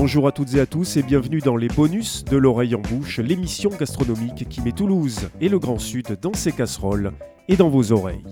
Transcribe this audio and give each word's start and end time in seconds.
Bonjour 0.00 0.28
à 0.28 0.32
toutes 0.32 0.54
et 0.54 0.60
à 0.60 0.66
tous 0.66 0.96
et 0.96 1.02
bienvenue 1.02 1.40
dans 1.40 1.56
les 1.56 1.66
bonus 1.66 2.24
de 2.24 2.36
l'oreille 2.36 2.76
en 2.76 2.80
bouche, 2.80 3.18
l'émission 3.18 3.68
gastronomique 3.68 4.48
qui 4.48 4.60
met 4.60 4.70
Toulouse 4.70 5.28
et 5.40 5.48
le 5.48 5.58
Grand 5.58 5.80
Sud 5.80 6.16
dans 6.22 6.34
ses 6.34 6.52
casseroles 6.52 7.10
et 7.48 7.56
dans 7.56 7.68
vos 7.68 7.90
oreilles. 7.90 8.22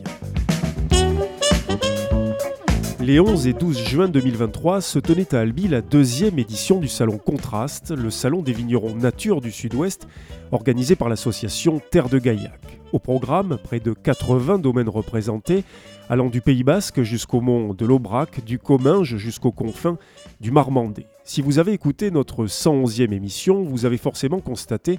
Les 3.01 3.19
11 3.19 3.49
et 3.49 3.53
12 3.53 3.83
juin 3.83 4.09
2023 4.09 4.81
se 4.81 5.01
tenait 5.01 5.35
à 5.35 5.41
Albi 5.41 5.67
la 5.67 5.83
deuxième 5.83 6.39
édition 6.39 6.79
du 6.79 6.87
Salon 6.87 7.19
Contraste, 7.19 7.91
le 7.91 8.11
salon 8.11 8.43
des 8.43 8.53
vignerons 8.53 8.95
nature 8.95 9.41
du 9.41 9.51
Sud-Ouest, 9.51 10.07
organisé 10.53 10.95
par 10.95 11.09
l'association 11.09 11.81
Terre 11.91 12.09
de 12.09 12.21
Gaillac. 12.21 12.76
Au 12.97 12.99
programme, 12.99 13.59
près 13.63 13.79
de 13.79 13.93
80 13.93 14.59
domaines 14.59 14.89
représentés, 14.89 15.65
allant 16.09 16.31
du 16.31 16.41
Pays 16.41 16.65
Basque 16.65 17.03
jusqu'au 17.03 17.43
mont 17.43 17.75
de 17.75 17.85
l'Aubrac, 17.85 18.43
du 18.43 18.59
Comminges 18.59 19.19
jusqu'aux 19.19 19.53
confins 19.53 19.99
du 20.41 20.51
Marmandais. 20.51 21.05
Si 21.23 21.43
vous 21.43 21.59
avez 21.59 21.75
écouté 21.75 22.11
notre 22.11 22.47
111e 22.47 23.13
émission, 23.13 23.65
vous 23.65 23.85
avez 23.85 23.99
forcément 23.99 24.41
constaté 24.41 24.99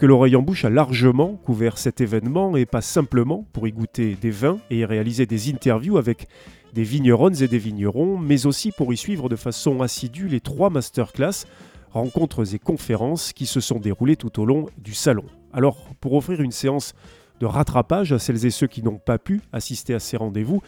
que 0.00 0.06
l'oreille 0.06 0.34
en 0.34 0.42
bouche 0.42 0.64
a 0.64 0.70
largement 0.70 1.36
couvert 1.36 1.78
cet 1.78 2.00
événement 2.00 2.56
et 2.56 2.66
pas 2.66 2.80
simplement 2.80 3.46
pour 3.52 3.68
y 3.68 3.70
goûter 3.70 4.16
des 4.20 4.30
vins 4.30 4.58
et 4.68 4.78
y 4.78 4.84
réaliser 4.84 5.26
des 5.26 5.48
interviews 5.48 5.98
avec 5.98 6.26
des 6.74 6.82
vigneronnes 6.82 7.40
et 7.44 7.46
des 7.46 7.58
vignerons, 7.58 8.18
mais 8.18 8.46
aussi 8.46 8.72
pour 8.72 8.92
y 8.92 8.96
suivre 8.96 9.28
de 9.28 9.36
façon 9.36 9.82
assidue 9.82 10.26
les 10.26 10.40
trois 10.40 10.68
masterclass, 10.68 11.46
rencontres 11.92 12.56
et 12.56 12.58
conférences 12.58 13.32
qui 13.32 13.46
se 13.46 13.60
sont 13.60 13.78
déroulées 13.78 14.16
tout 14.16 14.40
au 14.40 14.46
long 14.46 14.66
du 14.78 14.94
salon. 14.94 15.26
Alors, 15.52 15.78
pour 16.00 16.12
offrir 16.12 16.42
une 16.42 16.52
séance 16.52 16.92
de 17.40 17.46
rattrapage 17.46 18.12
à 18.12 18.18
celles 18.18 18.46
et 18.46 18.50
ceux 18.50 18.66
qui 18.66 18.82
n'ont 18.82 18.98
pas 18.98 19.18
pu 19.18 19.40
assister 19.52 19.94
à 19.94 20.00
ces 20.00 20.16
rendez-vous, 20.16 20.62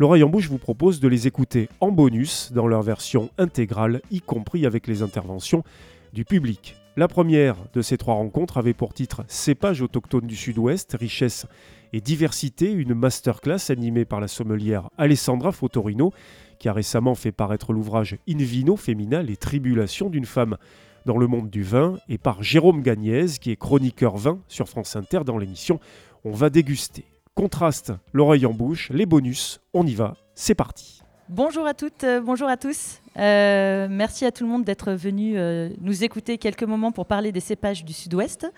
L'oreille 0.00 0.22
en 0.22 0.28
bouche 0.28 0.48
vous 0.48 0.58
propose 0.58 1.00
de 1.00 1.08
les 1.08 1.26
écouter 1.26 1.68
en 1.80 1.90
bonus 1.90 2.52
dans 2.52 2.68
leur 2.68 2.82
version 2.82 3.30
intégrale, 3.36 4.00
y 4.12 4.20
compris 4.20 4.64
avec 4.64 4.86
les 4.86 5.02
interventions 5.02 5.64
du 6.12 6.24
public. 6.24 6.76
La 6.96 7.08
première 7.08 7.56
de 7.74 7.82
ces 7.82 7.98
trois 7.98 8.14
rencontres 8.14 8.58
avait 8.58 8.74
pour 8.74 8.94
titre 8.94 9.24
Cépages 9.26 9.82
autochtones 9.82 10.28
du 10.28 10.36
Sud-Ouest, 10.36 10.96
richesse 10.98 11.46
et 11.92 12.00
diversité, 12.00 12.70
une 12.70 12.94
masterclass 12.94 13.70
animée 13.70 14.04
par 14.04 14.20
la 14.20 14.28
sommelière 14.28 14.88
Alessandra 14.98 15.50
Fotorino, 15.50 16.12
qui 16.60 16.68
a 16.68 16.72
récemment 16.72 17.16
fait 17.16 17.32
paraître 17.32 17.72
l'ouvrage 17.72 18.18
In 18.28 18.38
Vino 18.38 18.76
Femina, 18.76 19.20
les 19.24 19.36
tribulations 19.36 20.10
d'une 20.10 20.26
femme 20.26 20.58
dans 21.06 21.16
le 21.16 21.26
monde 21.26 21.50
du 21.50 21.64
vin, 21.64 21.96
et 22.08 22.18
par 22.18 22.42
Jérôme 22.42 22.82
Gagnez, 22.82 23.26
qui 23.40 23.50
est 23.50 23.56
chroniqueur 23.56 24.16
vin 24.16 24.38
sur 24.46 24.68
France 24.68 24.94
Inter 24.94 25.20
dans 25.24 25.38
l'émission 25.38 25.80
On 26.24 26.32
va 26.32 26.50
déguster. 26.50 27.04
Contraste, 27.34 27.92
l'oreille 28.12 28.44
en 28.44 28.52
bouche, 28.52 28.90
les 28.90 29.06
bonus, 29.06 29.60
on 29.72 29.86
y 29.86 29.94
va, 29.94 30.16
c'est 30.34 30.56
parti. 30.56 31.00
Bonjour 31.28 31.64
à 31.64 31.74
toutes, 31.74 32.02
euh, 32.02 32.20
bonjour 32.20 32.48
à 32.48 32.56
tous. 32.56 33.00
Euh, 33.16 33.86
merci 33.88 34.24
à 34.24 34.32
tout 34.32 34.42
le 34.42 34.50
monde 34.50 34.64
d'être 34.64 34.92
venu 34.92 35.34
euh, 35.36 35.68
nous 35.80 36.02
écouter 36.02 36.38
quelques 36.38 36.64
moments 36.64 36.90
pour 36.90 37.06
parler 37.06 37.30
des 37.30 37.40
cépages 37.40 37.84
du 37.84 37.92
Sud-Ouest. 37.92 38.50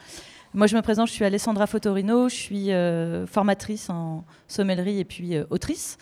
Moi, 0.54 0.66
je 0.66 0.74
me 0.74 0.80
présente, 0.80 1.08
je 1.08 1.12
suis 1.12 1.24
Alessandra 1.24 1.66
Fotorino, 1.66 2.28
je 2.30 2.34
suis 2.34 2.70
formatrice 3.26 3.90
en 3.90 4.24
sommellerie 4.48 4.98
et 4.98 5.04
puis 5.04 5.38
autrice. 5.50 5.96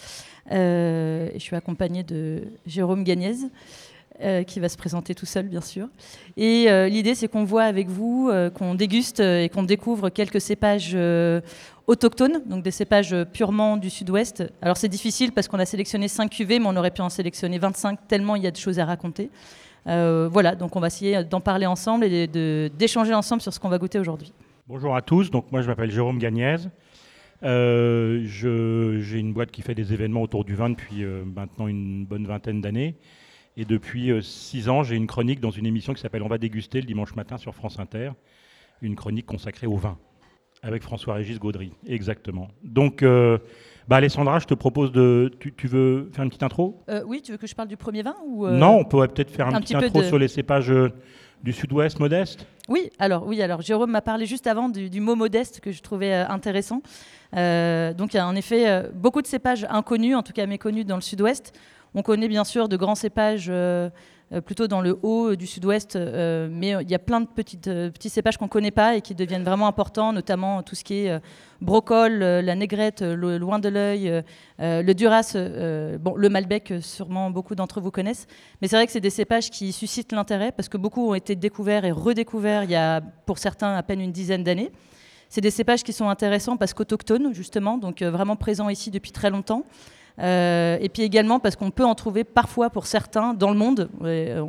Je 0.51 1.37
suis 1.39 1.55
accompagnée 1.55 2.03
de 2.03 2.45
Jérôme 2.67 3.05
Gagnez, 3.05 3.35
qui 4.47 4.61
va 4.61 4.69
se 4.69 4.77
présenter 4.77 5.15
tout 5.15 5.27
seul, 5.27 5.47
bien 5.47 5.61
sûr. 5.61 5.89
Et 6.37 6.67
l'idée, 6.89 7.15
c'est 7.15 7.29
qu'on 7.29 7.45
voit 7.45 7.65
avec 7.65 7.89
vous, 7.89 8.31
qu'on 8.55 8.75
déguste 8.75 9.21
et 9.21 9.49
qu'on 9.53 9.63
découvre 9.63 10.09
quelques 10.11 10.41
cépages 10.41 10.97
autochtones, 11.87 12.43
donc 12.47 12.63
des 12.63 12.71
cépages 12.71 13.17
purement 13.33 13.77
du 13.77 13.91
sud-ouest. 13.91 14.45
Alors 14.61 14.77
c'est 14.77 14.89
difficile 14.89 15.33
parce 15.33 15.49
qu'on 15.49 15.59
a 15.59 15.65
sélectionné 15.65 16.09
5 16.09 16.31
cuvées, 16.31 16.59
mais 16.59 16.67
on 16.69 16.77
aurait 16.77 16.91
pu 16.91 17.01
en 17.01 17.09
sélectionner 17.09 17.59
25 17.59 18.09
tellement 18.09 18.37
il 18.37 18.43
y 18.43 18.47
a 18.47 18.51
de 18.51 18.57
choses 18.57 18.79
à 18.79 18.85
raconter. 18.85 19.31
Euh, 19.87 20.29
voilà, 20.31 20.55
donc 20.55 20.77
on 20.77 20.81
va 20.81 20.89
essayer 20.89 21.25
d'en 21.25 21.41
parler 21.41 21.67
ensemble 21.67 22.05
et 22.05 22.27
d'échanger 22.71 23.15
ensemble 23.15 23.41
sur 23.41 23.53
ce 23.53 23.61
qu'on 23.61 23.69
va 23.69 23.79
goûter 23.79 23.99
aujourd'hui. 23.99 24.33
Bonjour 24.69 24.95
à 24.95 25.03
tous, 25.03 25.31
donc 25.31 25.51
moi 25.51 25.63
je 25.63 25.67
m'appelle 25.67 25.91
Jérôme 25.91 26.19
Gagnez. 26.19 26.57
Euh, 27.43 28.23
j'ai 28.25 29.19
une 29.19 29.33
boîte 29.33 29.51
qui 29.51 29.63
fait 29.63 29.75
des 29.75 29.93
événements 29.93 30.23
autour 30.23 30.45
du 30.45 30.55
vin 30.55 30.71
depuis 30.71 31.05
euh, 31.05 31.25
maintenant 31.25 31.69
une 31.69 32.05
bonne 32.05 32.27
vingtaine 32.27 32.61
d'années. 32.61 32.97
Et 33.59 33.67
depuis 33.67 34.13
six 34.23 34.71
ans, 34.71 34.83
j'ai 34.83 34.97
une 34.97 35.07
chronique 35.07 35.41
dans 35.41 35.51
une 35.51 35.67
émission 35.67 35.93
qui 35.93 36.01
s'appelle 36.01 36.23
On 36.23 36.29
va 36.29 36.39
déguster 36.39 36.81
le 36.81 36.87
dimanche 36.87 37.15
matin 37.15 37.37
sur 37.37 37.55
France 37.55 37.79
Inter. 37.79 38.13
Une 38.81 38.95
chronique 38.95 39.27
consacrée 39.27 39.67
au 39.67 39.77
vin, 39.77 39.99
avec 40.63 40.83
François-Régis 40.83 41.39
Gaudry, 41.39 41.73
exactement. 41.87 42.49
Donc 42.63 43.03
bah 43.89 43.97
Alessandra, 43.97 44.39
je 44.39 44.45
te 44.45 44.53
propose 44.53 44.93
de. 44.93 45.33
Tu, 45.41 45.67
veux 45.67 46.11
faire 46.13 46.23
une 46.23 46.29
petite 46.29 46.43
intro? 46.43 46.83
Euh, 46.91 47.03
Oui, 47.07 47.23
tu 47.23 47.33
veux 47.33 47.39
que 47.39 47.47
je 47.47 47.55
parle 47.55 47.69
du 47.69 47.79
premier 47.79 48.03
vin 48.03 48.15
ou 48.27 48.47
euh, 48.47 48.53
Non, 48.53 48.81
on 48.81 48.85
pourrait 48.85 49.09
peut-être 49.09 49.31
faire 49.31 49.49
un, 49.49 49.61
petit, 49.63 49.75
intro 49.75 50.03
sur 50.03 50.19
les 50.19 50.29
cépages 50.29 50.71
euh, 50.71 50.93
du 51.43 51.55
sud-ouest 51.55 51.99
modeste? 51.99 52.47
Oui, 52.69 52.91
alors 52.99 53.27
oui, 53.27 53.41
alors 53.41 53.63
Jérôme 53.63 53.93
m'a 53.93 54.03
parlé 54.03 54.27
juste 54.27 54.47
avant 54.47 54.69
du, 54.69 55.01
mot 55.01 55.15
modeste 55.15 55.61
que 55.61 55.73
je 55.73 55.81
trouvais 55.81 56.13
intéressant. 56.13 56.83
donc 57.33 58.13
il 58.13 58.17
y 58.17 58.19
a 58.19 58.27
en 58.27 58.37
effet 58.37 58.91
beaucoup 58.93 59.23
de 59.23 59.27
cépages 59.27 59.67
inconnus, 59.71 60.15
en 60.15 60.23
tout 60.23 60.35
cas 60.35 60.45
méconnus 60.45 60.85
dans 60.85 60.97
le 60.97 61.01
sud-ouest. 61.01 61.59
On 61.95 62.03
connaît 62.03 62.29
bien 62.29 62.45
sûr 62.45 62.69
de 62.69 62.77
grands 62.77 62.95
cépages 62.95 63.51
euh, 64.31 64.43
plutôt 64.43 64.67
dans 64.69 64.83
le 64.83 64.99
haut 65.03 65.31
euh, 65.31 65.37
du 65.37 65.47
sud-ouest, 65.47 65.97
euh, 65.97 66.49
mais 66.51 66.75
il 66.83 66.91
y 66.91 66.95
a 66.95 66.99
plein 66.99 67.23
de 67.23 67.27
petits 67.27 68.11
cépages 68.11 68.37
qu'on 68.37 68.45
ne 68.45 68.51
connaît 68.51 68.71
pas 68.71 68.95
et 68.95 69.01
qui 69.01 69.15
deviennent 69.15 69.45
vraiment 69.45 69.67
importants, 69.67 70.13
notamment 70.13 70.63
tout 70.63 70.75
ce 70.75 70.85
qui 70.85 71.07
est 71.07 71.21
brocol, 71.63 72.19
la 72.19 72.55
négrette, 72.55 73.01
le 73.01 73.39
loin 73.39 73.59
de 73.59 73.69
l'œil, 73.69 74.23
le 74.59 74.93
duras, 74.93 75.35
bon, 75.99 76.15
le 76.15 76.29
malbec, 76.29 76.75
sûrement 76.81 77.31
beaucoup 77.31 77.55
d'entre 77.55 77.81
vous 77.81 77.91
connaissent. 77.91 78.27
Mais 78.61 78.69
c'est 78.69 78.77
vrai 78.77 78.87
que 78.87 78.93
c'est 78.93 79.01
des 79.01 79.11
cépages 79.11 79.51
qui 79.51 79.73
suscitent 79.73 80.13
l'intérêt 80.13 80.53
parce 80.53 80.69
que 80.69 80.77
beaucoup 80.77 81.09
ont 81.09 81.15
été 81.15 81.35
découverts 81.35 81.85
et 81.85 81.93
redécouverts 81.93 82.65
il 82.65 82.71
y 82.71 82.77
a 82.77 83.01
pour 83.01 83.39
certains 83.39 83.75
à 83.75 83.83
peine 83.83 84.01
une 84.01 84.13
dizaine 84.13 84.45
d'années. 84.45 84.71
C'est 85.31 85.41
des 85.41 85.51
cépages 85.51 85.83
qui 85.83 85.93
sont 85.93 86.09
intéressants 86.09 86.57
parce 86.57 86.75
qu'autochtones, 86.75 87.33
justement, 87.33 87.79
donc 87.79 88.03
vraiment 88.03 88.37
présents 88.37 88.69
ici 88.69 88.91
depuis 88.91 89.13
très 89.13 89.31
longtemps. 89.31 89.65
Euh, 90.21 90.79
et 90.81 90.89
puis 90.89 91.03
également 91.03 91.39
parce 91.39 91.57
qu'on 91.57 91.71
peut 91.71 91.85
en 91.85 91.95
trouver 91.95 92.25
parfois 92.25 92.71
pour 92.71 92.87
certains 92.87 93.35
dans 93.35 93.51
le 93.51 93.57
monde. 93.57 93.89
Euh, 94.03 94.45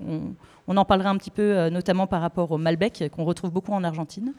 on, 0.67 0.77
en 0.77 0.85
parlera 0.85 1.09
un 1.09 1.17
petit 1.17 1.31
peu 1.31 1.41
euh, 1.41 1.69
notamment 1.69 2.07
par 2.07 2.21
rapport 2.21 2.51
au 2.51 2.57
Malbec 2.57 3.03
qu'on 3.15 3.23
retrouve 3.23 3.51
beaucoup 3.51 3.71
en 3.71 3.83
Argentine. 3.83 4.33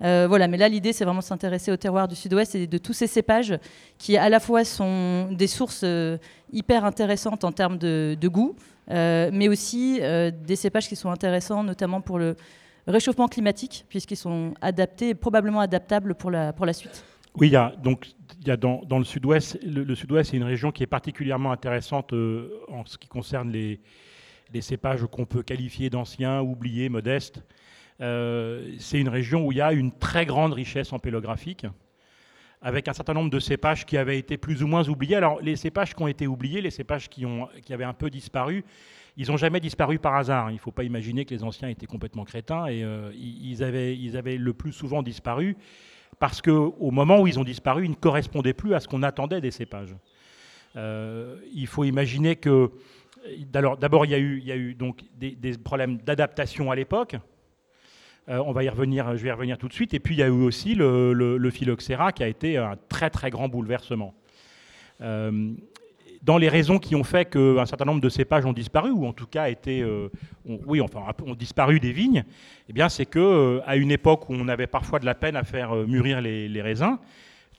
voilà, 0.00 0.48
mais 0.48 0.56
là 0.56 0.68
l'idée 0.68 0.92
c'est 0.92 1.04
vraiment 1.04 1.20
de 1.20 1.24
s'intéresser 1.24 1.70
au 1.70 1.76
terroir 1.76 2.08
du 2.08 2.14
Sud-Ouest 2.14 2.54
et 2.54 2.66
de 2.66 2.78
tous 2.78 2.94
ces 2.94 3.06
cépages 3.06 3.58
qui 3.98 4.16
à 4.16 4.28
la 4.28 4.40
fois 4.40 4.64
sont 4.64 5.30
des 5.32 5.46
sources 5.46 5.84
hyper 6.52 6.84
intéressantes 6.84 7.44
en 7.44 7.52
termes 7.52 7.78
de, 7.78 8.16
goût, 8.28 8.56
mais 8.88 9.48
aussi 9.48 10.00
des 10.00 10.56
cépages 10.56 10.88
qui 10.88 10.96
sont 10.96 11.10
intéressants 11.10 11.62
notamment 11.62 12.00
pour 12.00 12.18
le 12.18 12.36
réchauffement 12.86 13.28
climatique 13.28 13.84
puisqu'ils 13.90 14.16
sont 14.16 14.54
adaptés, 14.62 15.14
probablement 15.14 15.60
adaptables 15.60 16.14
pour 16.14 16.30
la, 16.30 16.54
pour 16.54 16.64
la 16.64 16.72
suite. 16.72 17.04
Oui, 17.36 17.48
il 17.48 17.52
y 17.52 17.56
a 17.56 17.74
donc 17.82 18.08
il 18.40 18.48
y 18.48 18.50
a 18.50 18.56
dans, 18.56 18.98
le 18.98 19.04
sud-ouest, 19.04 19.58
le, 19.62 19.94
sud-ouest, 19.94 20.30
c'est 20.30 20.36
une 20.36 20.44
région 20.44 20.72
qui 20.72 20.82
est 20.82 20.86
particulièrement 20.86 21.52
intéressante 21.52 22.12
euh, 22.14 22.48
en 22.68 22.86
ce 22.86 22.96
qui 22.96 23.06
concerne 23.06 23.50
les, 23.50 23.80
cépages 24.60 25.04
qu'on 25.06 25.26
peut 25.26 25.42
qualifier 25.42 25.90
d'anciens, 25.90 26.40
oubliés, 26.40 26.88
modestes. 26.88 27.42
Euh, 28.00 28.72
c'est 28.78 28.98
une 28.98 29.10
région 29.10 29.46
où 29.46 29.52
il 29.52 29.58
y 29.58 29.60
a 29.60 29.72
une 29.72 29.92
très 29.92 30.24
grande 30.24 30.54
richesse 30.54 30.92
empélographique, 30.92 31.66
avec 32.62 32.88
un 32.88 32.94
certain 32.94 33.12
nombre 33.12 33.30
de 33.30 33.38
cépages 33.38 33.84
qui 33.84 33.98
avaient 33.98 34.18
été 34.18 34.38
plus 34.38 34.62
ou 34.62 34.66
moins 34.66 34.88
oubliés. 34.88 35.16
Alors, 35.16 35.40
les 35.42 35.56
cépages 35.56 35.94
qui 35.94 36.02
ont 36.02 36.08
été 36.08 36.26
oubliés, 36.26 36.62
les 36.62 36.70
cépages 36.70 37.10
qui, 37.10 37.26
ont, 37.26 37.46
qui 37.62 37.74
avaient 37.74 37.84
un 37.84 37.94
peu 37.94 38.08
disparu, 38.08 38.64
ils 39.18 39.30
n'ont 39.30 39.36
jamais 39.36 39.60
disparu 39.60 39.98
par 39.98 40.14
hasard. 40.14 40.50
Il 40.50 40.54
ne 40.54 40.58
faut 40.58 40.72
pas 40.72 40.84
imaginer 40.84 41.26
que 41.26 41.34
les 41.34 41.44
anciens 41.44 41.68
étaient 41.68 41.86
complètement 41.86 42.24
crétins 42.24 42.66
et 42.66 42.82
euh, 42.84 43.12
ils, 43.14 43.62
avaient, 43.62 43.96
ils 43.96 44.16
avaient 44.16 44.38
le 44.38 44.54
plus 44.54 44.72
souvent 44.72 45.02
disparu 45.02 45.56
parce 46.20 46.42
qu'au 46.42 46.90
moment 46.90 47.20
où 47.20 47.26
ils 47.26 47.38
ont 47.40 47.44
disparu, 47.44 47.86
ils 47.86 47.90
ne 47.90 47.96
correspondaient 47.96 48.52
plus 48.52 48.74
à 48.74 48.80
ce 48.80 48.86
qu'on 48.86 49.02
attendait 49.02 49.40
des 49.40 49.50
cépages. 49.50 49.96
Euh, 50.76 51.36
il 51.54 51.66
faut 51.66 51.82
imaginer 51.82 52.36
que, 52.36 52.70
d'abord, 53.50 54.04
il 54.04 54.10
y 54.10 54.14
a 54.14 54.18
eu, 54.18 54.38
il 54.38 54.44
y 54.46 54.52
a 54.52 54.56
eu 54.56 54.74
donc 54.74 55.00
des, 55.16 55.58
problèmes 55.58 55.96
d'adaptation 55.96 56.70
à 56.70 56.76
l'époque. 56.76 57.16
Euh, 58.28 58.42
on 58.46 58.52
va 58.52 58.62
y 58.62 58.68
revenir, 58.68 59.16
je 59.16 59.22
vais 59.22 59.30
y 59.30 59.32
revenir 59.32 59.56
tout 59.56 59.66
de 59.66 59.72
suite. 59.72 59.94
Et 59.94 59.98
puis 59.98 60.14
il 60.14 60.18
y 60.18 60.22
a 60.22 60.26
eu 60.26 60.30
aussi 60.30 60.74
le, 60.74 61.50
phylloxéra 61.50 62.12
qui 62.12 62.22
a 62.22 62.28
été 62.28 62.58
un 62.58 62.76
très 62.90 63.08
très 63.08 63.30
grand 63.30 63.48
bouleversement. 63.48 64.14
Euh, 65.00 65.54
dans 66.22 66.36
les 66.36 66.48
raisons 66.48 66.78
qui 66.78 66.94
ont 66.94 67.04
fait 67.04 67.24
qu'un 67.24 67.64
certain 67.66 67.84
nombre 67.84 68.00
de 68.00 68.08
cépages 68.08 68.44
ont 68.44 68.52
disparu, 68.52 68.90
ou 68.90 69.06
en 69.06 69.12
tout 69.12 69.26
cas 69.26 69.48
été, 69.48 69.80
euh, 69.80 70.10
ont, 70.46 70.60
oui, 70.66 70.80
enfin, 70.80 71.00
disparu 71.36 71.80
des 71.80 71.92
vignes, 71.92 72.24
eh 72.68 72.72
bien, 72.72 72.88
c'est 72.88 73.06
que 73.06 73.18
euh, 73.18 73.60
à 73.66 73.76
une 73.76 73.90
époque 73.90 74.28
où 74.28 74.34
on 74.34 74.48
avait 74.48 74.66
parfois 74.66 74.98
de 74.98 75.06
la 75.06 75.14
peine 75.14 75.36
à 75.36 75.44
faire 75.44 75.74
euh, 75.74 75.86
mûrir 75.86 76.20
les, 76.20 76.62
raisins, 76.62 76.98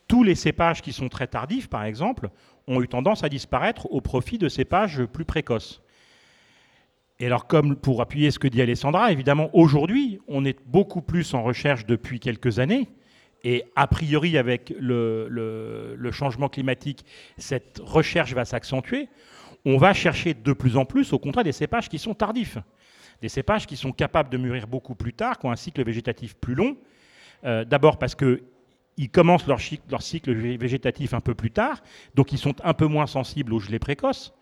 tous 0.08 0.24
les 0.24 0.36
cépages 0.36 0.82
qui 0.82 0.94
sont 0.94 1.10
très 1.10 1.28
tardifs, 1.28 1.70
par 1.70 1.86
exemple, 1.86 2.30
ont 2.68 2.82
eu 2.82 2.88
tendance 2.88 3.24
à 3.24 3.30
disparaître 3.30 3.92
au 3.92 4.02
profit 4.02 4.38
de 4.38 4.48
cépages 4.48 5.04
plus 5.06 5.26
précoces. 5.26 5.82
Et 7.20 7.26
alors, 7.26 7.48
comme 7.48 7.76
pour 7.76 8.02
appuyer 8.02 8.30
ce 8.32 8.40
que 8.40 8.48
dit 8.48 8.62
Alessandra, 8.62 9.12
évidemment, 9.12 9.50
aujourd'hui, 9.54 10.20
on 10.28 10.46
est 10.46 10.60
beaucoup 10.66 11.02
plus 11.02 11.34
en 11.34 11.44
recherche 11.44 11.86
depuis 11.86 12.20
quelques 12.20 12.60
années 12.60 12.90
et 13.44 13.64
a 13.76 13.88
priori, 13.88 14.38
avec 14.38 14.74
le, 14.80 16.10
changement 16.12 16.50
climatique, 16.50 17.06
cette 17.38 17.80
recherche 17.84 18.34
va 18.34 18.46
s'accentuer. 18.46 19.10
On 19.66 19.78
va 19.78 19.94
chercher 19.94 20.34
de 20.34 20.54
plus 20.54 20.78
en 20.78 20.86
plus, 20.86 21.14
au 21.14 21.20
contraire, 21.20 21.44
des 21.44 21.52
cépages 21.52 21.90
qui 21.90 22.00
sont 22.00 22.14
tardifs. 22.14 22.58
des 23.22 23.30
cépages 23.30 23.68
qui 23.68 23.78
sont 23.78 23.92
capables 23.92 24.30
de 24.30 24.38
mûrir 24.38 24.68
beaucoup 24.68 24.96
plus 24.96 25.14
tard, 25.14 25.38
qui 25.38 25.46
ont 25.46 25.52
un 25.52 25.56
cycle 25.56 25.84
végétatif 25.84 26.36
plus 26.36 26.56
long. 26.56 26.78
Euh, 27.44 27.66
d'abord 27.66 27.98
parce 27.98 28.16
qu'ils 28.16 29.10
commencent 29.12 29.48
leur, 29.48 29.60
leur, 29.90 30.02
cycle 30.02 30.34
végétatif 30.34 31.14
un 31.14 31.20
peu 31.20 31.36
plus 31.36 31.52
tard, 31.52 31.82
donc 32.16 32.32
ils 32.32 32.38
sont 32.38 32.56
un 32.64 32.74
peu 32.74 32.86
moins 32.86 33.08
sensibles 33.08 33.54
aux 33.54 33.60
gelées 33.60 33.80
précoces. 33.80 34.34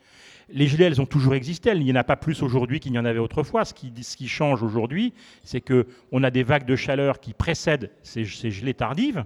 Les 0.52 0.68
gelées, 0.68 0.86
elles 0.86 1.02
ont 1.02 1.06
toujours 1.06 1.36
existé, 1.36 1.72
il 1.72 1.84
n'y 1.84 1.92
en 1.92 1.96
a 1.96 2.04
pas 2.04 2.16
plus 2.16 2.42
aujourd'hui 2.42 2.80
qu'il 2.80 2.92
n'y 2.92 3.00
en 3.00 3.06
avait 3.06 3.20
autrefois. 3.20 3.66
Ce 3.66 3.74
qui, 3.74 4.28
change 4.28 4.64
aujourd'hui, 4.64 5.14
c'est 5.44 5.62
qu'on 5.62 6.24
a 6.24 6.32
des 6.32 6.44
vagues 6.44 6.66
de 6.66 6.76
chaleur 6.76 7.20
qui 7.20 7.34
précèdent 7.34 7.92
ces, 8.04 8.26
gelées 8.26 8.74
tardives, 8.74 9.26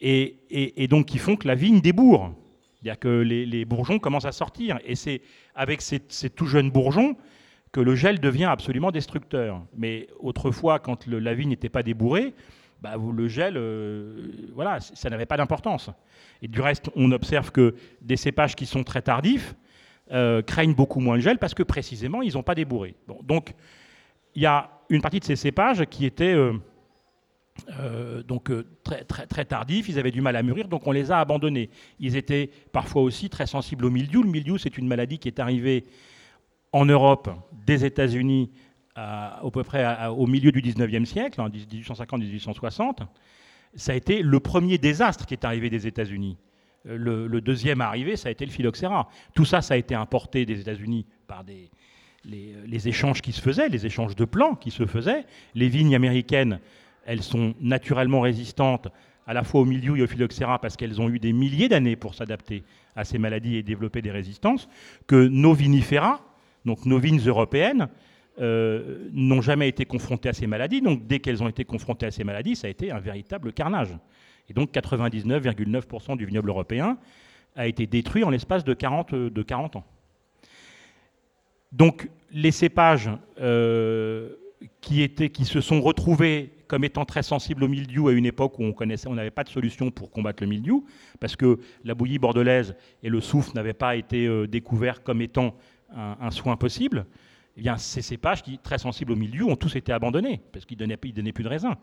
et, 0.00 0.86
donc 0.88 1.06
qui 1.06 1.18
font 1.18 1.36
que 1.36 1.46
la 1.46 1.54
vigne 1.54 1.80
débourre. 1.80 2.32
C'est-à-dire 2.74 2.98
que 2.98 3.08
les, 3.08 3.64
bourgeons 3.64 3.98
commencent 3.98 4.26
à 4.26 4.32
sortir. 4.32 4.78
Et 4.84 4.94
c'est 4.94 5.22
avec 5.54 5.80
ces, 5.80 6.00
tout 6.00 6.46
jeunes 6.46 6.70
bourgeons 6.70 7.16
que 7.72 7.80
le 7.80 7.94
gel 7.94 8.20
devient 8.20 8.44
absolument 8.44 8.90
destructeur. 8.90 9.62
Mais 9.76 10.08
autrefois, 10.20 10.78
quand 10.78 11.06
la 11.06 11.34
vigne 11.34 11.50
n'était 11.50 11.68
pas 11.68 11.82
débourrée, 11.82 12.34
bah, 12.84 12.96
le 12.98 13.28
gel, 13.28 13.54
euh, 13.56 14.28
voilà, 14.52 14.78
ça 14.78 15.08
n'avait 15.08 15.24
pas 15.24 15.38
d'importance. 15.38 15.88
Et 16.42 16.48
du 16.48 16.60
reste, 16.60 16.90
on 16.94 17.12
observe 17.12 17.50
que 17.50 17.76
des 18.02 18.18
cépages 18.18 18.54
qui 18.54 18.66
sont 18.66 18.84
très 18.84 19.00
tardifs 19.00 19.54
euh, 20.12 20.42
craignent 20.42 20.74
beaucoup 20.74 21.00
moins 21.00 21.14
le 21.14 21.22
gel 21.22 21.38
parce 21.38 21.54
que 21.54 21.62
précisément, 21.62 22.20
ils 22.20 22.34
n'ont 22.34 22.42
pas 22.42 22.54
débourré. 22.54 22.94
donc, 23.22 23.54
il 24.34 24.42
y 24.42 24.46
a 24.46 24.68
une 24.90 25.00
partie 25.00 25.18
de 25.18 25.24
ces 25.24 25.36
cépages 25.36 25.86
qui 25.86 26.04
étaient 26.04 26.34
euh, 26.34 28.22
donc 28.24 28.50
très, 28.82 29.04
très, 29.04 29.26
très 29.26 29.46
tardifs, 29.46 29.88
ils 29.88 29.98
avaient 29.98 30.10
du 30.10 30.20
mal 30.20 30.36
à 30.36 30.42
mûrir, 30.42 30.68
donc 30.68 30.86
on 30.86 30.92
les 30.92 31.10
a 31.10 31.20
abandonnés. 31.20 31.70
Ils 32.00 32.16
étaient 32.16 32.50
parfois 32.70 33.00
aussi 33.00 33.30
très 33.30 33.46
sensibles 33.46 33.86
au 33.86 33.90
mildiou. 33.90 34.22
Le 34.22 34.28
mildiou, 34.28 34.58
c'est 34.58 34.76
une 34.76 34.88
maladie 34.88 35.18
qui 35.18 35.28
est 35.28 35.40
arrivée 35.40 35.84
en 36.72 36.84
Europe, 36.84 37.30
des 37.64 37.86
États-Unis, 37.86 38.50
à, 38.94 39.40
peu 39.52 39.64
près 39.64 40.06
au 40.08 40.26
milieu 40.26 40.52
du 40.52 40.62
19e 40.62 41.04
siècle, 41.04 41.40
en 41.40 41.48
1850-1860, 41.48 43.06
ça 43.74 43.92
a 43.92 43.94
été 43.94 44.22
le 44.22 44.40
premier 44.40 44.78
désastre 44.78 45.26
qui 45.26 45.34
est 45.34 45.44
arrivé 45.44 45.70
des 45.70 45.86
États-Unis. 45.86 46.36
Euh, 46.86 47.28
le, 47.28 47.40
deuxième 47.40 47.80
arrivé, 47.80 48.16
ça 48.16 48.28
a 48.28 48.32
été 48.32 48.44
le 48.44 48.52
phylloxéra. 48.52 49.08
Tout 49.34 49.44
ça, 49.44 49.62
ça 49.62 49.74
a 49.74 49.76
été 49.76 49.94
importé 49.94 50.46
des 50.46 50.60
États-Unis 50.60 51.06
par 51.26 51.44
des, 51.44 51.70
les, 52.24 52.88
échanges 52.88 53.22
qui 53.22 53.32
se 53.32 53.40
faisaient, 53.40 53.68
les 53.68 53.86
échanges 53.86 54.14
de 54.16 54.24
plants 54.24 54.54
qui 54.54 54.70
se 54.70 54.86
faisaient. 54.86 55.24
Les 55.54 55.68
vignes 55.68 55.94
américaines, 55.94 56.60
elles 57.06 57.22
sont 57.22 57.54
naturellement 57.60 58.20
résistantes 58.20 58.88
à 59.26 59.32
la 59.32 59.42
fois 59.42 59.62
au 59.62 59.64
milieu 59.64 59.96
et 59.96 60.02
au 60.02 60.06
phylloxéra 60.06 60.58
parce 60.60 60.76
qu'elles 60.76 61.00
ont 61.00 61.08
eu 61.08 61.18
des 61.18 61.32
milliers 61.32 61.68
d'années 61.68 61.96
pour 61.96 62.14
s'adapter 62.14 62.62
à 62.94 63.04
ces 63.04 63.18
maladies 63.18 63.56
et 63.56 63.62
développer 63.62 64.02
des 64.02 64.10
résistances, 64.10 64.68
que 65.06 65.26
nos 65.26 65.54
vinifera, 65.54 66.20
donc 66.64 66.84
nos 66.84 66.98
vignes 66.98 67.26
européennes, 67.26 67.88
euh, 68.40 69.08
n'ont 69.12 69.40
jamais 69.40 69.68
été 69.68 69.84
confrontées 69.84 70.28
à 70.28 70.32
ces 70.32 70.48
maladies. 70.48 70.80
Donc 70.80 71.06
dès 71.06 71.20
qu'elles 71.20 71.42
ont 71.42 71.48
été 71.48 71.64
confrontées 71.64 72.06
à 72.06 72.10
ces 72.10 72.24
maladies, 72.24 72.56
ça 72.56 72.66
a 72.66 72.70
été 72.70 72.90
un 72.90 72.98
véritable 72.98 73.52
carnage. 73.52 73.96
Et 74.48 74.52
donc 74.52 74.72
99,9% 74.72 76.16
du 76.16 76.26
vignoble 76.26 76.48
européen 76.48 76.98
a 77.54 77.68
été 77.68 77.86
détruit 77.86 78.24
en 78.24 78.30
l'espace 78.30 78.64
de 78.64 78.74
40, 78.74 79.14
de 79.14 79.42
40 79.42 79.76
ans. 79.76 79.84
Donc 81.70 82.10
les 82.32 82.50
cépages 82.50 83.08
euh, 83.40 84.30
qui, 84.80 85.08
se 85.44 85.60
sont 85.60 85.80
retrouvés 85.80 86.50
comme 86.66 86.82
étant 86.82 87.04
très 87.04 87.22
sensibles 87.22 87.62
au 87.62 87.68
mildiou 87.68 88.08
à 88.08 88.12
une 88.12 88.26
époque 88.26 88.58
où 88.58 88.64
on 88.64 88.72
connaissait, 88.72 89.06
on 89.06 89.14
n'avait 89.14 89.30
pas 89.30 89.44
de 89.44 89.48
solution 89.48 89.92
pour 89.92 90.10
combattre 90.10 90.42
le 90.42 90.48
mildiou, 90.48 90.86
parce 91.20 91.36
que 91.36 91.60
la 91.84 91.94
bouillie 91.94 92.18
bordelaise 92.18 92.74
et 93.04 93.08
le 93.08 93.20
soufre 93.20 93.54
n'avaient 93.54 93.74
pas 93.74 93.94
été 93.94 94.26
euh, 94.26 94.48
découverts 94.48 95.04
comme 95.04 95.20
étant 95.20 95.54
un 95.96 96.32
soin 96.32 96.56
possible 96.56 97.06
eh 97.56 97.62
bien, 97.62 97.76
ces 97.76 98.02
cépages 98.02 98.42
qui, 98.42 98.58
très 98.58 98.78
sensibles 98.78 99.12
au 99.12 99.16
milieu, 99.16 99.44
ont 99.44 99.56
tous 99.56 99.76
été 99.76 99.92
abandonnés, 99.92 100.40
parce 100.52 100.64
qu'ils 100.64 100.76
ne 100.76 100.86
donnaient, 100.86 101.32
plus 101.32 101.44
de 101.44 101.48
raisin. 101.48 101.76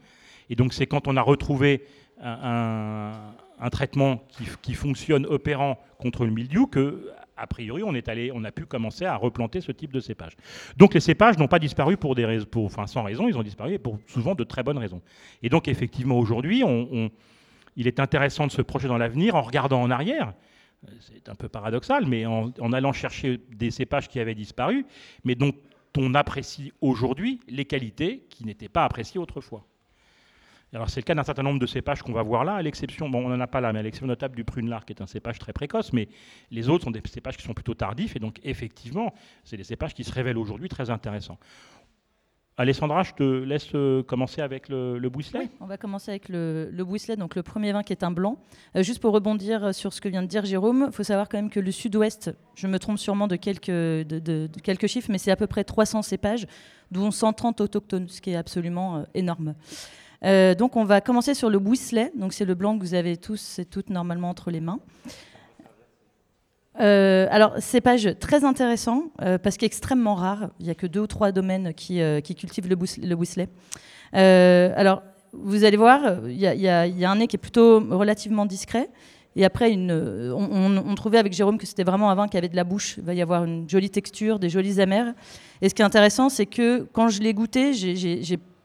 Et 0.50 0.56
donc, 0.56 0.74
c'est 0.74 0.86
quand 0.86 1.08
on 1.08 1.16
a 1.16 1.22
retrouvé 1.22 1.86
un, 2.22 3.34
traitement 3.72 4.22
qui, 4.62 4.74
fonctionne 4.74 5.26
opérant 5.26 5.80
contre 5.98 6.26
le 6.26 6.32
mildiou 6.32 6.68
que, 6.68 7.10
a 7.38 7.48
priori, 7.48 7.84
on, 7.84 7.94
est 7.94 8.10
allé, 8.10 8.32
on 8.34 8.44
a 8.44 8.52
pu 8.52 8.66
commencer 8.66 9.06
à 9.06 9.16
replanter 9.16 9.62
ce 9.62 9.72
type 9.72 9.94
de 9.94 10.02
cépages. 10.02 10.36
Donc, 10.76 10.94
les 10.94 11.00
cépages 11.00 11.38
n'ont 11.38 11.48
pas 11.48 11.60
disparu 11.60 11.96
pour 11.96 12.16
sans 12.86 13.04
raison, 13.04 13.28
ils 13.30 13.38
ont 13.38 13.44
disparu 13.44 13.80
pour 13.80 13.98
souvent 14.08 14.36
de 14.36 14.44
très 14.44 14.64
bonnes 14.64 14.78
raisons. 14.78 15.02
Et 15.42 15.48
donc, 15.48 15.70
effectivement, 15.70 16.20
aujourd'hui, 16.20 16.64
il 17.78 17.88
est 17.88 18.00
intéressant 18.02 18.46
de 18.46 18.52
se 18.52 18.62
projeter 18.62 18.90
dans 18.90 18.98
l'avenir 18.98 19.36
en 19.36 19.42
regardant 19.42 19.82
en 19.82 19.90
arrière 19.90 20.34
c'est 21.00 21.30
un 21.30 21.36
peu 21.36 21.50
paradoxal, 21.50 22.06
mais 22.08 22.26
en, 22.26 22.52
allant 22.74 22.94
chercher 22.94 23.40
des 23.52 23.72
cépages 23.72 24.08
qui 24.08 24.20
avaient 24.20 24.36
disparu, 24.36 24.86
mais 25.24 25.36
dont 25.36 25.54
on 25.98 26.14
apprécie 26.16 26.72
aujourd'hui 26.82 27.40
les 27.48 27.66
qualités 27.66 28.26
qui 28.30 28.46
n'étaient 28.46 28.70
pas 28.70 28.86
appréciées 28.86 29.20
autrefois. 29.20 29.66
C'est 30.88 31.02
le 31.02 31.06
cas 31.06 31.16
d'un 31.16 31.24
certain 31.24 31.44
nombre 31.44 31.60
de 31.60 31.66
cépages 31.66 32.02
qu'on 32.02 32.14
va 32.14 32.24
voir 32.24 32.46
là, 32.46 32.56
à 32.56 32.62
l'exception, 32.62 33.10
bon 33.10 33.26
on 33.26 33.30
n'en 33.30 33.42
a 33.42 33.48
pas 33.48 33.60
là, 33.60 33.74
mais 33.74 33.80
à 33.80 33.82
l'exception 33.82 34.08
notable 34.08 34.38
du 34.38 34.46
prune-lard 34.46 34.86
qui 34.86 34.94
est 34.94 35.02
un 35.02 35.06
cépage 35.06 35.38
très 35.38 35.52
précoce, 35.52 35.92
mais 35.92 36.08
les 36.50 36.70
autres 36.70 36.86
sont 36.86 36.92
des 36.92 37.02
cépages 37.06 37.36
qui 37.36 37.44
sont 37.44 37.54
plutôt 37.54 37.74
tardifs, 37.74 38.16
et 38.16 38.20
donc 38.20 38.40
effectivement, 38.44 39.14
c'est 39.44 39.58
des 39.58 39.66
cépages 39.66 39.94
qui 39.94 40.06
se 40.06 40.14
révèlent 40.14 40.38
aujourd'hui 40.38 40.70
très 40.70 40.90
intéressants. 40.90 41.38
Alessandra, 42.58 43.04
je 43.04 43.14
te 43.14 43.24
laisse 43.24 43.70
euh, 43.76 44.04
commencer 44.04 44.42
avec 44.42 44.68
le, 44.68 45.00
le 45.00 45.10
on 45.62 45.66
va 45.66 45.78
commencer 45.78 46.12
avec 46.12 46.28
le, 46.30 46.70
le 46.72 47.16
donc 47.16 47.36
le 47.36 47.44
premier 47.44 47.72
vin 47.72 47.82
qui 47.82 47.94
est 47.94 48.04
un 48.04 48.12
blanc. 48.12 48.38
Euh, 48.76 48.84
juste 48.84 49.00
pour 49.00 49.14
rebondir 49.14 49.74
sur 49.74 49.94
ce 49.94 50.02
que 50.02 50.10
vient 50.10 50.22
de 50.22 50.28
dire 50.28 50.46
Jérôme, 50.46 50.86
il 50.88 50.94
faut 50.94 51.04
savoir 51.04 51.30
quand 51.30 51.38
même 51.38 51.50
que 51.50 51.62
le 51.62 51.72
sud-ouest, 51.72 52.32
je 52.56 52.68
me 52.68 52.78
trompe 52.78 53.00
sûrement 53.00 53.28
de 53.28 53.38
quelques, 53.38 54.88
chiffres, 54.88 55.10
mais 55.10 55.18
c'est 55.18 55.32
à 55.32 55.38
peu 55.38 55.48
près 55.48 55.64
300 55.64 56.02
cépages, 56.02 56.46
dont 56.92 57.10
130 57.10 57.62
autochtones, 57.62 58.10
ce 58.10 58.20
qui 58.20 58.32
est 58.32 58.36
absolument 58.36 58.98
euh, 58.98 59.04
énorme. 59.14 59.56
donc 60.58 60.76
on 60.76 60.84
va 60.84 61.00
commencer 61.00 61.34
sur 61.34 61.50
le 61.50 61.58
Bouisselet, 61.58 62.12
donc 62.18 62.34
c'est 62.34 62.46
le 62.46 62.54
blanc 62.54 62.78
que 62.78 62.84
vous 62.84 62.94
avez 62.94 63.16
tous 63.16 63.60
et 63.60 63.66
toutes 63.66 63.90
normalement 63.90 64.30
entre 64.30 64.52
les 64.52 64.62
mains. 64.62 64.80
Euh, 66.80 67.28
alors, 67.30 67.56
cépage 67.60 68.16
très 68.20 68.46
intéressant 68.46 69.12
euh, 69.22 69.38
parce 69.38 69.58
qu'extrêmement 69.58 70.16
rare. 70.16 70.50
Il 70.60 70.66
n'y 70.66 70.72
a 70.72 70.76
que 70.76 70.88
deux 70.88 71.02
ou 71.02 71.08
trois 71.08 71.32
domaines 71.32 71.74
qui, 71.74 72.02
euh, 72.02 72.22
cultivent 72.22 72.70
le, 72.70 72.78
le 73.04 74.76
alors, 74.78 75.04
vous 75.34 75.64
allez 75.64 75.78
voir, 75.78 76.02
il 76.28 76.38
y, 76.38 76.68
a 76.68 77.12
un 77.12 77.16
nez 77.16 77.28
qui 77.28 77.38
est 77.38 77.40
plutôt 77.40 77.80
relativement 77.80 78.46
discret. 78.46 78.90
Et 79.38 79.46
après, 79.46 79.74
on, 79.74 80.96
trouvait 80.96 81.20
avec 81.20 81.32
Jérôme 81.32 81.58
que 81.58 81.66
c'était 81.66 81.86
vraiment 81.86 82.12
un 82.12 82.16
vin 82.16 82.28
qui 82.28 82.38
avait 82.38 82.50
de 82.50 82.56
la 82.58 82.66
bouche. 82.66 82.96
Il 82.98 83.04
va 83.04 83.14
y 83.14 83.22
avoir 83.22 83.46
une 83.46 83.70
jolie 83.70 83.90
texture, 83.90 84.40
des 84.40 84.50
jolies 84.50 84.82
amères. 84.82 85.14
Et 85.62 85.70
ce 85.70 85.74
qui 85.74 85.82
est 85.82 85.86
intéressant, 85.86 86.28
c'est 86.28 86.46
que 86.46 86.82
quand 86.92 87.08
je 87.08 87.22
l'ai 87.22 87.34
goûté, 87.34 87.72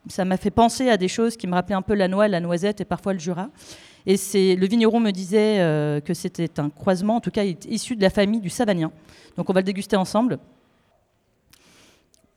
ça 0.09 0.25
m'a 0.25 0.37
fait 0.37 0.50
penser 0.50 0.88
à 0.90 0.97
des 0.97 1.07
choses 1.07 1.37
qui 1.37 1.47
me 1.47 1.54
rappelaient 1.54 1.76
un 1.76 1.83
peu 1.83 1.95
la 1.95 2.09
noix, 2.09 2.26
la 2.26 2.40
noisette 2.40 2.80
et 2.80 2.85
parfois 2.85 3.12
le 3.12 3.21
Jura. 3.21 3.49
Et 4.06 4.16
le 4.54 4.66
vigneron 4.66 5.00
me 5.00 5.10
disait 5.10 5.58
euh, 5.58 6.00
que 6.00 6.14
c'était 6.14 6.60
un 6.60 6.70
croisement, 6.70 7.16
en 7.16 7.20
tout 7.20 7.32
cas 7.32 7.44
issu 7.44 7.96
de 7.96 8.02
la 8.02 8.10
famille 8.10 8.40
du 8.40 8.50
Savagnin. 8.50 8.92
Donc 9.36 9.50
on 9.50 9.52
va 9.52 9.60
le 9.60 9.64
déguster 9.64 9.96
ensemble. 9.96 10.38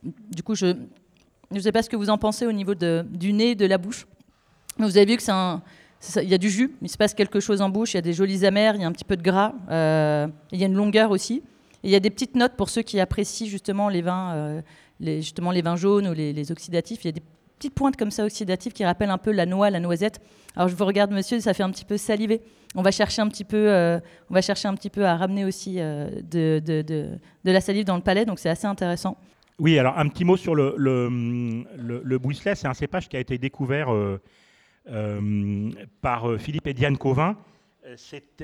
Du 0.03 0.41
coup, 0.41 0.55
je 0.55 0.75
ne 1.51 1.59
sais 1.59 1.71
pas 1.71 1.83
ce 1.83 1.89
que 1.89 1.95
vous 1.95 2.09
en 2.09 2.17
pensez 2.17 2.47
au 2.47 2.51
niveau 2.51 2.73
du 2.73 3.33
nez, 3.33 3.53
de 3.53 3.65
la 3.67 3.77
bouche. 3.77 4.07
vous 4.79 4.97
avez 4.97 5.05
vu 5.05 5.17
que 5.17 5.23
il 6.21 6.29
y 6.29 6.33
a 6.33 6.37
du 6.37 6.49
jus, 6.49 6.73
il 6.81 6.89
se 6.89 6.97
passe 6.97 7.13
quelque 7.13 7.39
chose 7.39 7.61
en 7.61 7.69
bouche, 7.69 7.93
il 7.93 7.97
y 7.97 7.99
a 7.99 8.01
des 8.01 8.13
jolies 8.13 8.45
amères, 8.45 8.75
il 8.75 8.81
y 8.81 8.83
a 8.85 8.87
un 8.87 8.91
petit 8.91 9.03
peu 9.03 9.17
de 9.17 9.21
gras, 9.21 9.53
euh, 9.69 10.27
il 10.51 10.59
y 10.59 10.63
a 10.63 10.67
une 10.67 10.73
longueur 10.73 11.11
aussi. 11.11 11.43
Et 11.83 11.89
il 11.89 11.91
y 11.91 11.95
a 11.95 11.99
des 11.99 12.09
petites 12.09 12.35
notes 12.35 12.53
pour 12.55 12.69
ceux 12.69 12.81
qui 12.81 12.99
apprécient 12.99 13.47
justement 13.47 13.89
les 13.89 14.01
vins, 14.01 14.33
euh, 14.33 14.61
jaunes 15.75 16.07
ou 16.07 16.13
les, 16.13 16.33
les, 16.33 16.51
oxydatifs. 16.51 17.03
Il 17.03 17.07
y 17.07 17.09
a 17.09 17.13
des 17.13 17.23
petites 17.59 17.75
pointes 17.75 17.97
comme 17.97 18.09
ça 18.09 18.25
oxydatives 18.25 18.71
qui 18.71 18.85
rappellent 18.85 19.09
un 19.09 19.17
peu 19.17 19.31
la 19.31 19.45
noix, 19.45 19.69
la 19.69 19.79
noisette. 19.79 20.21
Alors 20.55 20.69
je 20.69 20.75
vous 20.75 20.85
regarde, 20.85 21.11
monsieur, 21.11 21.39
ça 21.39 21.53
fait 21.53 21.63
un 21.63 21.69
petit 21.69 21.85
peu 21.85 21.97
saliver. 21.97 22.41
On 22.75 22.81
va 22.81 22.91
chercher 22.91 23.21
un 23.21 23.27
petit 23.27 23.43
peu, 23.43 23.69
euh, 23.69 23.99
on 24.29 24.33
va 24.33 24.41
chercher 24.41 24.67
un 24.67 24.75
petit 24.75 24.89
peu 24.89 25.05
à 25.05 25.17
ramener 25.17 25.43
aussi 25.43 25.75
euh, 25.79 26.09
de, 26.23 26.61
de, 26.65 26.81
de, 26.81 27.19
la 27.43 27.61
salive 27.61 27.85
dans 27.85 27.95
le 27.97 28.01
palais, 28.01 28.25
donc 28.25 28.39
c'est 28.39 28.49
assez 28.49 28.67
intéressant. 28.67 29.17
Oui, 29.59 29.77
alors 29.77 29.97
un 29.97 30.07
petit 30.07 30.23
mot 30.23 30.37
sur 30.37 30.55
le, 30.55 30.73
le, 30.77 31.09
le, 31.75 32.19
C'est 32.33 32.67
un 32.67 32.73
cépage 32.73 33.09
qui 33.09 33.17
a 33.17 33.19
été 33.19 33.37
découvert 33.37 33.89
euh, 33.93 34.21
par 36.01 36.39
Philippe 36.39 36.67
et 36.67 36.73
Diane 36.73 36.97
Covin. 36.97 37.35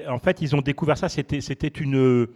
En 0.10 0.20
fait, 0.20 0.42
ils 0.42 0.56
ont 0.56 0.62
découvert 0.62 0.98
ça, 0.98 1.08
c'était 1.08 1.68
une, 1.68 2.28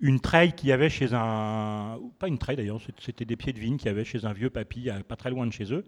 une 0.00 0.20
treille 0.20 0.52
qu'il 0.52 0.68
y 0.68 0.72
avait 0.72 0.90
chez 0.90 1.08
un. 1.12 1.98
Pas 2.18 2.28
une 2.28 2.38
treille 2.38 2.56
d'ailleurs, 2.56 2.80
c'était 2.98 3.24
des 3.24 3.36
pieds 3.36 3.52
de 3.52 3.60
vigne 3.60 3.76
qu'il 3.76 3.86
y 3.86 3.90
avait 3.90 4.04
chez 4.04 4.24
un 4.24 4.32
vieux 4.32 4.50
papy, 4.50 4.88
pas 5.08 5.16
très 5.16 5.30
loin 5.30 5.46
de 5.46 5.52
chez 5.52 5.72
eux. 5.72 5.84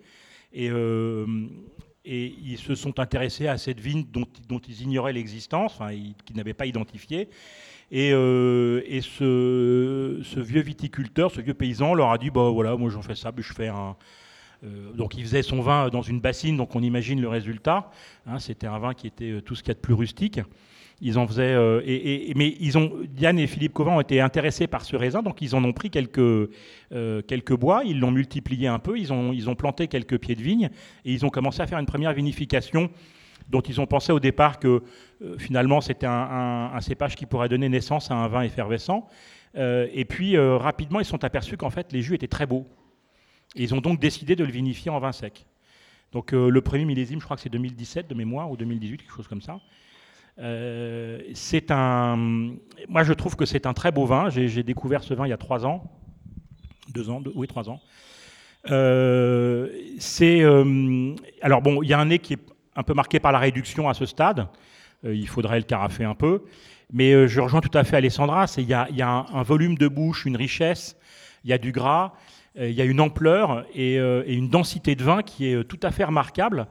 Et, 0.52 0.70
euh, 0.70 1.26
et 2.04 2.34
ils 2.40 2.58
se 2.58 2.74
sont 2.74 3.00
intéressés 3.00 3.48
à 3.48 3.58
cette 3.58 3.80
vigne 3.80 4.04
dont, 4.12 4.60
ils 4.68 4.82
ignoraient 4.82 5.12
l'existence, 5.12 5.74
enfin, 5.74 5.90
qu'ils 6.24 6.36
n'avaient 6.36 6.54
pas 6.54 6.66
identifiée. 6.66 7.28
Et, 7.90 8.12
euh, 8.12 8.80
ce, 9.02 10.40
vieux 10.40 10.60
viticulteur, 10.60 11.32
ce 11.32 11.40
vieux 11.40 11.54
paysan 11.54 11.94
leur 11.94 12.10
a 12.10 12.18
dit 12.18 12.30
bah 12.30 12.48
voilà, 12.50 12.76
moi 12.76 12.90
j'en 12.90 13.02
fais 13.02 13.16
ça, 13.16 13.32
je 13.36 13.52
fais 13.52 13.68
un. 13.68 13.96
Euh, 14.64 14.92
donc 14.92 15.16
il 15.18 15.24
faisait 15.24 15.42
son 15.42 15.60
vin 15.60 15.88
dans 15.90 16.02
une 16.02 16.20
bassine, 16.20 16.56
donc 16.56 16.74
on 16.74 16.82
imagine 16.82 17.20
le 17.20 17.28
résultat. 17.28 17.90
Hein, 18.26 18.38
C'était 18.38 18.68
un 18.68 18.78
vin 18.78 18.94
qui 18.94 19.08
était 19.08 19.42
tout 19.42 19.54
ce 19.54 19.62
qu'il 19.62 19.68
y 19.68 19.72
a 19.72 19.74
de 19.74 19.80
plus 19.80 19.94
rustique. 19.94 20.40
Ils 21.02 21.18
en 21.18 21.26
faisaient, 21.26 21.54
et, 21.84 22.32
mais 22.36 22.56
Diane 23.08 23.38
et 23.38 23.46
Philippe 23.46 23.74
Covent 23.74 23.96
ont 23.96 24.00
été 24.00 24.20
intéressés 24.20 24.66
par 24.66 24.82
ce 24.82 24.96
raisin, 24.96 25.22
donc 25.22 25.42
ils 25.42 25.54
en 25.54 25.62
ont 25.62 25.74
pris 25.74 25.90
quelques, 25.90 26.50
quelques 26.90 27.54
bois, 27.54 27.82
ils 27.84 28.00
l'ont 28.00 28.10
multiplié 28.10 28.66
un 28.66 28.78
peu, 28.78 28.98
ils 28.98 29.12
ont, 29.12 29.32
ils 29.32 29.50
ont 29.50 29.54
planté 29.54 29.88
quelques 29.88 30.18
pieds 30.18 30.34
de 30.34 30.42
vigne, 30.42 30.70
et 31.04 31.12
ils 31.12 31.26
ont 31.26 31.28
commencé 31.28 31.60
à 31.60 31.66
faire 31.66 31.78
une 31.78 31.86
première 31.86 32.14
vinification 32.14 32.90
dont 33.50 33.60
ils 33.60 33.78
ont 33.80 33.86
pensé 33.86 34.10
au 34.10 34.20
départ 34.20 34.58
que 34.58 34.82
finalement 35.38 35.82
c'était 35.82 36.06
un, 36.06 36.70
un, 36.72 36.80
cépage 36.80 37.14
qui 37.14 37.26
pourrait 37.26 37.50
donner 37.50 37.68
naissance 37.68 38.10
à 38.10 38.14
un 38.14 38.28
vin 38.28 38.40
effervescent. 38.40 39.06
et 39.54 40.06
puis 40.08 40.38
rapidement, 40.38 41.00
ils 41.00 41.06
sont 41.06 41.24
aperçus 41.24 41.58
qu'en 41.58 41.70
fait 41.70 41.92
les 41.92 42.00
jus 42.00 42.14
étaient 42.14 42.26
très 42.26 42.46
beaux. 42.46 42.66
Et 43.54 43.62
ils 43.62 43.74
ont 43.74 43.80
donc 43.80 44.00
décidé 44.00 44.34
de 44.34 44.44
le 44.44 44.50
vinifier 44.50 44.90
en 44.90 44.98
vin 44.98 45.12
sec. 45.12 45.46
Donc 46.12 46.32
le 46.32 46.60
premier 46.60 46.84
millésime, 46.86 47.20
je 47.20 47.24
crois 47.24 47.36
que 47.36 47.42
c'est 47.42 47.50
2017 47.50 48.08
de 48.08 48.14
mémoire 48.14 48.50
ou 48.50 48.56
2018, 48.56 49.02
quelque 49.02 49.12
chose 49.14 49.28
comme 49.28 49.42
ça. 49.42 49.60
Euh, 50.38 51.20
c'est 51.34 51.70
un. 51.70 52.16
Moi, 52.88 53.04
je 53.04 53.12
trouve 53.12 53.36
que 53.36 53.46
c'est 53.46 53.66
un 53.66 53.72
très 53.72 53.90
beau 53.90 54.04
vin. 54.04 54.28
J'ai 54.28 54.62
découvert 54.62 55.02
ce 55.02 55.14
vin 55.14 55.26
il 55.26 55.30
y 55.30 55.32
a 55.32 55.38
trois 55.38 55.64
ans, 55.64 55.90
deux 56.92 57.08
ans, 57.10 57.22
oui, 57.34 57.46
trois 57.46 57.68
ans. 57.70 57.80
Euh, 58.70 59.68
c'est. 59.98 60.42
Euh, 60.42 61.14
alors 61.40 61.62
bon, 61.62 61.82
il 61.82 61.88
y 61.88 61.94
a 61.94 61.98
un 61.98 62.06
nez 62.06 62.18
qui 62.18 62.34
est 62.34 62.40
un 62.74 62.82
peu 62.82 62.94
marqué 62.94 63.18
par 63.20 63.32
la 63.32 63.38
réduction 63.38 63.88
à 63.88 63.94
ce 63.94 64.04
stade. 64.04 64.48
il 65.04 65.28
faudrait 65.28 65.58
le 65.58 65.64
carafer 65.64 66.04
un 66.04 66.14
peu. 66.14 66.42
Mais 66.92 67.26
je 67.26 67.40
rejoins 67.40 67.60
tout 67.60 67.76
à 67.76 67.84
fait 67.84 67.96
Alessandra. 67.96 68.46
Il 68.58 68.68
y 68.68 68.74
a, 68.74 68.88
y 68.90 69.02
a 69.02 69.08
un, 69.08 69.42
volume 69.42 69.76
de 69.76 69.88
bouche, 69.88 70.24
une 70.26 70.36
richesse, 70.36 70.96
il 71.42 71.50
y 71.50 71.52
a 71.52 71.58
du 71.58 71.72
gras, 71.72 72.12
il 72.56 72.70
y 72.72 72.80
a 72.80 72.84
une 72.84 73.00
ampleur 73.00 73.64
et, 73.74 73.94
et, 73.94 74.34
une 74.34 74.50
densité 74.50 74.94
de 74.94 75.02
vin 75.02 75.22
qui 75.22 75.46
est 75.46 75.64
tout 75.64 75.80
à 75.82 75.90
fait 75.90 76.04
remarquable. 76.04 76.68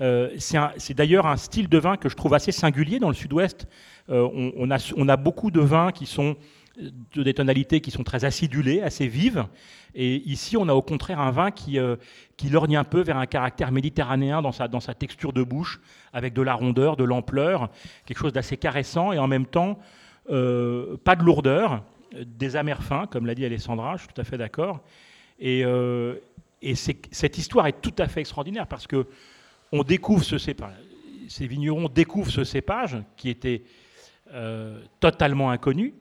Euh, 0.00 0.30
c'est 0.38 0.94
d'ailleurs 0.94 1.26
un 1.26 1.36
style 1.36 1.68
de 1.68 1.78
vin 1.78 1.96
que 1.96 2.08
je 2.08 2.16
trouve 2.16 2.34
assez 2.34 2.52
singulier 2.52 2.98
dans 2.98 3.08
le 3.08 3.14
sud-ouest. 3.14 3.66
Euh, 4.10 4.28
on, 4.56 5.08
a, 5.08 5.16
beaucoup 5.16 5.50
de 5.50 5.60
vins 5.60 5.92
qui 5.92 6.06
sont 6.06 6.36
de 7.14 7.22
des 7.22 7.34
tonalités 7.34 7.80
qui 7.80 7.92
sont 7.92 8.02
très 8.02 8.24
acidulées, 8.24 8.82
assez 8.82 9.06
vives. 9.06 9.46
Et 9.94 10.16
ici, 10.28 10.56
on 10.56 10.68
a 10.68 10.74
au 10.74 10.82
contraire 10.82 11.20
un 11.20 11.30
vin 11.30 11.52
qui, 11.52 11.78
euh, 11.78 11.94
qui 12.36 12.48
lorgne 12.48 12.76
un 12.76 12.82
peu 12.82 13.00
vers 13.02 13.16
un 13.16 13.26
caractère 13.26 13.70
méditerranéen 13.70 14.42
dans 14.42 14.50
sa, 14.52 14.94
texture 14.94 15.32
de 15.32 15.44
bouche, 15.44 15.80
avec 16.12 16.34
de 16.34 16.42
la 16.42 16.54
rondeur, 16.54 16.96
de 16.96 17.04
l'ampleur, 17.04 17.70
quelque 18.04 18.18
chose 18.18 18.32
d'assez 18.32 18.56
caressant 18.56 19.12
et 19.12 19.18
en 19.18 19.28
même 19.28 19.46
temps 19.46 19.78
pas 20.26 21.16
de 21.16 21.22
lourdeur, 21.22 21.82
des 22.24 22.56
amers 22.56 22.82
fins, 22.82 23.06
comme 23.06 23.26
l'a 23.26 23.34
dit 23.34 23.44
Alessandra, 23.44 23.96
je 23.96 24.04
suis 24.04 24.12
tout 24.12 24.20
à 24.20 24.24
fait 24.24 24.38
d'accord. 24.38 24.80
Et 25.38 25.64
cette 26.74 27.38
histoire 27.38 27.66
est 27.66 27.80
tout 27.80 27.94
à 27.98 28.08
fait 28.08 28.20
extraordinaire 28.20 28.66
parce 28.66 28.86
que 28.86 29.06
on 29.72 29.82
découvre 29.82 30.24
ce 30.24 30.38
cépage, 30.38 30.74
ces 31.28 31.46
vignerons 31.46 31.88
découvrent 31.88 32.30
ce 32.30 32.44
cépage 32.44 32.96
qui 33.16 33.28
était 33.28 33.62
euh, 34.32 34.80
totalement 35.00 35.50
inconnu, 35.50 35.94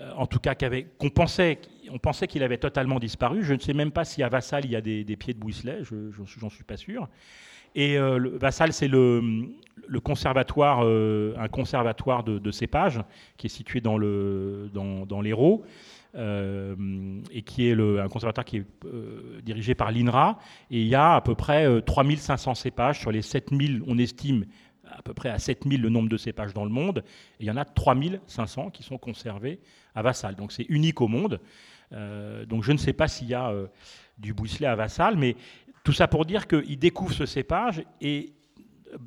euh, 0.00 0.10
en 0.16 0.26
tout 0.26 0.38
cas 0.38 0.54
qu'on 0.54 1.10
pensait, 1.10 1.58
on 1.90 1.98
pensait 1.98 2.26
qu'il 2.26 2.42
avait 2.42 2.58
totalement 2.58 2.98
disparu. 2.98 3.42
Je 3.42 3.54
ne 3.54 3.58
sais 3.58 3.74
même 3.74 3.90
pas 3.90 4.04
si 4.04 4.22
à 4.22 4.28
Vassal 4.28 4.64
il 4.64 4.70
y 4.70 4.76
a 4.76 4.80
des, 4.80 5.04
pieds 5.16 5.34
de 5.34 5.38
Bouisselet, 5.38 5.82
j'en 5.82 6.50
suis 6.50 6.64
pas 6.64 6.76
sûr. 6.76 7.08
Et 7.74 7.98
euh, 7.98 8.38
Vassal, 8.38 8.72
c'est 8.72 8.88
le, 8.88 9.20
conservatoire, 10.02 10.80
un 10.80 11.48
conservatoire 11.48 12.24
de, 12.24 12.50
cépages 12.50 13.00
qui 13.36 13.46
est 13.46 13.50
situé 13.50 13.80
dans 13.80 13.98
l'Hérault. 13.98 15.64
Euh, 16.14 16.74
et 17.30 17.42
qui 17.42 17.68
est 17.68 17.74
un 17.74 18.08
conservatoire 18.08 18.46
qui 18.46 18.56
est 18.56 18.66
euh, 18.86 19.40
dirigé 19.42 19.74
par 19.74 19.92
l'INRA. 19.92 20.38
Et 20.70 20.80
il 20.80 20.88
y 20.88 20.94
a 20.94 21.14
à 21.14 21.20
peu 21.20 21.34
près 21.34 21.82
3500 21.82 22.50
euh, 22.50 22.54
cépages 22.54 22.98
sur 22.98 23.12
les 23.12 23.20
7000, 23.20 23.82
on 23.86 23.98
estime 23.98 24.46
à 24.90 25.02
peu 25.02 25.12
près 25.12 25.28
à 25.28 25.38
7000 25.38 25.82
le 25.82 25.90
nombre 25.90 26.08
de 26.08 26.16
cépages 26.16 26.54
dans 26.54 26.64
le 26.64 26.70
monde. 26.70 27.04
Il 27.40 27.46
y 27.46 27.50
en 27.50 27.58
a 27.58 27.66
3500 27.66 28.70
qui 28.70 28.82
sont 28.82 28.96
conservés 28.96 29.60
à 29.94 30.00
Vassal. 30.00 30.34
Donc 30.34 30.52
c'est 30.52 30.66
unique 30.70 31.02
au 31.02 31.08
monde. 31.08 31.40
donc 31.92 32.64
je 32.64 32.72
ne 32.72 32.78
sais 32.78 32.94
pas 32.94 33.06
s'il 33.06 33.28
y 33.28 33.34
a 33.34 33.52
du 34.16 34.32
Bouisselet 34.32 34.66
à 34.66 34.76
Vassal, 34.76 35.16
mais 35.18 35.36
tout 35.84 35.92
ça 35.92 36.08
pour 36.08 36.24
dire 36.24 36.46
qu'il 36.46 36.78
découvre 36.78 37.12
ce 37.12 37.26
cépage 37.26 37.84
et 38.00 38.32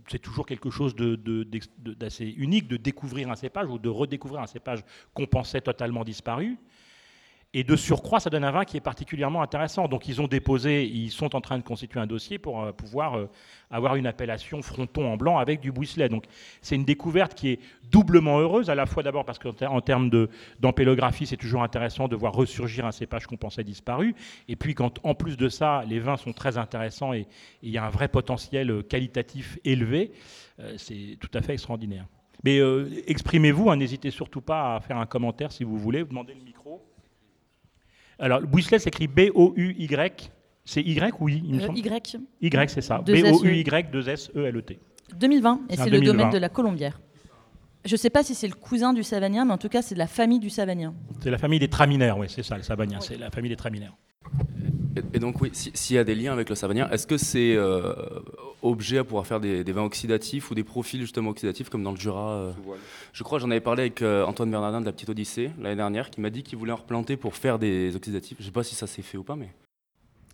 c'est 0.08 0.20
toujours 0.20 0.46
quelque 0.46 0.70
chose 0.70 0.96
d'assez 0.96 2.26
unique 2.26 2.68
de 2.68 2.78
découvrir 2.78 3.32
un 3.32 3.36
cépage 3.36 3.68
ou 3.68 3.80
de 3.80 3.90
redécouvrir 3.90 4.42
un 4.42 4.48
cépage 4.48 4.84
qu'on 5.16 5.26
pensait 5.26 5.62
totalement 5.62 6.04
disparu. 6.04 6.60
Et 7.54 7.66
de 7.66 7.76
surcroît, 7.76 8.22
ça 8.22 8.30
donne 8.30 8.46
un 8.46 8.52
vin 8.52 8.64
qui 8.64 8.78
est 8.78 8.82
particulièrement 8.82 9.42
intéressant. 9.42 9.90
Donc 9.90 10.08
ils 10.08 10.22
ont 10.22 10.28
déposé, 10.28 10.86
ils 10.86 11.12
sont 11.12 11.36
en 11.36 11.42
train 11.42 11.58
de 11.58 11.64
constituer 11.64 12.00
un 12.00 12.08
dossier 12.08 12.40
pour 12.40 12.64
euh, 12.64 12.72
pouvoir 12.72 13.18
euh, 13.18 13.30
avoir 13.70 13.96
une 13.96 14.08
appellation 14.08 14.62
fronton 14.62 15.12
en 15.12 15.18
blanc 15.18 15.38
avec 15.38 15.60
du 15.60 15.70
Bouisselet. 15.70 16.08
Donc 16.08 16.24
c'est 16.62 16.76
une 16.76 16.86
découverte 16.86 17.34
qui 17.36 17.50
est 17.50 17.60
doublement 17.92 18.40
heureuse, 18.40 18.70
à 18.70 18.76
la 18.76 18.86
fois 18.86 19.04
d'abord 19.04 19.26
parce 19.26 19.38
qu'en 19.38 19.82
termes 19.82 20.10
d'ampélographie, 20.62 21.26
c'est 21.26 21.36
toujours 21.36 21.62
intéressant 21.62 22.08
de 22.08 22.16
voir 22.16 22.32
ressurgir 22.32 22.86
un 22.86 22.94
cépage 22.94 23.28
qu'on 23.28 23.36
pensait 23.36 23.66
disparu. 23.66 24.16
Et 24.48 24.56
puis 24.56 24.74
quand 24.74 25.00
en 25.04 25.14
plus 25.14 25.36
de 25.36 25.50
ça, 25.50 25.84
les 25.86 26.00
vins 26.00 26.16
sont 26.16 26.32
très 26.32 26.58
intéressants 26.58 27.12
et 27.12 27.28
il 27.64 27.72
y 27.72 27.78
a 27.78 27.84
un 27.84 27.90
vrai 27.90 28.08
potentiel 28.08 28.72
euh, 28.72 28.82
qualitatif 28.82 29.60
élevé, 29.66 30.12
c'est 30.78 31.18
tout 31.20 31.30
à 31.34 31.42
fait 31.42 31.54
extraordinaire. 31.54 32.06
Mais 32.44 32.60
exprimez-vous, 33.08 33.72
hein, 33.72 33.78
n'hésitez 33.78 34.12
surtout 34.12 34.42
pas 34.42 34.76
à 34.76 34.80
faire 34.80 34.98
un 34.98 35.08
commentaire 35.08 35.52
si 35.52 35.64
vous 35.64 35.78
voulez, 35.78 36.04
vous 36.04 36.10
demandez 36.10 36.36
le 36.36 36.44
micro. 36.44 36.91
Alors, 38.22 38.42
Bouisselet 38.42 38.80
s'écrit 38.80 39.08
B-O-U-Y. 39.08 40.32
C'est 40.64 40.82
Y 40.82 41.16
ou 41.20 41.28
I 41.28 41.42
euh, 41.54 41.68
Y. 41.76 42.18
Y, 42.40 42.70
c'est 42.70 42.82
ça. 42.82 43.00
B-O-U-Y, 43.00 43.92
2 43.92 44.10
S-E-L-E-T. 44.10 44.80
2020, 45.20 45.62
et 45.70 45.76
c'est 45.76 45.90
le 45.90 46.00
domaine 46.00 46.30
de 46.30 46.38
la 46.38 46.48
Colombière. 46.48 47.02
Je 47.84 47.96
ne 47.96 47.98
sais 47.98 48.12
pas 48.12 48.24
si 48.24 48.36
c'est 48.36 48.48
le 48.48 48.54
cousin 48.54 48.94
du 48.94 49.02
Savagnin, 49.02 49.44
mais 49.44 49.54
en 49.54 49.58
tout 49.58 49.68
cas, 49.68 49.82
c'est 49.82 49.96
de 49.96 50.00
la 50.00 50.08
famille 50.08 50.40
du 50.40 50.52
Savagnin. 50.52 50.94
C'est 51.20 51.32
la 51.32 51.40
famille 51.40 51.60
des 51.60 51.68
Traminaires, 51.68 52.18
oui, 52.18 52.28
c'est 52.30 52.44
ça, 52.44 52.56
le 52.56 52.64
Savagnin, 52.64 53.00
c'est 53.02 53.18
la 53.18 53.32
famille 53.32 53.50
des 53.50 53.56
Traminaires. 53.56 53.98
Et, 55.14 55.20
donc, 55.20 55.42
oui, 55.42 55.50
s'il 55.54 55.96
y 55.96 56.00
a 56.00 56.04
des 56.04 56.14
liens 56.14 56.32
avec 56.32 56.48
le 56.48 56.56
Savagnin, 56.56 56.88
est-ce 56.92 57.08
que 57.08 57.18
c'est 57.18 57.56
euh, 57.56 57.94
objet 58.62 58.98
à 58.98 59.04
pouvoir 59.04 59.26
faire 59.26 59.40
des, 59.40 59.64
vins 59.64 59.84
oxydatifs 59.84 60.52
ou 60.52 60.56
des 60.56 60.64
profils 60.64 61.02
justement 61.02 61.32
oxydatifs 61.32 61.70
comme 61.70 61.84
dans 61.84 61.92
le 61.92 61.98
Jura 61.98 62.32
euh 62.32 62.52
Je 63.14 63.24
crois, 63.24 63.40
j'en 63.40 63.50
avais 63.52 63.62
parlé 63.62 63.82
avec 63.82 64.02
euh, 64.02 64.26
Antoine 64.26 64.52
Bernardin 64.52 64.82
de 64.82 64.86
la 64.86 64.92
Petite 64.92 65.10
Odyssée 65.10 65.52
l'année 65.60 65.76
dernière, 65.76 66.10
qui 66.10 66.22
m'a 66.22 66.30
dit 66.30 66.44
qu'il 66.44 66.58
voulait 66.58 66.72
en 66.72 66.78
replanter 66.78 67.18
pour 67.18 67.36
faire 67.36 67.60
des 67.60 67.96
oxydatifs. 67.96 68.38
Je 68.40 68.44
ne 68.44 68.48
sais 68.48 68.54
pas 68.54 68.64
si 68.64 68.76
ça 68.76 68.88
s'est 68.88 69.02
fait 69.02 69.18
ou 69.18 69.24
pas, 69.24 69.36
mais. 69.36 69.50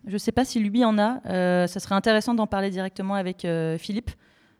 Je 0.06 0.12
ne 0.12 0.18
sais 0.18 0.32
pas 0.32 0.44
si 0.44 0.60
lui 0.60 0.84
en 0.84 0.98
a. 0.98 1.20
ça 1.66 1.80
serait 1.80 1.94
intéressant 1.94 2.34
d'en 2.34 2.46
parler 2.46 2.70
directement 2.70 3.14
avec 3.14 3.46
Philippe. 3.78 4.10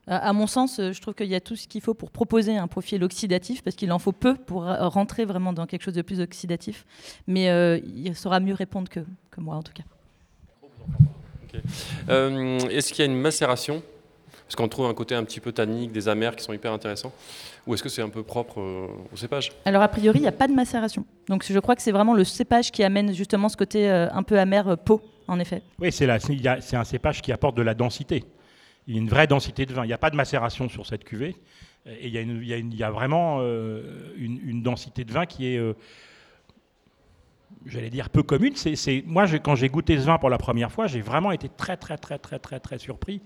À 0.08 0.32
mon 0.32 0.46
sens, 0.46 0.78
je 0.78 1.00
trouve 1.00 1.14
qu'il 1.14 1.28
y 1.28 1.34
a 1.34 1.40
tout 1.40 1.54
ce 1.54 1.68
qu'il 1.68 1.80
faut 1.80 1.94
pour 1.94 2.10
proposer 2.10 2.56
un 2.56 2.66
profil 2.66 3.04
oxydatif, 3.04 3.62
parce 3.62 3.76
qu'il 3.76 3.92
en 3.92 3.98
faut 3.98 4.12
peu 4.12 4.34
pour 4.34 4.64
rentrer 4.64 5.24
vraiment 5.24 5.52
dans 5.52 5.66
quelque 5.66 5.82
chose 5.82 5.94
de 5.94 6.02
plus 6.02 6.20
oxydatif. 6.20 6.84
Mais 7.28 7.46
il 7.86 8.14
saura 8.16 8.40
mieux 8.40 8.54
répondre 8.54 8.88
que, 8.88 9.00
que 9.30 9.40
moi, 9.40 9.54
en 9.54 9.62
tout 9.62 9.72
cas. 9.72 9.84
Euh, 12.08 12.58
est-ce 12.68 12.92
qu'il 12.92 13.04
y 13.04 13.08
a 13.08 13.10
une 13.10 13.18
macération? 13.18 13.82
Parce 14.46 14.56
qu'on 14.56 14.68
trouve 14.68 14.86
un 14.86 14.94
côté 14.94 15.14
un 15.14 15.24
petit 15.24 15.40
peu 15.40 15.52
tannique, 15.52 15.92
des 15.92 16.08
amers 16.08 16.34
qui 16.34 16.42
sont 16.42 16.52
hyper 16.52 16.72
intéressants. 16.72 17.12
Ou 17.66 17.74
est-ce 17.74 17.82
que 17.82 17.90
c'est 17.90 18.00
un 18.00 18.08
peu 18.08 18.22
propre 18.22 18.60
euh, 18.60 18.86
au 19.12 19.16
cépage? 19.16 19.52
Alors, 19.66 19.82
a 19.82 19.88
priori, 19.88 20.20
il 20.20 20.22
n'y 20.22 20.28
a 20.28 20.32
pas 20.32 20.48
de 20.48 20.54
macération. 20.54 21.04
Donc, 21.28 21.44
je 21.46 21.58
crois 21.58 21.76
que 21.76 21.82
c'est 21.82 21.92
vraiment 21.92 22.14
le 22.14 22.24
cépage 22.24 22.70
qui 22.70 22.82
amène 22.82 23.12
justement 23.12 23.48
ce 23.50 23.56
côté 23.56 23.90
euh, 23.90 24.08
un 24.10 24.22
peu 24.22 24.38
amer 24.38 24.78
peau, 24.78 25.02
en 25.26 25.38
effet. 25.38 25.62
Oui, 25.78 25.92
c'est 25.92 26.08
un 26.08 26.84
cépage 26.84 27.20
qui 27.20 27.30
apporte 27.30 27.56
de 27.56 27.62
la 27.62 27.74
densité. 27.74 28.24
Il 28.86 28.94
y 28.94 28.96
a 28.96 29.00
une 29.00 29.10
vraie 29.10 29.26
densité 29.26 29.66
de 29.66 29.74
vin. 29.74 29.84
Il 29.84 29.88
n'y 29.88 29.92
a 29.92 29.98
pas 29.98 30.10
de 30.10 30.16
macération 30.16 30.68
sur 30.70 30.86
cette 30.86 31.04
cuvée. 31.04 31.36
Et 31.86 32.08
il 32.08 32.74
y 32.74 32.82
a, 32.82 32.90
vraiment 32.90 33.40
une, 33.40 34.40
une, 34.44 34.62
densité 34.62 35.04
de 35.04 35.12
vin 35.12 35.26
qui 35.26 35.46
est 35.46 35.60
j'allais 37.66 37.90
dire 37.90 38.10
peu 38.10 38.22
commune. 38.22 38.54
C'est, 38.56 39.04
moi, 39.06 39.26
quand 39.38 39.54
j'ai 39.54 39.68
goûté 39.68 39.98
ce 39.98 40.04
vin 40.04 40.18
pour 40.18 40.30
la 40.30 40.38
première 40.38 40.72
fois, 40.72 40.86
j'ai 40.86 41.00
vraiment 41.00 41.32
été 41.32 41.48
très, 41.48 41.76
très, 41.76 41.96
très, 41.96 42.18
très, 42.18 42.38
très, 42.38 42.60
très 42.60 42.78
surpris 42.78 43.20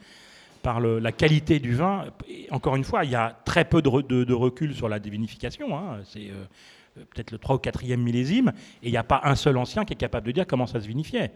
par 0.63 0.81
la 0.81 1.13
qualité 1.13 1.59
du 1.59 1.75
vin. 1.75 2.07
encore 2.51 2.77
une 2.77 2.85
fois, 2.85 3.05
il 3.05 3.11
y 3.11 3.17
a 3.17 3.37
très 3.45 3.65
peu 3.65 3.83
de, 3.83 4.33
recul 4.33 4.75
sur 4.75 4.89
la 4.89 5.01
dévinification. 5.01 5.77
Hein. 5.77 5.99
C'est 6.05 6.31
euh, 6.31 7.05
peut-être 7.11 7.33
le 7.33 7.39
3 7.39 7.57
ou 7.57 7.59
4e 7.59 7.97
millésime, 7.97 8.53
et 8.83 8.89
il 8.89 8.91
n'y 8.93 8.97
a 8.97 9.03
pas 9.03 9.21
un 9.25 9.35
seul 9.35 9.57
ancien 9.57 9.85
qui 9.85 9.95
est 9.95 9.97
capable 9.97 10.27
de 10.27 10.33
dire 10.33 10.47
comment 10.47 10.67
ça 10.67 10.81
se 10.81 10.87
vinifiait. 10.87 11.33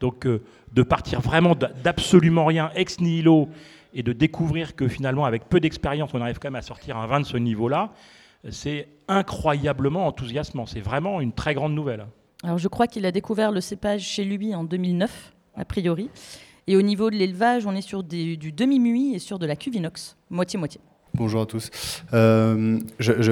Donc, 0.00 0.26
euh, 0.26 0.42
de 0.72 0.82
partir 0.82 1.20
vraiment 1.20 1.54
d'absolument 1.54 2.46
rien, 2.46 2.70
ex 2.74 3.00
nihilo, 3.00 3.48
et 3.94 4.02
de 4.02 4.12
découvrir 4.12 4.74
que 4.74 4.88
finalement, 4.88 5.24
avec 5.24 5.48
peu 5.48 5.60
d'expérience, 5.60 6.10
on 6.14 6.20
arrive 6.20 6.40
quand 6.40 6.48
même 6.48 6.56
à 6.56 6.62
sortir 6.62 6.96
un 6.96 7.06
vin 7.06 7.20
de 7.20 7.26
ce 7.26 7.36
niveau-là, 7.36 7.92
c'est 8.50 8.88
incroyablement 9.06 10.06
enthousiasmant. 10.06 10.66
C'est 10.66 10.80
vraiment 10.80 11.20
une 11.20 11.32
très 11.32 11.54
grande 11.54 11.74
nouvelle. 11.74 12.06
Alors 12.44 12.58
je 12.58 12.68
crois 12.68 12.86
qu'il 12.86 13.06
a 13.06 13.10
découvert 13.10 13.50
le 13.50 13.62
cépage 13.62 14.02
chez 14.02 14.22
lui 14.22 14.54
en 14.54 14.64
2009, 14.64 15.32
a 15.56 15.64
priori. 15.64 16.10
Et 16.66 16.76
au 16.76 16.82
niveau 16.82 17.08
de 17.08 17.16
l'élevage, 17.16 17.64
on 17.64 17.74
est 17.74 17.80
sur 17.80 18.02
du 18.02 18.52
demi-muit 18.52 19.14
et 19.14 19.18
sur 19.18 19.38
de 19.38 19.46
la 19.46 19.56
cuve 19.56 19.76
inox, 19.76 20.14
moitié-moitié. 20.28 20.78
Bonjour 21.14 21.40
à 21.40 21.46
tous. 21.46 21.70
Euh, 22.12 22.78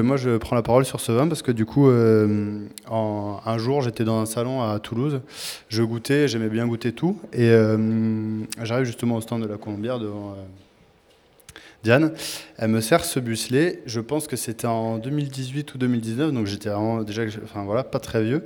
moi, 0.03 0.17
je 0.17 0.37
prends 0.39 0.57
la 0.57 0.63
parole 0.63 0.87
sur 0.87 1.01
ce 1.01 1.13
vin 1.13 1.29
parce 1.29 1.43
que 1.43 1.53
du 1.53 1.67
coup, 1.67 1.91
euh, 1.91 2.61
un 2.91 3.59
jour, 3.59 3.83
j'étais 3.83 4.05
dans 4.05 4.19
un 4.19 4.27
salon 4.27 4.63
à 4.63 4.79
Toulouse. 4.79 5.21
Je 5.69 5.83
goûtais, 5.83 6.27
j'aimais 6.27 6.49
bien 6.49 6.67
goûter 6.67 6.93
tout. 6.93 7.19
Et 7.35 7.51
euh, 7.51 8.41
j'arrive 8.63 8.87
justement 8.87 9.17
au 9.17 9.21
stand 9.21 9.43
de 9.43 9.49
la 9.49 9.59
Colombière 9.59 9.99
devant, 9.99 10.37
Diane. 11.83 12.15
Elle 12.57 12.71
me 12.71 12.81
sert 12.81 13.05
ce 13.05 13.21
bucelet. 13.21 13.83
Je 13.85 14.01
pense 14.01 14.27
que 14.27 14.37
c'était 14.37 14.69
en 14.69 14.97
2018 14.97 15.75
ou 15.75 15.79
2019, 15.79 16.33
donc 16.33 16.47
j'étais 16.47 16.71
déjà, 17.07 17.23
enfin 17.45 17.65
voilà, 17.65 17.85
pas 17.85 17.99
très 17.99 18.23
vieux. 18.23 18.45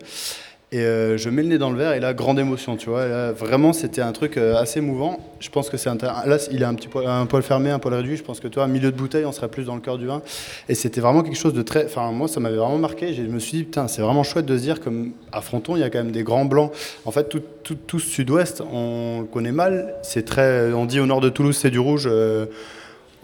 Et 0.76 0.80
euh, 0.80 1.16
je 1.16 1.30
mets 1.30 1.40
le 1.40 1.49
nez 1.49 1.56
dans 1.56 1.71
le 1.71 1.78
verre 1.78 1.95
et 1.95 2.00
là, 2.00 2.12
grande 2.12 2.38
émotion, 2.38 2.76
tu 2.76 2.90
vois. 2.90 3.33
vraiment, 3.33 3.73
c'était 3.73 4.02
un 4.02 4.12
truc 4.12 4.37
euh, 4.37 4.56
assez 4.56 4.83
mouvant. 4.83 5.18
Je 5.40 5.49
pense 5.49 5.71
que 5.71 5.78
c'est 5.78 5.88
là, 6.02 6.37
il 6.50 6.64
a 6.64 6.68
un 6.68 6.75
petit 6.75 6.88
poil, 6.88 7.06
un 7.06 7.25
poil 7.25 7.42
fermé, 7.42 7.71
un 7.71 7.78
poil 7.78 7.95
réduit. 7.95 8.18
Je 8.18 8.23
pense 8.23 8.40
que 8.40 8.49
toi, 8.49 8.66
milieu 8.66 8.92
de 8.92 8.97
bouteille, 8.97 9.25
on 9.25 9.33
serait 9.33 9.49
plus 9.49 9.64
dans 9.64 9.75
le 9.75 9.80
cœur 9.80 9.97
du 9.97 10.06
vin. 10.06 10.21
Et 10.68 10.75
c'était 10.75 11.00
vraiment 11.00 11.23
quelque 11.23 11.38
chose 11.38 11.54
de 11.54 11.62
très. 11.62 11.87
Enfin, 11.87 12.12
moi, 12.12 12.28
ça 12.28 12.40
m'avait 12.40 12.59
vraiment 12.59 12.76
marqué. 12.76 13.14
Je 13.14 13.23
me 13.23 13.38
suis 13.38 13.56
dit, 13.56 13.64
putain, 13.64 13.88
c'est 13.88 14.02
vraiment 14.02 14.23
chouette 14.23 14.45
de 14.45 14.59
se 14.59 14.62
dire, 14.62 14.80
comme 14.80 15.12
Fronton, 15.40 15.76
il 15.76 15.80
y 15.80 15.83
a 15.83 15.88
quand 15.88 15.99
même 15.99 16.12
des 16.12 16.25
grands 16.25 16.45
blancs. 16.45 16.73
En 17.06 17.11
fait, 17.11 17.30
tout, 17.30 17.40
tout, 17.62 17.76
tout 17.87 17.99
sud-ouest, 17.99 18.62
on 18.71 19.21
le 19.21 19.26
connaît 19.26 19.52
mal. 19.52 19.95
C'est 20.02 20.26
très. 20.26 20.75
On 20.75 20.85
dit 20.85 21.00
au 21.00 21.06
nord 21.06 21.23
de 21.23 21.30
Toulouse, 21.30 21.56
c'est 21.56 21.71
du 21.71 21.78
rouge. 21.78 22.06
Euh, 22.06 22.45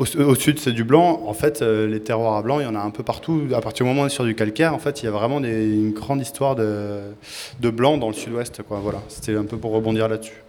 au, 0.02 0.34
sud, 0.34 0.58
c'est 0.58 0.72
du 0.72 0.84
blanc. 0.84 1.22
En 1.26 1.32
fait, 1.34 1.62
euh, 1.62 1.86
les 1.86 2.00
terroirs 2.00 2.34
à 2.36 2.42
blanc, 2.42 2.60
il 2.60 2.64
y 2.64 2.66
en 2.66 2.74
a 2.74 2.80
un 2.80 2.90
peu 2.90 3.02
partout. 3.02 3.42
À 3.54 3.60
partir 3.60 3.84
du 3.84 3.90
moment 3.90 4.02
où 4.02 4.04
on 4.04 4.06
est 4.08 4.10
sur 4.10 4.24
du 4.24 4.34
calcaire, 4.34 4.74
en 4.74 4.78
fait, 4.78 5.02
il 5.02 5.06
y 5.06 5.08
a 5.08 5.10
vraiment 5.10 5.38
une 5.38 5.92
grande 5.92 6.20
histoire 6.20 6.56
de, 6.56 7.14
blanc 7.60 7.98
dans 7.98 8.08
le 8.08 8.14
sud-ouest. 8.14 8.60
Voilà. 8.68 9.02
C'était 9.08 9.36
un 9.36 9.44
peu 9.44 9.56
pour 9.56 9.72
rebondir 9.72 10.08
là-dessus. 10.08 10.42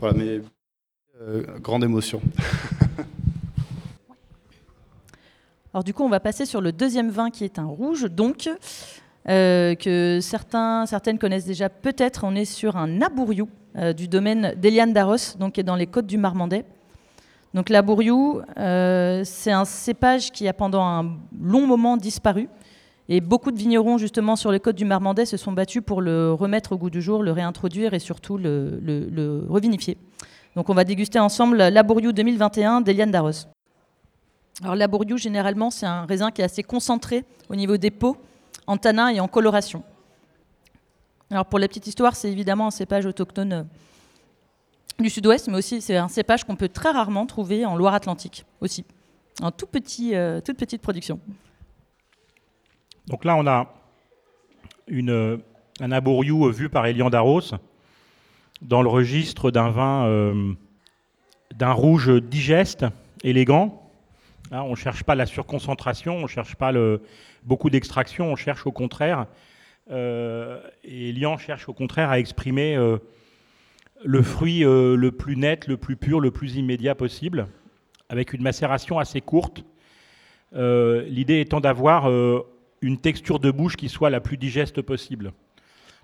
Voilà, 0.00 0.16
mais 0.16 0.40
euh, 1.20 1.42
grande 1.60 1.84
émotion. 1.84 2.20
Alors 5.72 5.84
du 5.84 5.94
coup, 5.94 6.02
on 6.02 6.08
va 6.08 6.20
passer 6.20 6.46
sur 6.46 6.60
le 6.60 6.72
deuxième 6.72 7.10
vin 7.10 7.30
qui 7.30 7.44
est 7.44 7.58
un 7.58 7.66
rouge, 7.66 8.04
donc 8.10 8.48
euh, 9.28 9.74
que 9.76 10.18
certaines 10.20 11.18
connaissent 11.18 11.44
déjà 11.46 11.68
peut-être. 11.68 12.24
On 12.24 12.34
est 12.34 12.44
sur 12.44 12.76
un 12.76 13.00
Abouriou 13.00 13.48
du 13.96 14.08
domaine 14.08 14.54
d'Eliane 14.56 14.92
Darros, 14.92 15.38
donc 15.38 15.52
qui 15.52 15.60
est 15.60 15.64
dans 15.64 15.76
les 15.76 15.86
côtes 15.86 16.06
du 16.06 16.18
Marmandais. 16.18 16.64
Donc 17.52 17.68
la 17.68 17.82
Bourriou, 17.82 18.42
euh, 18.58 19.22
c'est 19.24 19.50
un 19.50 19.64
cépage 19.64 20.30
qui 20.30 20.46
a 20.46 20.52
pendant 20.52 20.84
un 20.84 21.16
long 21.40 21.66
moment 21.66 21.96
disparu. 21.96 22.48
Et 23.08 23.20
beaucoup 23.20 23.50
de 23.50 23.58
vignerons, 23.58 23.98
justement, 23.98 24.36
sur 24.36 24.52
les 24.52 24.60
côtes 24.60 24.76
du 24.76 24.84
Marmandais, 24.84 25.26
se 25.26 25.36
sont 25.36 25.50
battus 25.50 25.82
pour 25.84 26.00
le 26.00 26.32
remettre 26.32 26.72
au 26.72 26.78
goût 26.78 26.90
du 26.90 27.02
jour, 27.02 27.24
le 27.24 27.32
réintroduire 27.32 27.92
et 27.92 27.98
surtout 27.98 28.38
le, 28.38 29.44
revinifier. 29.48 29.96
Donc 30.54 30.68
on 30.70 30.74
va 30.74 30.84
déguster 30.84 31.18
ensemble 31.18 31.56
la 31.56 31.82
Bourriou 31.82 32.12
2021 32.12 32.82
d'Eliane 32.82 33.10
Darros. 33.10 33.46
Alors 34.62 34.76
la 34.76 34.86
Bourriou, 34.86 35.16
généralement, 35.16 35.70
c'est 35.70 35.86
un 35.86 36.06
raisin 36.06 36.30
qui 36.30 36.42
est 36.42 36.44
assez 36.44 36.62
concentré 36.62 37.24
au 37.48 37.56
niveau 37.56 37.76
des 37.76 37.90
peaux, 37.90 38.16
en 38.68 38.76
tanin 38.76 39.08
et 39.08 39.18
en 39.18 39.26
coloration. 39.26 39.82
Alors 41.30 41.46
pour 41.46 41.58
la 41.58 41.66
petite 41.66 41.88
histoire, 41.88 42.14
c'est 42.14 42.30
évidemment 42.30 42.68
un 42.68 42.72
cépage 42.72 43.06
autochtone 43.06 43.66
du 45.00 45.10
sud-ouest, 45.10 45.48
mais 45.48 45.56
aussi 45.56 45.80
c'est 45.80 45.96
un 45.96 46.08
cépage 46.08 46.44
qu'on 46.44 46.56
peut 46.56 46.68
très 46.68 46.90
rarement 46.90 47.26
trouver 47.26 47.64
en 47.64 47.76
Loire-Atlantique 47.76 48.44
aussi, 48.60 48.84
en 49.42 49.48
euh, 49.48 50.40
toute 50.40 50.58
petite 50.58 50.82
production. 50.82 51.20
Donc 53.06 53.24
là, 53.24 53.36
on 53.36 53.46
a 53.46 53.72
euh, 54.90 55.36
un 55.80 55.92
aboriou 55.92 56.50
vu 56.50 56.68
par 56.68 56.86
Elian 56.86 57.10
Darros 57.10 57.54
dans 58.62 58.82
le 58.82 58.88
registre 58.88 59.50
d'un 59.50 59.70
vin, 59.70 60.06
euh, 60.06 60.52
d'un 61.54 61.72
rouge 61.72 62.10
digeste, 62.20 62.84
élégant. 63.24 63.90
on 64.52 64.70
ne 64.70 64.74
cherche 64.74 65.02
pas 65.02 65.14
la 65.14 65.26
surconcentration, 65.26 66.16
on 66.16 66.22
ne 66.22 66.26
cherche 66.26 66.56
pas 66.56 66.72
beaucoup 67.44 67.70
d'extraction, 67.70 68.32
on 68.32 68.36
cherche 68.36 68.66
au 68.66 68.72
contraire, 68.72 69.26
et 69.90 71.08
Elian 71.08 71.38
cherche 71.38 71.68
au 71.68 71.72
contraire 71.72 72.10
à 72.10 72.18
exprimer 72.18 72.76
le 74.04 74.22
fruit 74.22 74.64
euh, 74.64 74.96
le 74.96 75.12
plus 75.12 75.36
net, 75.36 75.66
le 75.66 75.76
plus 75.76 75.96
pur, 75.96 76.20
le 76.20 76.30
plus 76.30 76.56
immédiat 76.56 76.94
possible, 76.94 77.46
avec 78.08 78.32
une 78.32 78.42
macération 78.42 78.98
assez 78.98 79.20
courte. 79.20 79.64
Euh, 80.54 81.04
l'idée 81.04 81.40
étant 81.40 81.60
d'avoir 81.60 82.08
euh, 82.08 82.40
une 82.80 82.98
texture 82.98 83.38
de 83.38 83.50
bouche 83.50 83.76
qui 83.76 83.88
soit 83.88 84.10
la 84.10 84.20
plus 84.20 84.36
digeste 84.36 84.82
possible. 84.82 85.32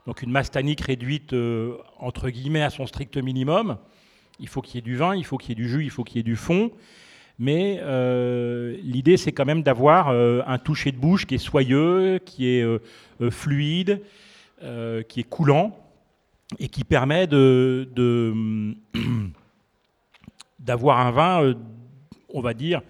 Donc 0.07 0.23
une 0.23 0.31
masse 0.31 0.51
réduite 0.55 1.35
entre 1.99 2.31
guillemets 2.31 2.63
à 2.63 2.71
son 2.71 2.87
strict 2.87 3.17
minimum. 3.17 3.77
Il 4.39 4.47
faut 4.47 4.61
qu'il 4.61 4.77
y 4.77 4.79
ait 4.79 4.83
du 4.83 4.95
vin, 4.95 5.17
il 5.17 5.25
faut 5.25 5.37
qu'il 5.37 5.51
y 5.51 5.53
ait 5.53 5.65
du 5.65 5.69
jus, 5.69 5.83
il 5.83 5.91
faut 5.91 6.05
qu'il 6.05 6.19
y 6.19 6.21
ait 6.21 6.23
du 6.23 6.37
fond. 6.37 6.71
Mais 7.41 7.81
l'idée, 8.85 9.17
c'est 9.17 9.33
quand 9.33 9.45
même 9.45 9.65
d'avoir 9.65 10.11
un 10.11 10.59
toucher 10.59 10.93
de 10.93 10.97
bouche 10.97 11.27
qui 11.27 11.35
est 11.35 11.39
soyeux, 11.39 12.21
qui 12.25 12.47
est 12.47 12.65
fluide, 13.31 14.01
qui 14.61 15.21
est 15.21 15.29
coulant 15.29 15.77
et 16.59 16.69
qui 16.69 16.85
permet 16.85 17.27
de, 17.27 17.89
d'avoir 20.59 21.01
un 21.01 21.11
vin, 21.11 21.43
euh, 21.43 21.55
on 22.33 22.41
va 22.41 22.55
dire, 22.55 22.83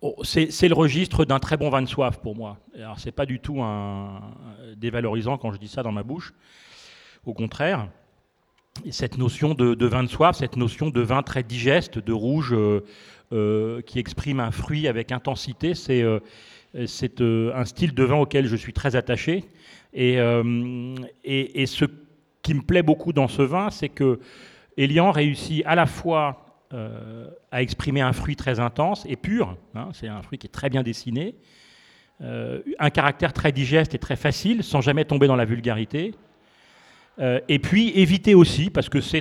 oh, 0.00 0.16
c'est, 0.22 0.68
le 0.68 0.74
registre 0.74 1.24
d'un 1.24 1.38
très 1.38 1.56
bon 1.56 1.68
vin 1.70 1.82
de 1.82 1.88
soif 1.88 2.18
pour 2.18 2.34
moi. 2.34 2.58
Alors 2.76 2.98
c'est 2.98 3.12
pas 3.12 3.26
du 3.26 3.40
tout 3.40 3.62
un, 3.62 4.20
dévalorisant 4.76 5.36
quand 5.36 5.52
je 5.52 5.58
dis 5.58 5.68
ça 5.68 5.82
dans 5.82 5.92
ma 5.92 6.02
bouche. 6.02 6.32
Au 7.26 7.34
contraire, 7.34 7.88
cette 8.90 9.18
notion 9.18 9.54
de, 9.54 9.86
vin 9.86 10.02
de 10.02 10.08
soif, 10.08 10.36
cette 10.36 10.56
notion 10.56 10.90
de 10.90 11.00
vin 11.00 11.22
très 11.22 11.42
digeste, 11.42 11.98
de 11.98 12.12
rouge, 12.12 12.52
euh, 12.52 12.84
euh, 13.32 13.80
qui 13.82 13.98
exprime 13.98 14.40
un 14.40 14.50
fruit 14.50 14.88
avec 14.88 15.12
intensité, 15.12 15.74
c'est, 15.74 16.04
c'est 16.86 17.20
un 17.20 17.64
style 17.64 17.94
de 17.94 18.02
vin 18.02 18.16
auquel 18.16 18.46
je 18.46 18.56
suis 18.56 18.72
très 18.72 18.96
attaché. 18.96 19.44
Et, 19.96 20.14
et, 21.24 21.62
et 21.62 21.66
ce 21.66 21.84
qui 22.44 22.54
me 22.54 22.62
plaît 22.62 22.84
beaucoup 22.84 23.12
dans 23.12 23.26
ce 23.26 23.42
vin, 23.42 23.70
c'est 23.70 23.88
que 23.88 24.20
Elian 24.76 25.10
réussit 25.10 25.64
à 25.66 25.74
la 25.74 25.86
fois 25.86 26.44
euh, 26.72 27.28
à 27.50 27.62
exprimer 27.62 28.02
un 28.02 28.12
fruit 28.12 28.36
très 28.36 28.60
intense 28.60 29.04
et 29.08 29.16
pur, 29.16 29.56
hein, 29.74 29.88
c'est 29.92 30.08
un 30.08 30.22
fruit 30.22 30.38
qui 30.38 30.46
est 30.46 30.50
très 30.50 30.68
bien 30.68 30.82
dessiné, 30.82 31.36
euh, 32.20 32.60
un 32.78 32.90
caractère 32.90 33.32
très 33.32 33.50
digeste 33.50 33.94
et 33.94 33.98
très 33.98 34.16
facile, 34.16 34.62
sans 34.62 34.80
jamais 34.80 35.04
tomber 35.04 35.26
dans 35.26 35.36
la 35.36 35.44
vulgarité, 35.46 36.14
euh, 37.18 37.40
et 37.48 37.58
puis 37.60 37.90
éviter 37.90 38.34
aussi, 38.34 38.70
parce 38.70 38.88
que 38.88 39.00
ça 39.00 39.18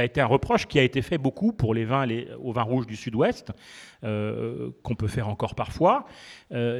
a 0.00 0.04
été 0.04 0.20
un 0.20 0.26
reproche 0.26 0.66
qui 0.66 0.78
a 0.78 0.82
été 0.82 1.02
fait 1.02 1.18
beaucoup 1.18 1.52
pour 1.52 1.72
les 1.72 1.84
vins 1.84 2.04
les, 2.04 2.28
aux 2.42 2.52
vins 2.52 2.62
rouges 2.62 2.86
du 2.86 2.96
sud-ouest, 2.96 3.52
qu'on 4.02 4.94
peut 4.96 5.08
faire 5.08 5.28
encore 5.28 5.54
parfois, 5.54 6.06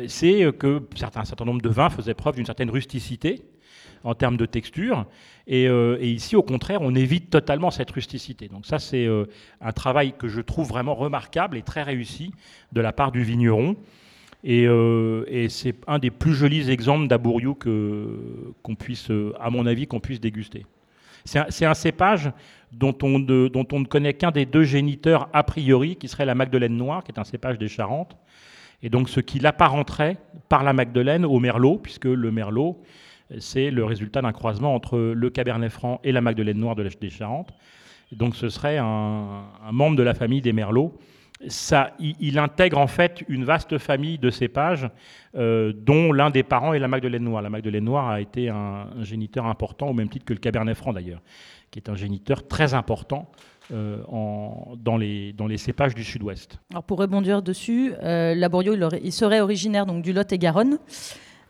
c'est 0.06 0.52
que 0.58 0.82
certains, 0.94 1.20
un 1.20 1.24
certain 1.24 1.44
nombre 1.44 1.62
de 1.62 1.68
vins 1.68 1.90
faisaient 1.90 2.14
preuve 2.14 2.36
d'une 2.36 2.46
certaine 2.46 2.70
rusticité, 2.70 3.42
en 4.04 4.14
termes 4.14 4.36
de 4.36 4.46
texture. 4.46 5.06
Euh, 5.50 5.98
et, 6.00 6.10
ici, 6.10 6.36
au 6.36 6.42
contraire, 6.42 6.80
on 6.82 6.94
évite 6.94 7.30
totalement 7.30 7.70
cette 7.70 7.90
rusticité. 7.90 8.48
Donc 8.48 8.66
ça, 8.66 8.78
c'est 8.78 9.06
euh, 9.06 9.26
un 9.60 9.72
travail 9.72 10.14
que 10.18 10.28
je 10.28 10.40
trouve 10.40 10.68
vraiment 10.68 10.94
remarquable 10.94 11.56
et 11.56 11.62
très 11.62 11.82
réussi 11.82 12.32
de 12.72 12.80
la 12.80 12.92
part 12.92 13.12
du 13.12 13.22
vigneron. 13.22 13.76
Et, 14.44 14.66
euh, 14.66 15.48
c'est 15.48 15.76
un 15.86 15.98
des 15.98 16.10
plus 16.10 16.34
jolis 16.34 16.70
exemples 16.70 17.08
d'abouriou 17.08 17.54
qu'on 17.54 18.74
puisse, 18.74 19.10
à 19.40 19.50
mon 19.50 19.66
avis, 19.66 19.86
qu'on 19.86 20.00
puisse 20.00 20.20
déguster. 20.20 20.66
C'est 21.24 21.66
un, 21.66 21.74
cépage 21.74 22.30
dont 22.70 22.96
on, 23.02 23.18
dont 23.18 23.66
on 23.72 23.80
ne 23.80 23.84
connaît 23.84 24.14
qu'un 24.14 24.30
des 24.30 24.46
deux 24.46 24.62
géniteurs 24.62 25.28
a 25.32 25.42
priori, 25.42 25.96
qui 25.96 26.06
serait 26.06 26.24
la 26.24 26.36
Magdeleine 26.36 26.76
noire, 26.76 27.02
qui 27.02 27.10
est 27.10 27.18
un 27.18 27.24
cépage 27.24 27.58
des 27.58 27.66
Charentes. 27.66 28.16
Et 28.82 28.90
donc 28.90 29.08
ce 29.08 29.18
qui 29.18 29.40
l'apparenterait 29.40 30.18
par 30.48 30.62
la 30.62 30.72
Magdeleine 30.72 31.24
au 31.24 31.40
Merlot, 31.40 31.78
puisque 31.78 32.04
le 32.04 32.30
Merlot 32.30 32.80
c'est 33.38 33.70
le 33.70 33.84
résultat 33.84 34.22
d'un 34.22 34.32
croisement 34.32 34.74
entre 34.74 34.98
le 34.98 35.30
Cabernet 35.30 35.70
Franc 35.70 36.00
et 36.04 36.12
la 36.12 36.20
Magdeleine 36.20 36.58
Noire 36.58 36.76
de 36.76 36.88
des 37.00 37.10
Charentes. 37.10 37.52
Donc 38.12 38.36
ce 38.36 38.48
serait 38.48 38.78
un, 38.78 39.44
membre 39.72 39.96
de 39.96 40.02
la 40.02 40.14
famille 40.14 40.40
des 40.40 40.52
Merlots. 40.52 40.96
Ça, 41.48 41.92
il, 41.98 42.38
intègre 42.38 42.78
en 42.78 42.86
fait 42.86 43.22
une 43.28 43.44
vaste 43.44 43.76
famille 43.76 44.16
de 44.16 44.30
cépages, 44.30 44.88
euh, 45.34 45.70
dont 45.76 46.10
l'un 46.10 46.30
des 46.30 46.42
parents 46.42 46.72
est 46.72 46.78
la 46.78 46.88
Magdeleine 46.88 47.24
Noire. 47.24 47.42
La 47.42 47.50
Magdeleine 47.50 47.84
Noire 47.84 48.08
a 48.08 48.22
été 48.22 48.48
un, 48.48 48.86
géniteur 49.02 49.44
important, 49.44 49.88
au 49.88 49.92
même 49.92 50.08
titre 50.08 50.24
que 50.24 50.32
le 50.32 50.38
Cabernet 50.38 50.74
Franc 50.74 50.94
d'ailleurs, 50.94 51.20
qui 51.70 51.78
est 51.78 51.90
un 51.90 51.94
géniteur 51.94 52.48
très 52.48 52.72
important 52.72 53.30
euh, 53.70 53.98
dans, 54.78 54.96
les, 54.96 55.34
dans 55.34 55.46
les 55.46 55.58
cépages 55.58 55.94
du 55.94 56.04
sud-ouest. 56.04 56.58
Alors 56.70 56.84
pour 56.84 56.98
rebondir 56.98 57.42
dessus, 57.42 57.92
euh, 58.02 58.34
Laborio, 58.34 58.72
il, 58.72 58.88
il, 59.04 59.12
serait 59.12 59.40
originaire 59.40 59.84
donc, 59.84 60.02
du 60.02 60.14
Lot 60.14 60.32
et 60.32 60.38
Garonne. 60.38 60.78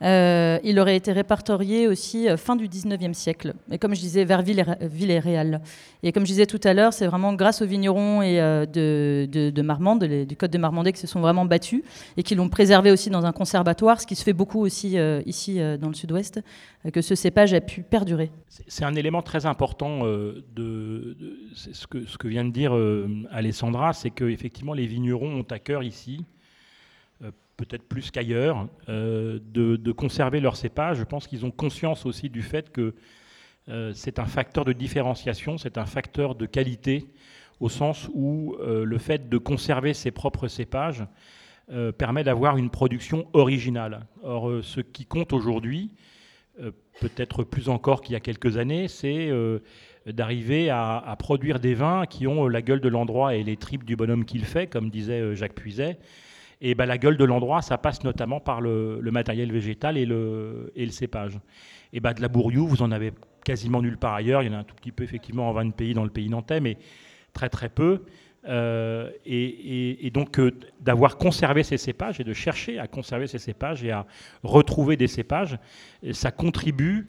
Euh, 0.02 0.58
il 0.62 0.78
aurait 0.78 0.96
été 0.96 1.12
répertorié 1.12 1.88
aussi 1.88 2.28
euh, 2.28 2.36
fin 2.36 2.54
du 2.54 2.68
19e 2.68 3.14
siècle, 3.14 3.54
et 3.70 3.78
comme 3.78 3.94
je 3.94 4.00
disais, 4.00 4.24
vers 4.24 4.42
Villéréal. 4.42 5.62
Et 6.02 6.12
comme 6.12 6.24
je 6.24 6.32
disais 6.32 6.46
tout 6.46 6.60
à 6.64 6.74
l'heure, 6.74 6.92
c'est 6.92 7.06
vraiment 7.06 7.32
grâce 7.32 7.62
aux 7.62 7.66
vignerons 7.66 8.20
et, 8.20 8.38
euh, 8.40 8.66
de, 8.66 9.62
Marmande, 9.62 10.04
du 10.04 10.36
Côte 10.36 10.52
de 10.52 10.58
Marmandais, 10.58 10.92
qui 10.92 11.00
se 11.00 11.06
sont 11.06 11.20
vraiment 11.20 11.46
battus 11.46 11.82
et 12.16 12.22
qui 12.22 12.34
l'ont 12.34 12.48
préservé 12.48 12.90
aussi 12.90 13.08
dans 13.08 13.24
un 13.24 13.32
conservatoire, 13.32 14.00
ce 14.00 14.06
qui 14.06 14.16
se 14.16 14.22
fait 14.22 14.34
beaucoup 14.34 14.60
aussi 14.60 14.96
ici 15.24 15.58
dans 15.80 15.88
le 15.88 15.94
sud-ouest, 15.94 16.40
que 16.92 17.00
ce 17.00 17.14
cépage 17.14 17.54
a 17.54 17.60
pu 17.60 17.82
perdurer. 17.82 18.30
C'est 18.68 18.84
un 18.84 18.94
élément 18.94 19.22
très 19.22 19.46
important 19.46 20.04
de, 20.04 21.16
ce, 21.54 21.86
que, 21.86 22.06
ce, 22.06 22.16
que, 22.18 22.28
vient 22.28 22.44
de 22.44 22.50
dire 22.50 22.76
Alessandra, 23.30 23.92
c'est 23.92 24.10
qu'effectivement 24.10 24.74
les 24.74 24.86
vignerons 24.86 25.40
ont 25.40 25.46
à 25.50 25.58
cœur 25.58 25.82
ici 25.82 26.24
peut-être 27.56 27.82
plus 27.82 28.10
qu'ailleurs, 28.10 28.68
euh, 28.88 29.38
de, 29.42 29.92
conserver 29.92 30.40
leur 30.40 30.56
cépage. 30.56 30.98
Je 30.98 31.04
pense 31.04 31.26
qu'ils 31.26 31.44
ont 31.44 31.50
conscience 31.50 32.06
aussi 32.06 32.28
du 32.28 32.42
fait 32.42 32.70
que 32.70 32.94
euh, 33.68 33.92
c'est 33.94 34.18
un 34.18 34.26
facteur 34.26 34.64
de 34.64 34.72
différenciation, 34.72 35.58
c'est 35.58 35.78
un 35.78 35.86
facteur 35.86 36.34
de 36.34 36.46
qualité 36.46 37.06
au 37.58 37.68
sens 37.70 38.10
où 38.12 38.54
le 38.60 38.98
fait 38.98 39.30
de 39.30 39.38
conserver 39.38 39.94
ses 39.94 40.10
propres 40.10 40.46
cépages 40.46 41.06
permet 41.96 42.22
d'avoir 42.22 42.58
une 42.58 42.68
production 42.68 43.28
originale. 43.32 44.04
Or, 44.22 44.62
ce 44.62 44.82
qui 44.82 45.06
compte 45.06 45.32
aujourd'hui, 45.32 45.90
peut-être 47.00 47.44
plus 47.44 47.70
encore 47.70 48.02
qu'il 48.02 48.12
y 48.12 48.16
a 48.16 48.20
quelques 48.20 48.58
années, 48.58 48.88
c'est 48.88 49.30
d'arriver 50.12 50.70
à, 50.70 51.16
produire 51.18 51.58
des 51.58 51.74
vins 51.74 52.06
qui 52.06 52.26
ont 52.26 52.48
la 52.48 52.62
gueule 52.62 52.80
de 52.80 52.88
l'endroit 52.88 53.34
et 53.34 53.42
les 53.42 53.56
tripes 53.56 53.84
du 53.84 53.96
bonhomme 53.96 54.24
qu'il 54.24 54.44
fait, 54.44 54.66
comme 54.66 54.90
disait 54.90 55.20
euh, 55.20 55.34
Jacques 55.34 55.54
Puiset. 55.54 55.98
Et 56.60 56.74
ben, 56.74 56.86
la 56.86 56.98
gueule 56.98 57.16
de 57.16 57.24
l'endroit, 57.24 57.62
ça 57.62 57.78
passe 57.78 58.02
notamment 58.04 58.40
par 58.40 58.60
le, 58.60 59.00
matériel 59.12 59.52
végétal 59.52 59.98
et 59.98 60.06
le, 60.06 60.72
cépage. 60.90 61.38
Et 61.92 62.00
ben, 62.00 62.12
de 62.12 62.22
la 62.22 62.28
bourriou, 62.28 62.66
vous 62.66 62.82
en 62.82 62.90
avez 62.90 63.12
quasiment 63.44 63.82
nulle 63.82 63.98
part 63.98 64.14
ailleurs. 64.14 64.42
Il 64.42 64.46
y 64.46 64.54
en 64.54 64.54
a 64.54 64.60
un 64.60 64.64
tout 64.64 64.74
petit 64.74 64.92
peu 64.92 65.04
effectivement 65.04 65.48
en 65.48 65.52
20 65.52 65.70
pays 65.70 65.94
dans 65.94 66.04
le 66.04 66.10
pays 66.10 66.28
nantais, 66.28 66.60
mais 66.60 66.78
très 67.32 67.48
très 67.48 67.68
peu. 67.68 68.02
Euh, 68.48 69.10
et, 69.24 70.10
donc 70.14 70.38
euh, 70.38 70.52
d'avoir 70.80 71.18
conservé 71.18 71.64
ces 71.64 71.78
cépages 71.78 72.20
et 72.20 72.24
de 72.24 72.32
chercher 72.32 72.78
à 72.78 72.86
conserver 72.86 73.26
ces 73.26 73.38
cépages 73.38 73.82
et 73.82 73.90
à 73.90 74.06
retrouver 74.44 74.96
des 74.96 75.08
cépages, 75.08 75.58
ça 76.12 76.30
contribue 76.30 77.08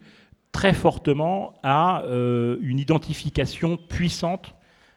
très 0.52 0.72
fortement 0.72 1.54
à 1.62 2.02
euh, 2.02 2.56
une 2.62 2.78
identification 2.78 3.76
puissante 3.76 4.54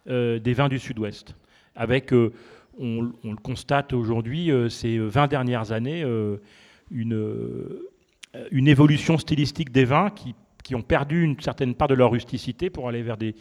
euh, 0.10 0.40
des 0.40 0.54
vins 0.54 0.70
du 0.70 0.80
Sud-Ouest. 0.80 1.36
Avec, 1.76 2.14
euh, 2.82 3.12
on, 3.24 3.32
le 3.32 3.38
constate 3.38 3.94
aujourd'hui, 3.94 4.52
ces 4.70 4.98
20 4.98 5.28
dernières 5.28 5.72
années, 5.72 6.04
une, 6.91 7.80
une 8.52 8.67
évolution 8.67 9.17
stylistique 9.17 9.72
des 9.72 9.86
vins 9.86 10.10
qui, 10.10 10.36
qui, 10.63 10.76
ont 10.76 10.82
perdu 10.82 11.24
une 11.24 11.39
certaine 11.39 11.76
part 11.76 11.88
de 11.88 11.96
leur 11.96 12.12
rusticité 12.12 12.70
pour 12.70 12.88
aller 12.88 13.02
vers 13.02 13.17
des, 13.17 13.36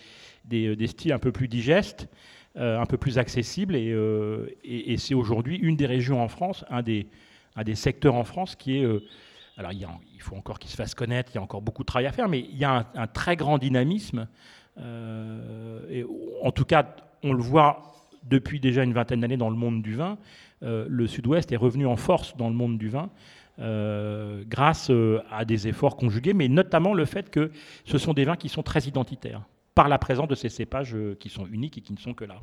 des, 0.44 0.87
styles 0.87 1.12
un 1.12 1.18
peu 1.18 1.33
plus 1.33 1.48
digestes, 1.48 2.09
un 2.57 2.87
peu 2.87 2.96
plus 2.96 3.18
accessibles. 3.18 3.76
Et, 3.76 4.96
c'est 4.98 5.14
aujourd'hui 5.14 5.57
une 5.57 5.76
des 5.76 5.87
régions 5.87 6.22
en 6.22 6.29
France, 6.29 6.64
un 6.70 6.83
des, 6.83 7.07
un 7.57 7.64
des 7.64 7.74
secteurs 7.74 8.14
en 8.14 8.24
France 8.24 8.57
qui 8.57 8.79
est 8.79 8.87
alors 9.61 9.72
il, 9.72 10.22
faut 10.22 10.37
encore 10.37 10.59
qu'il 10.59 10.70
se 10.70 10.76
fasse 10.76 10.94
connaître, 10.94 11.33
il 11.33 11.35
y 11.35 11.38
a 11.38 11.42
encore 11.42 11.61
beaucoup 11.61 11.83
de 11.83 11.87
travail 11.87 12.07
à 12.07 12.12
faire, 12.12 12.29
mais 12.29 12.40
il 12.40 12.57
y 12.57 12.64
a 12.64 12.87
un, 12.94 13.07
très 13.07 13.37
grand 13.37 13.59
dynamisme. 13.59 14.26
Euh, 14.79 15.81
et 15.90 16.07
en 16.42 16.50
tout 16.50 16.64
cas, 16.64 16.96
on 17.22 17.35
le 17.35 17.42
voit 17.42 17.99
depuis 18.24 18.61
déjà 18.61 18.83
une 18.83 18.92
vingtaine 18.92 19.20
d'années 19.20 19.37
dans 19.37 19.50
le 19.50 19.56
monde 19.56 19.83
du 19.83 19.94
vin. 19.94 20.18
Euh, 20.62 20.87
le 20.88 21.06
Sud-Ouest 21.06 21.52
est 21.52 21.56
revenu 21.56 21.87
en 21.87 21.96
force 21.96 22.37
dans 22.37 22.48
le 22.48 22.54
monde 22.54 22.78
du 22.78 22.88
vin. 22.88 23.11
Euh, 23.59 24.42
grâce 24.46 24.90
à 25.30 25.44
des 25.44 25.68
efforts 25.68 25.96
conjugués, 25.96 26.33
mais 26.33 26.48
notamment 26.48 26.94
le 26.94 27.04
fait 27.04 27.30
que 27.30 27.50
ce 27.85 27.98
sont 27.98 28.14
des 28.14 28.24
vins 28.24 28.37
qui 28.37 28.48
sont 28.48 28.62
très 28.62 28.83
identitaires, 28.83 29.42
par 29.74 29.88
la 29.88 29.98
présence 29.98 30.28
de 30.28 30.35
ces 30.35 30.48
cépages 30.48 30.96
qui 31.18 31.28
sont 31.28 31.46
uniques 31.46 31.76
et 31.76 31.80
qui 31.83 31.92
ne 31.92 31.98
sont 31.98 32.14
que 32.14 32.24
là. 32.24 32.37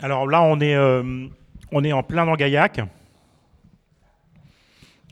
Alors 0.00 0.26
là, 0.26 0.42
on 0.42 0.58
est, 0.60 1.92
en 1.92 2.02
plein 2.02 2.26
dans 2.26 2.34
Gaillac 2.34 2.80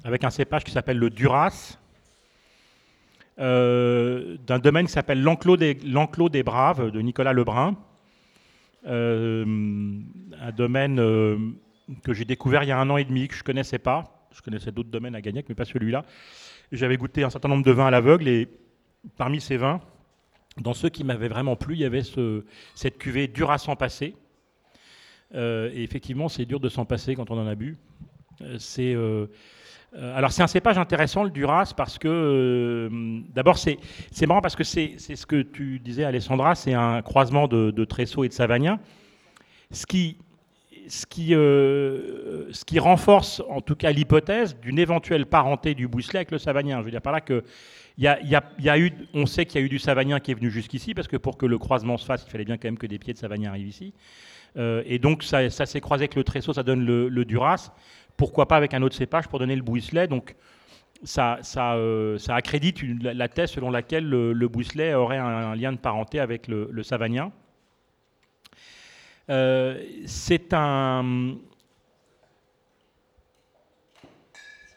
avec 0.04 0.24
un 0.24 0.30
cépage 0.30 0.64
qui 0.64 0.72
s'appelle 0.72 0.98
le 0.98 1.10
Duras, 1.10 1.76
euh, 1.76 1.89
d'un 3.40 4.58
domaine 4.58 4.86
qui 4.86 4.92
s'appelle 4.92 5.22
l'Enclos 5.22 5.56
des, 5.56 6.42
Braves 6.42 6.90
de 6.90 7.00
Nicolas 7.00 7.32
Lebrun. 7.32 7.76
Euh, 8.86 9.44
un 10.40 10.52
domaine 10.52 10.98
euh, 11.00 11.36
que 12.02 12.12
j'ai 12.12 12.24
découvert 12.24 12.62
il 12.62 12.68
y 12.68 12.72
a 12.72 12.78
un 12.78 12.88
an 12.90 12.96
et 12.96 13.04
demi, 13.04 13.28
que 13.28 13.34
je 13.34 13.40
ne 13.40 13.44
connaissais 13.44 13.78
pas. 13.78 14.28
Je 14.32 14.42
connaissais 14.42 14.72
d'autres 14.72 14.90
domaines 14.90 15.14
à 15.14 15.20
Gagnac, 15.20 15.46
mais 15.48 15.54
pas 15.54 15.64
celui-là. 15.64 16.04
J'avais 16.70 16.96
goûté 16.96 17.24
un 17.24 17.30
certain 17.30 17.48
nombre 17.48 17.64
de 17.64 17.72
vins 17.72 17.86
à 17.86 17.90
l'aveugle 17.90 18.28
et 18.28 18.48
parmi 19.16 19.40
ces 19.40 19.56
vins, 19.56 19.80
dans 20.58 20.74
ceux 20.74 20.88
qui 20.88 21.04
m'avaient 21.04 21.28
vraiment 21.28 21.56
plu, 21.56 21.74
il 21.74 21.80
y 21.80 21.84
avait 21.84 22.02
ce, 22.02 22.44
cette 22.74 22.98
cuvée 22.98 23.26
Duras 23.26 23.58
sans 23.58 23.76
passer. 23.76 24.14
et 25.34 25.82
effectivement, 25.82 26.28
c'est 26.28 26.44
dur 26.44 26.60
de 26.60 26.68
s'en 26.68 26.84
passer 26.84 27.14
quand 27.14 27.30
on 27.30 27.38
en 27.38 27.46
a 27.46 27.54
bu. 27.54 27.78
C'est 28.58 28.94
euh, 28.94 29.26
alors 29.96 30.30
c'est 30.30 30.42
un 30.42 30.46
cépage 30.46 30.78
intéressant 30.78 31.24
le 31.24 31.30
Duras 31.30 31.72
parce 31.76 31.98
que 31.98 32.08
euh, 32.08 33.20
d'abord 33.34 33.58
c'est 33.58 33.78
marrant 34.26 34.40
parce 34.40 34.54
que 34.54 34.62
c'est 34.64 34.98
ce 34.98 35.26
que 35.26 35.42
tu 35.42 35.80
disais 35.80 36.04
Alessandra, 36.04 36.54
c'est 36.54 36.74
un 36.74 37.02
croisement 37.02 37.48
de, 37.48 37.70
de 37.70 37.86
et 38.24 38.28
de 38.28 38.32
Savagnin, 38.32 38.78
ce 39.72 39.86
qui 39.86 40.16
ce 40.88 41.06
qui, 41.06 41.34
euh, 41.34 42.52
ce 42.52 42.64
qui 42.64 42.78
renforce 42.80 43.42
en 43.48 43.60
tout 43.60 43.76
cas 43.76 43.92
l'hypothèse 43.92 44.56
d'une 44.60 44.78
éventuelle 44.78 45.26
parenté 45.26 45.74
du 45.74 45.86
Bousselet 45.86 46.20
avec 46.20 46.30
le 46.32 46.38
Savagnin. 46.38 46.80
Je 46.80 46.84
veux 46.84 46.90
dire 46.90 47.02
par 47.02 47.12
là 47.12 47.20
que 47.20 47.44
y 47.98 48.06
a, 48.08 48.20
y, 48.22 48.34
a, 48.34 48.42
y 48.58 48.68
a, 48.68 48.78
eu, 48.78 48.92
on 49.14 49.26
sait 49.26 49.44
qu'il 49.44 49.60
y 49.60 49.62
a 49.62 49.66
eu 49.66 49.68
du 49.68 49.78
Savagnin 49.78 50.18
qui 50.20 50.30
est 50.30 50.34
venu 50.34 50.50
jusqu'ici 50.50 50.94
parce 50.94 51.06
que 51.06 51.16
pour 51.16 51.36
que 51.36 51.46
le 51.46 51.58
croisement 51.58 51.96
se 51.96 52.04
fasse, 52.06 52.24
il 52.26 52.30
fallait 52.30 52.44
bien 52.44 52.56
quand 52.56 52.66
même 52.66 52.78
que 52.78 52.86
des 52.86 52.98
pieds 52.98 53.12
de 53.12 53.18
Savagnin 53.18 53.50
arrivent 53.50 53.68
ici. 53.68 53.92
et 54.56 54.98
donc 54.98 55.22
ça, 55.22 55.48
ça 55.50 55.66
s'est 55.66 55.80
croisé 55.80 56.02
avec 56.02 56.16
le 56.16 56.24
Tressau, 56.24 56.52
ça 56.52 56.62
donne 56.62 56.84
le, 56.84 57.08
le 57.08 57.24
Duras 57.24 57.72
pourquoi 58.20 58.46
pas 58.46 58.58
avec 58.58 58.74
un 58.74 58.82
autre 58.82 58.94
cépage 58.94 59.28
pour 59.28 59.38
donner 59.38 59.56
le 59.56 59.62
bouisselet. 59.62 60.06
Donc 60.06 60.36
ça, 61.04 61.38
euh, 61.56 62.18
accrédite 62.28 62.82
la, 63.02 63.28
thèse 63.28 63.52
selon 63.52 63.70
laquelle 63.70 64.06
le, 64.06 64.34
le 64.34 64.94
aurait 64.94 65.16
un, 65.16 65.56
lien 65.56 65.72
de 65.72 65.78
parenté 65.78 66.20
avec 66.20 66.46
le, 66.46 66.68
le 66.70 66.82
Savagnin. 66.82 67.32
Euh, 69.30 69.82
c'est 70.04 70.52
un, 70.52 71.38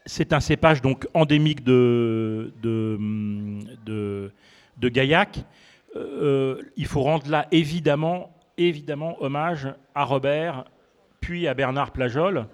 cépage 0.05 0.81
donc 0.81 1.05
endémique 1.13 1.65
de, 1.65 2.49
Gaillac. 4.81 5.43
Euh, 5.97 6.61
il 6.77 6.85
faut 6.85 7.01
rendre 7.01 7.29
là 7.29 7.47
évidemment, 7.51 8.33
évidemment 8.57 9.21
hommage 9.21 9.67
à 9.93 10.05
Robert, 10.05 10.63
puis 11.19 11.45
à 11.49 11.53
Bernard 11.53 11.91
Plajol, 11.91 12.47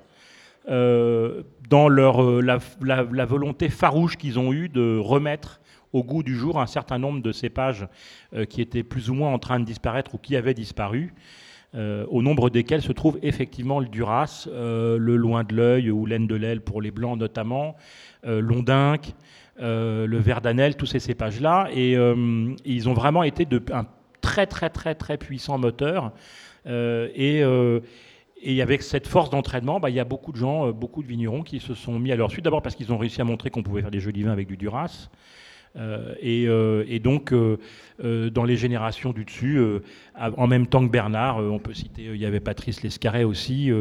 dans 0.67 1.87
leur, 1.87 2.23
euh, 2.23 2.41
la, 2.41 3.25
volonté 3.25 3.69
farouche 3.69 4.17
qu'ils 4.17 4.39
ont 4.39 4.51
eue 4.51 4.69
de 4.69 4.97
remettre 4.97 5.61
au 5.93 6.03
goût 6.03 6.23
du 6.23 6.35
jour 6.35 6.59
un 6.59 6.67
certain 6.67 6.99
nombre 6.99 7.21
de 7.21 7.31
cépages 7.31 7.87
euh, 8.33 8.45
qui 8.45 8.61
étaient 8.61 8.83
plus 8.83 9.09
ou 9.09 9.13
moins 9.13 9.31
en 9.31 9.39
train 9.39 9.59
de 9.59 9.65
disparaître 9.65 10.15
ou 10.15 10.17
qui 10.17 10.35
avaient 10.35 10.53
disparu. 10.53 11.13
au 11.73 12.21
nombre 12.23 12.49
desquels 12.49 12.81
se 12.81 12.91
trouve 12.91 13.19
effectivement 13.21 13.79
le 13.79 13.87
Duras, 13.87 14.47
le 14.51 15.15
Loin 15.15 15.43
de 15.43 15.55
l'œil 15.55 15.91
ou 15.91 16.07
Laine 16.07 16.25
de 16.25 16.35
l'aile 16.35 16.61
pour 16.61 16.81
les 16.81 16.89
blancs 16.89 17.19
notamment, 17.19 17.75
l'Ondinque, 18.23 19.13
le 19.59 20.17
Verdanel, 20.17 20.75
tous 20.75 20.87
ces 20.87 20.99
cépages-là. 20.99 21.69
Et, 21.75 21.95
ils 22.65 22.89
ont 22.89 22.93
vraiment 22.93 23.21
été 23.21 23.47
un 23.71 23.85
très 24.19 24.47
très 24.47 24.71
très 24.71 24.95
très 24.95 25.17
puissant 25.17 25.59
moteur. 25.59 26.11
et 26.65 27.43
et 28.41 28.61
avec 28.61 28.81
cette 28.81 29.07
force 29.07 29.29
d'entraînement, 29.29 29.79
bah, 29.79 29.89
il 29.89 29.95
y 29.95 29.99
a 29.99 30.05
beaucoup 30.05 30.31
de 30.31 30.37
gens, 30.37 30.67
euh, 30.67 30.71
beaucoup 30.71 31.03
de 31.03 31.07
vignerons 31.07 31.43
qui 31.43 31.59
se 31.59 31.73
sont 31.73 31.99
mis 31.99 32.11
à 32.11 32.15
leur 32.15 32.31
suite. 32.31 32.45
D'abord 32.45 32.61
parce 32.61 32.75
qu'ils 32.75 32.91
ont 32.93 32.97
réussi 32.97 33.21
à 33.21 33.23
montrer 33.23 33.49
qu'on 33.49 33.63
pouvait 33.63 33.81
faire 33.81 33.91
des 33.91 33.99
jolis 33.99 34.23
vins 34.23 34.31
avec 34.31 34.47
du 34.47 34.57
Duras. 34.57 35.09
Euh, 35.75 36.15
euh, 36.23 36.83
et, 36.87 36.99
donc, 36.99 37.33
dans 38.01 38.43
les 38.43 38.55
générations 38.55 39.11
du 39.11 39.25
dessus, 39.25 39.61
en 40.15 40.47
même 40.47 40.67
temps 40.67 40.85
que 40.85 40.91
Bernard, 40.91 41.37
on 41.37 41.59
peut 41.59 41.73
citer, 41.73 42.05
il 42.05 42.17
y 42.17 42.25
avait 42.25 42.39
Patrice 42.39 42.81
Lescaret 42.81 43.23
aussi, 43.23 43.71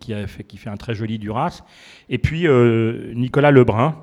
qui, 0.00 0.14
a 0.14 0.26
fait, 0.26 0.44
qui 0.44 0.56
fait 0.56 0.70
un 0.70 0.76
très 0.76 0.94
joli 0.94 1.18
Duras. 1.18 1.62
Et 2.08 2.18
puis 2.18 2.46
Nicolas 3.14 3.52
Lebrun, 3.52 3.96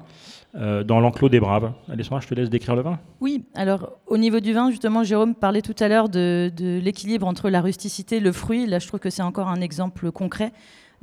euh, 0.59 0.83
dans 0.83 0.99
l'enclos 0.99 1.29
des 1.29 1.39
Braves. 1.39 1.71
Alessandra, 1.91 2.19
je 2.19 2.27
te 2.27 2.33
laisse 2.33 2.49
décrire 2.49 2.75
le 2.75 2.81
vin. 2.81 2.99
Oui, 3.21 3.43
alors 3.53 3.91
au 4.07 4.17
niveau 4.17 4.39
du 4.39 4.53
vin, 4.53 4.71
justement, 4.71 5.03
Jérôme 5.03 5.35
parlait 5.35 5.61
tout 5.61 5.75
à 5.79 5.87
l'heure 5.87 6.09
de, 6.09 6.51
l'équilibre 6.83 7.27
entre 7.27 7.51
la 7.51 7.61
rusticité 7.61 8.17
et 8.17 8.19
le 8.19 8.31
fruit. 8.31 8.65
Là, 8.65 8.79
je 8.79 8.87
trouve 8.87 8.99
que 8.99 9.11
c'est 9.11 9.21
encore 9.21 9.49
un 9.49 9.61
exemple 9.61 10.11
concret. 10.11 10.51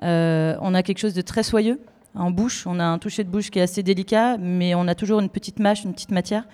Euh, 0.03 0.57
on 0.61 0.75
a 0.75 0.83
quelque 0.83 0.99
chose 0.99 1.15
de 1.15 1.21
très 1.21 1.45
soyeux 1.45 1.81
en 2.17 2.33
bouche. 2.33 2.67
On 2.67 2.81
a 2.81 2.85
un 2.85 2.99
toucher 2.99 3.23
de 3.23 3.29
bouche 3.29 3.51
qui 3.51 3.61
est 3.61 3.63
assez 3.63 3.85
délicat, 3.85 4.39
mais 4.39 4.75
on 4.75 4.89
a 4.89 4.97
toujours 4.97 5.21
une 5.21 5.29
petite 5.29 5.61
mâche, 5.61 5.85
une 5.85 5.93
petite 5.93 6.11
matière. 6.11 6.49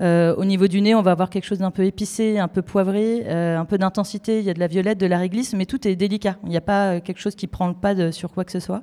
Euh, 0.00 0.34
au 0.36 0.46
niveau 0.46 0.68
du 0.68 0.80
nez, 0.80 0.94
on 0.94 1.02
va 1.02 1.10
avoir 1.10 1.28
quelque 1.28 1.44
chose 1.44 1.58
d'un 1.58 1.70
peu 1.70 1.84
épicé, 1.84 2.38
un 2.38 2.48
peu 2.48 2.62
poivré, 2.62 3.28
un 3.28 3.66
peu 3.66 3.76
d'intensité. 3.76 4.38
Il 4.38 4.46
y 4.46 4.50
a 4.50 4.54
de 4.54 4.60
la 4.60 4.68
violette, 4.68 4.98
de 4.98 5.06
la 5.06 5.18
réglisse, 5.18 5.52
mais 5.52 5.66
tout 5.66 5.86
est 5.86 5.96
délicat. 5.96 6.36
Il 6.44 6.48
n'y 6.48 6.56
a 6.56 6.62
pas 6.62 7.00
quelque 7.00 7.20
chose 7.20 7.34
qui 7.34 7.46
prend 7.46 7.68
le 7.68 7.74
pas 7.74 8.10
sur 8.10 8.32
quoi 8.32 8.46
que 8.46 8.52
ce 8.52 8.60
soit. 8.60 8.82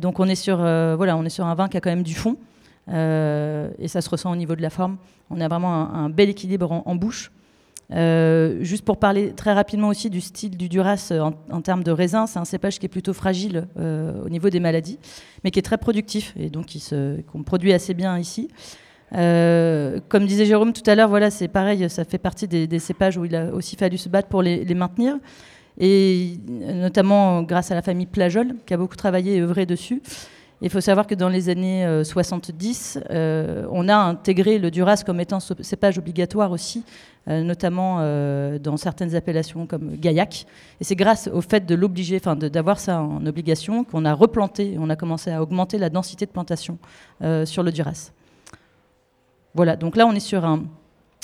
donc 0.00 0.18
on 0.18 0.24
est 0.24 0.34
sur, 0.34 0.56
voilà, 0.56 1.16
on 1.16 1.24
est 1.24 1.30
sur 1.30 1.46
un 1.46 1.54
vin 1.54 1.68
qui 1.68 1.76
a 1.76 1.80
quand 1.80 1.90
même 1.90 2.02
du 2.02 2.14
fond. 2.14 2.36
Euh, 2.90 3.70
et 3.78 3.88
ça 3.88 4.00
se 4.00 4.08
ressent 4.08 4.30
au 4.30 4.36
niveau 4.36 4.56
de 4.56 4.62
la 4.62 4.70
forme. 4.70 4.96
On 5.30 5.40
a 5.40 5.48
vraiment 5.48 5.92
un, 5.92 6.10
bel 6.10 6.28
équilibre 6.28 6.82
en, 6.84 6.94
bouche. 6.94 7.30
Euh, 7.92 8.58
juste 8.62 8.84
pour 8.84 8.98
parler 8.98 9.32
très 9.32 9.52
rapidement 9.52 9.88
aussi 9.88 10.10
du 10.10 10.20
style 10.20 10.56
du 10.56 10.68
Duras 10.68 11.12
en, 11.50 11.60
termes 11.60 11.82
de 11.82 11.90
raisin, 11.90 12.26
c'est 12.26 12.38
un 12.38 12.44
cépage 12.44 12.78
qui 12.78 12.86
est 12.86 12.90
plutôt 12.90 13.12
fragile 13.12 13.66
euh, 13.78 14.24
au 14.24 14.28
niveau 14.28 14.48
des 14.48 14.60
maladies, 14.60 14.98
mais 15.42 15.50
qui 15.50 15.58
est 15.58 15.62
très 15.62 15.78
productif 15.78 16.32
et 16.36 16.50
donc 16.50 16.66
qu'on 17.32 17.42
produit 17.42 17.72
assez 17.72 17.94
bien 17.94 18.16
ici. 18.18 18.48
comme 19.12 20.26
disait 20.26 20.46
Jérôme 20.46 20.72
tout 20.72 20.88
à 20.88 20.94
l'heure, 20.94 21.08
voilà, 21.08 21.30
c'est 21.30 21.48
pareil, 21.48 21.88
ça 21.90 22.04
fait 22.04 22.18
partie 22.18 22.46
des, 22.46 22.78
cépages 22.78 23.16
où 23.16 23.24
il 23.24 23.34
a 23.34 23.52
aussi 23.52 23.76
fallu 23.76 23.98
se 23.98 24.08
battre 24.08 24.28
pour 24.28 24.42
les, 24.42 24.64
les, 24.64 24.74
maintenir, 24.74 25.16
et 25.78 26.38
notamment 26.48 27.42
grâce 27.42 27.72
à 27.72 27.74
la 27.74 27.82
famille 27.82 28.06
Plajol 28.06 28.54
qui 28.66 28.74
a 28.74 28.76
beaucoup 28.76 28.96
travaillé 28.96 29.36
et 29.36 29.40
œuvré 29.40 29.66
dessus. 29.66 30.00
Il 30.62 30.68
faut 30.68 30.80
savoir 30.80 31.06
que 31.06 31.14
dans 31.14 31.28
les 31.28 31.48
années 31.48 32.02
70, 32.04 33.00
on 33.10 33.88
a 33.88 33.96
intégré 33.96 34.58
le 34.58 34.70
Duras 34.70 35.02
comme 35.06 35.20
étant 35.20 35.40
cépage 35.40 35.98
obligatoire 35.98 36.52
aussi, 36.52 36.84
notamment 37.26 37.96
dans 38.58 38.76
certaines 38.76 39.14
appellations 39.14 39.66
comme 39.66 39.96
Gaillac. 39.96 40.44
Et 40.80 40.84
c'est 40.84 40.96
grâce 40.96 41.30
au 41.32 41.40
fait 41.40 41.64
de 41.64 41.74
l'obliger, 41.74 42.16
enfin 42.16 42.36
d'avoir 42.36 42.78
ça 42.78 43.00
en 43.00 43.24
obligation, 43.24 43.84
qu'on 43.84 44.04
a 44.04 44.12
replanté, 44.12 44.76
on 44.78 44.90
a 44.90 44.96
commencé 44.96 45.30
à 45.30 45.42
augmenter 45.42 45.78
la 45.78 45.88
densité 45.88 46.26
de 46.26 46.30
plantation 46.30 46.78
sur 47.46 47.62
le 47.62 47.72
Duras. 47.72 48.12
Voilà, 49.54 49.76
donc 49.76 49.96
là 49.96 50.06
on 50.06 50.12
est 50.12 50.20
sur 50.20 50.44
un, 50.44 50.64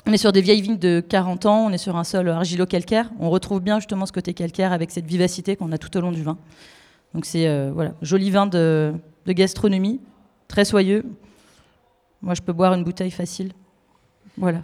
on 0.09 0.12
est 0.12 0.18
sur 0.18 0.31
des 0.31 0.40
vieilles 0.40 0.61
vignes 0.61 0.79
de 0.79 1.01
40 1.01 1.46
ans, 1.46 1.66
on 1.66 1.70
est 1.72 1.79
sur 1.79 1.96
un 1.96 2.05
sol 2.05 2.29
argilo-calcaire. 2.29 3.11
On 3.18 3.29
retrouve 3.29 3.61
bien 3.61 3.81
justement 3.81 4.07
ce 4.07 4.12
côté 4.12 4.35
calcaire 4.35 4.72
avec 4.72 4.92
cette 4.92 5.07
vivacité 5.07 5.57
qu'on 5.57 5.72
a 5.72 5.79
tout 5.79 5.96
au 5.96 6.01
long 6.01 6.12
du 6.12 6.22
vin. 6.22 6.38
Donc 7.12 7.25
c'est 7.25 7.49
euh, 7.49 7.72
voilà, 7.75 7.94
joli 8.03 8.31
vin 8.31 8.46
de, 8.46 8.92
gastronomie, 9.33 10.01
très 10.49 10.65
soyeux. 10.65 11.05
Moi, 12.23 12.35
je 12.35 12.43
peux 12.43 12.53
boire 12.53 12.75
une 12.75 12.85
bouteille 12.85 13.11
facile. 13.11 13.53
Voilà. 14.37 14.62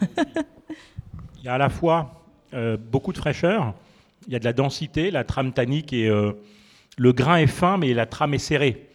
il 1.38 1.44
y 1.44 1.48
a 1.48 1.54
à 1.54 1.58
la 1.58 1.68
fois 1.68 2.22
euh, 2.52 2.76
beaucoup 2.76 3.12
de 3.12 3.18
fraîcheur, 3.18 3.74
il 4.26 4.32
y 4.32 4.36
a 4.36 4.38
de 4.38 4.44
la 4.44 4.52
densité, 4.52 5.10
la 5.10 5.24
trame 5.24 5.52
tannique 5.52 5.92
et 5.92 6.08
euh, 6.08 6.32
le 6.96 7.12
grain 7.12 7.36
est 7.36 7.46
fin, 7.46 7.76
mais 7.76 7.92
la 7.94 8.06
trame 8.06 8.34
est 8.34 8.38
serrée. 8.38 8.88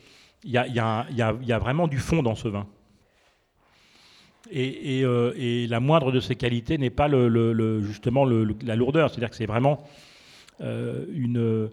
il 0.43 0.51
y 0.51 0.57
a 0.59 1.59
vraiment 1.59 1.87
du 1.87 1.97
fond 1.97 2.23
dans 2.23 2.35
ce 2.35 2.47
vin. 2.47 2.67
Euh, 4.55 5.33
et, 5.35 5.67
la 5.67 5.79
moindre 5.79 6.11
de 6.11 6.19
ces 6.19 6.35
qualités 6.35 6.77
n'est 6.77 6.89
pas 6.89 7.09
justement 7.81 8.25
la 8.25 8.75
lourdeur. 8.75 9.09
C'est-à-dire 9.09 9.29
que 9.29 9.35
c'est 9.35 9.45
vraiment 9.45 9.83
euh, 10.61 11.05
une. 11.13 11.69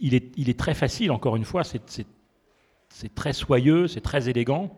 Il 0.00 0.14
est, 0.14 0.32
il 0.36 0.48
est, 0.48 0.58
très 0.58 0.74
facile, 0.74 1.10
encore 1.10 1.34
une 1.34 1.44
fois, 1.44 1.64
c'est 1.64 2.06
très 3.14 3.32
soyeux, 3.32 3.88
c'est 3.88 4.00
très 4.00 4.28
élégant. 4.28 4.70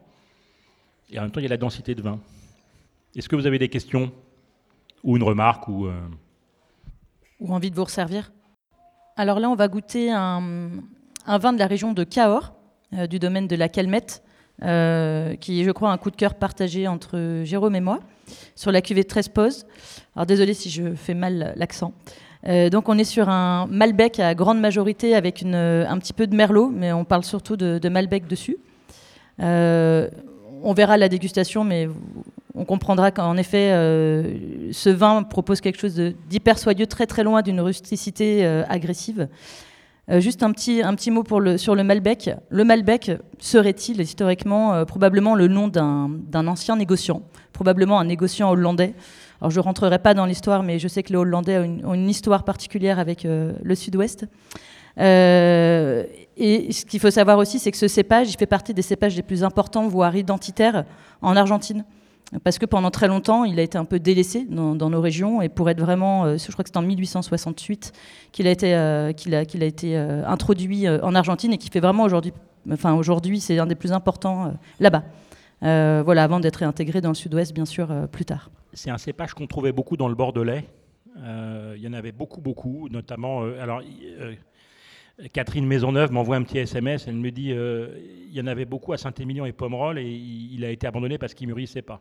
Et 1.11 1.19
en 1.19 1.23
même 1.23 1.31
temps, 1.31 1.41
il 1.41 1.45
y 1.45 1.47
a 1.47 1.51
la 1.51 1.57
densité 1.57 1.95
de 1.95 2.03
vin. 2.03 2.19
Est-ce 3.15 3.29
que 3.29 3.37
vous 3.37 3.47
avez 3.47 3.59
des 3.59 3.69
questions 3.69 4.13
Ou 5.03 5.17
une 5.17 5.23
remarque 5.23 5.69
ou, 5.69 5.87
euh, 5.87 6.01
envie 7.49 7.71
de 7.71 7.77
vous 7.77 7.85
resservir? 7.85 8.33
Alors 9.17 9.39
là, 9.39 9.49
on 9.49 9.55
va 9.55 9.69
goûter 9.69 10.11
un, 10.11 10.71
vin 11.27 11.53
de 11.53 11.59
la 11.59 11.67
région 11.67 11.93
de 11.93 12.03
Cahors, 12.05 12.55
du 13.09 13.19
domaine 13.19 13.47
de 13.47 13.57
la 13.57 13.69
Calmette. 13.69 14.23
Euh, 14.63 15.35
qui 15.35 15.61
est, 15.61 15.65
je 15.65 15.73
crois, 15.73 15.91
un 15.91 15.99
coup 15.99 16.11
de 16.11 16.17
cœur 16.17 16.35
partagé 16.35 16.87
entre 16.87 17.43
Jérôme 17.45 17.75
et 17.75 17.81
moi, 17.81 17.99
sur 18.55 18.71
la 18.71 18.83
cuvée 18.83 19.05
13 19.05 19.29
poses. 19.29 19.67
Alors 20.15 20.27
désolé 20.27 20.55
si 20.55 20.71
je 20.71 20.95
fais 20.95 21.15
mal 21.15 21.55
l'accent. 21.57 21.93
Euh, 22.47 22.69
donc 22.69 22.89
on 22.89 22.99
est 22.99 23.05
sur 23.05 23.29
un 23.29 23.67
Malbec 23.69 24.21
à 24.21 24.35
grande 24.35 24.61
majorité 24.61 25.15
avec 25.15 25.43
une, 25.43 25.55
un 25.55 25.99
petit 25.99 26.13
peu 26.13 26.27
de 26.27 26.37
Merlot, 26.37 26.71
mais 26.71 26.93
on 26.93 27.05
parle 27.05 27.25
surtout 27.25 27.57
de, 27.57 27.89
Malbec 27.89 28.27
dessus. 28.27 28.59
Euh, 29.41 30.09
on 30.63 30.73
verra 30.73 30.97
la 30.97 31.09
dégustation, 31.09 31.65
mais 31.65 31.89
on 32.55 32.65
comprendra 32.65 33.11
qu'en 33.11 33.37
effet, 33.37 33.71
ce 34.73 34.91
vin 34.91 35.23
propose 35.23 35.61
quelque 35.61 35.79
chose 35.79 36.01
d'hyper 36.29 36.59
soyeux, 36.59 36.87
très 36.87 37.07
très 37.07 37.23
loin 37.23 37.43
d'une 37.43 37.61
rusticité 37.61 38.47
agressive. 38.69 39.29
Euh, 40.11 40.21
juste 40.21 40.43
un 40.43 40.53
petit, 40.53 40.83
un 40.83 40.95
petit 40.95 41.11
mot 41.11 41.25
sur 41.57 41.75
le 41.75 41.85
Malbec. 41.85 42.31
Le 42.51 42.65
Malbec 42.65 43.13
serait-il 43.39 44.01
historiquement 44.01 44.75
euh, 44.75 44.85
probablement 44.85 45.35
le 45.35 45.49
nom 45.49 45.69
d'un 45.69 46.47
ancien 46.47 46.77
négociant, 46.77 47.23
probablement 47.53 47.99
un 47.99 48.05
négociant 48.05 48.51
hollandais. 48.51 48.95
Alors 49.41 49.51
je 49.51 49.59
ne 49.59 49.65
rentrerai 49.65 49.99
pas 49.99 50.15
dans 50.15 50.27
l'histoire, 50.27 50.63
mais 50.63 50.79
je 50.79 50.89
sais 50.89 51.03
que 51.03 51.11
les 51.11 51.17
Hollandais 51.17 51.59
ont 51.85 51.95
une, 51.95 52.09
histoire 52.09 52.45
particulière 52.45 52.99
avec 52.99 53.25
euh, 53.25 53.53
le 53.63 53.75
Sud-Ouest. 53.75 54.27
et 54.97 55.03
ce 56.73 56.85
qu'il 56.85 57.01
faut 57.01 57.11
savoir 57.11 57.39
aussi, 57.39 57.59
c'est 57.59 57.71
que 57.71 57.79
ce 57.79 57.89
cépage, 57.89 58.31
il 58.31 58.37
fait 58.37 58.47
partie 58.47 58.75
des 58.75 58.83
cépages 58.83 59.17
les 59.17 59.23
plus 59.23 59.45
importants, 59.45 59.89
voire 59.89 60.17
identitaires, 60.17 60.85
en 61.23 61.37
Argentine 61.37 61.85
parce 62.43 62.59
que 62.59 62.67
pendant 62.67 62.91
très 62.91 63.09
longtemps, 63.09 63.45
il 63.45 63.59
a 63.61 63.63
été 63.63 63.79
un 63.79 63.85
peu 63.85 63.99
délaissé 63.99 64.47
dans, 64.49 64.75
nos 64.75 65.01
régions, 65.01 65.43
et 65.43 65.49
pour 65.49 65.71
être 65.71 65.81
vraiment, 65.81 66.25
euh, 66.25 66.37
je 66.37 66.51
crois 66.53 66.65
que 66.65 66.71
c'est 66.73 66.79
en 66.79 66.83
1868 66.83 67.93
qu'il 68.33 68.47
a 68.47 68.51
été, 68.51 68.75
euh, 68.75 69.13
qu'il 69.13 69.35
a, 69.35 69.41
été 69.41 69.97
euh, 69.97 70.27
introduit 70.27 70.89
en 70.89 71.15
Argentine, 71.15 71.53
et 71.53 71.59
qui 71.59 71.69
fait 71.69 71.81
vraiment 71.81 72.03
aujourd'hui, 72.03 72.33
enfin 72.71 72.95
aujourd'hui, 72.95 73.41
c'est 73.41 73.59
un 73.59 73.67
des 73.67 73.75
plus 73.75 73.93
importants 73.93 74.55
là-bas. 74.81 75.03
voilà, 75.61 76.25
avant 76.25 76.41
d'être 76.41 76.63
intégré 76.63 77.01
dans 77.01 77.11
le 77.11 77.15
sud-ouest, 77.15 77.53
bien 77.53 77.67
sûr, 77.67 77.89
plus 78.11 78.25
tard. 78.25 78.51
C'est 78.75 78.91
un 78.91 78.99
cépage 78.99 79.35
qu'on 79.35 79.47
trouvait 79.47 79.73
beaucoup 79.73 79.97
dans 79.97 80.09
le 80.09 80.15
Bordelais. 80.15 80.69
Il 81.17 81.81
y 81.81 81.89
en 81.89 81.93
avait 81.93 82.13
beaucoup, 82.13 82.41
beaucoup, 82.41 82.89
notamment. 82.91 83.43
alors, 83.43 83.83
Catherine 85.33 85.67
Maisonneuve 85.67 86.11
m'envoie 86.13 86.37
un 86.37 86.43
petit 86.43 86.59
SMS. 86.59 87.07
Elle 87.07 87.17
me 87.17 87.31
dit 87.31 87.51
il 87.51 88.33
y 88.33 88.41
en 88.41 88.47
avait 88.47 88.65
beaucoup 88.65 88.93
à 88.93 88.99
Saint-Émilion 88.99 89.47
et 89.47 89.53
Pomerol, 89.53 89.99
et 89.99 90.11
il 90.11 90.65
a 90.65 90.71
été 90.71 90.87
abandonné 90.87 91.19
parce 91.19 91.35
qu'il 91.35 91.47
mûrissait 91.47 91.83
pas 91.83 92.01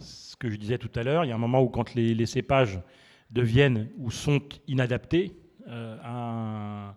ce 0.00 0.36
que 0.36 0.50
je 0.50 0.56
disais 0.56 0.78
tout 0.78 0.90
à 0.94 1.02
l'heure, 1.02 1.24
il 1.24 1.28
y 1.28 1.32
a 1.32 1.34
un 1.34 1.38
moment 1.38 1.60
où 1.60 1.68
quand 1.68 1.94
les, 1.94 2.26
cépages 2.26 2.80
deviennent 3.30 3.90
ou 3.98 4.10
sont 4.10 4.40
inadaptés 4.66 5.36
euh, 5.68 5.96
à, 6.02 6.96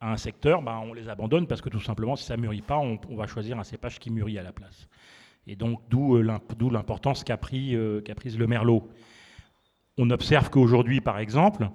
un, 0.00 0.16
secteur, 0.16 0.62
ben, 0.62 0.82
on 0.84 0.92
les 0.92 1.08
abandonne 1.08 1.46
parce 1.46 1.60
que 1.62 1.68
tout 1.68 1.80
simplement, 1.80 2.16
si 2.16 2.24
ça 2.24 2.36
ne 2.36 2.42
mûrit 2.42 2.62
pas, 2.62 2.78
on, 2.78 2.98
va 3.16 3.26
choisir 3.26 3.58
un 3.58 3.64
cépage 3.64 3.98
qui 3.98 4.10
mûrit 4.10 4.38
à 4.38 4.42
la 4.42 4.52
place. 4.52 4.88
Et 5.46 5.56
donc, 5.56 5.80
d'où 5.88 6.16
euh, 6.16 6.22
l'importance 6.22 7.24
qu'a 7.24 7.36
pris, 7.36 7.74
euh, 7.74 8.00
prise 8.16 8.38
le 8.38 8.46
merlot. 8.46 8.88
On 9.98 10.10
observe 10.10 10.50
qu'aujourd'hui, 10.50 11.00
par 11.00 11.18
exemple, 11.18 11.68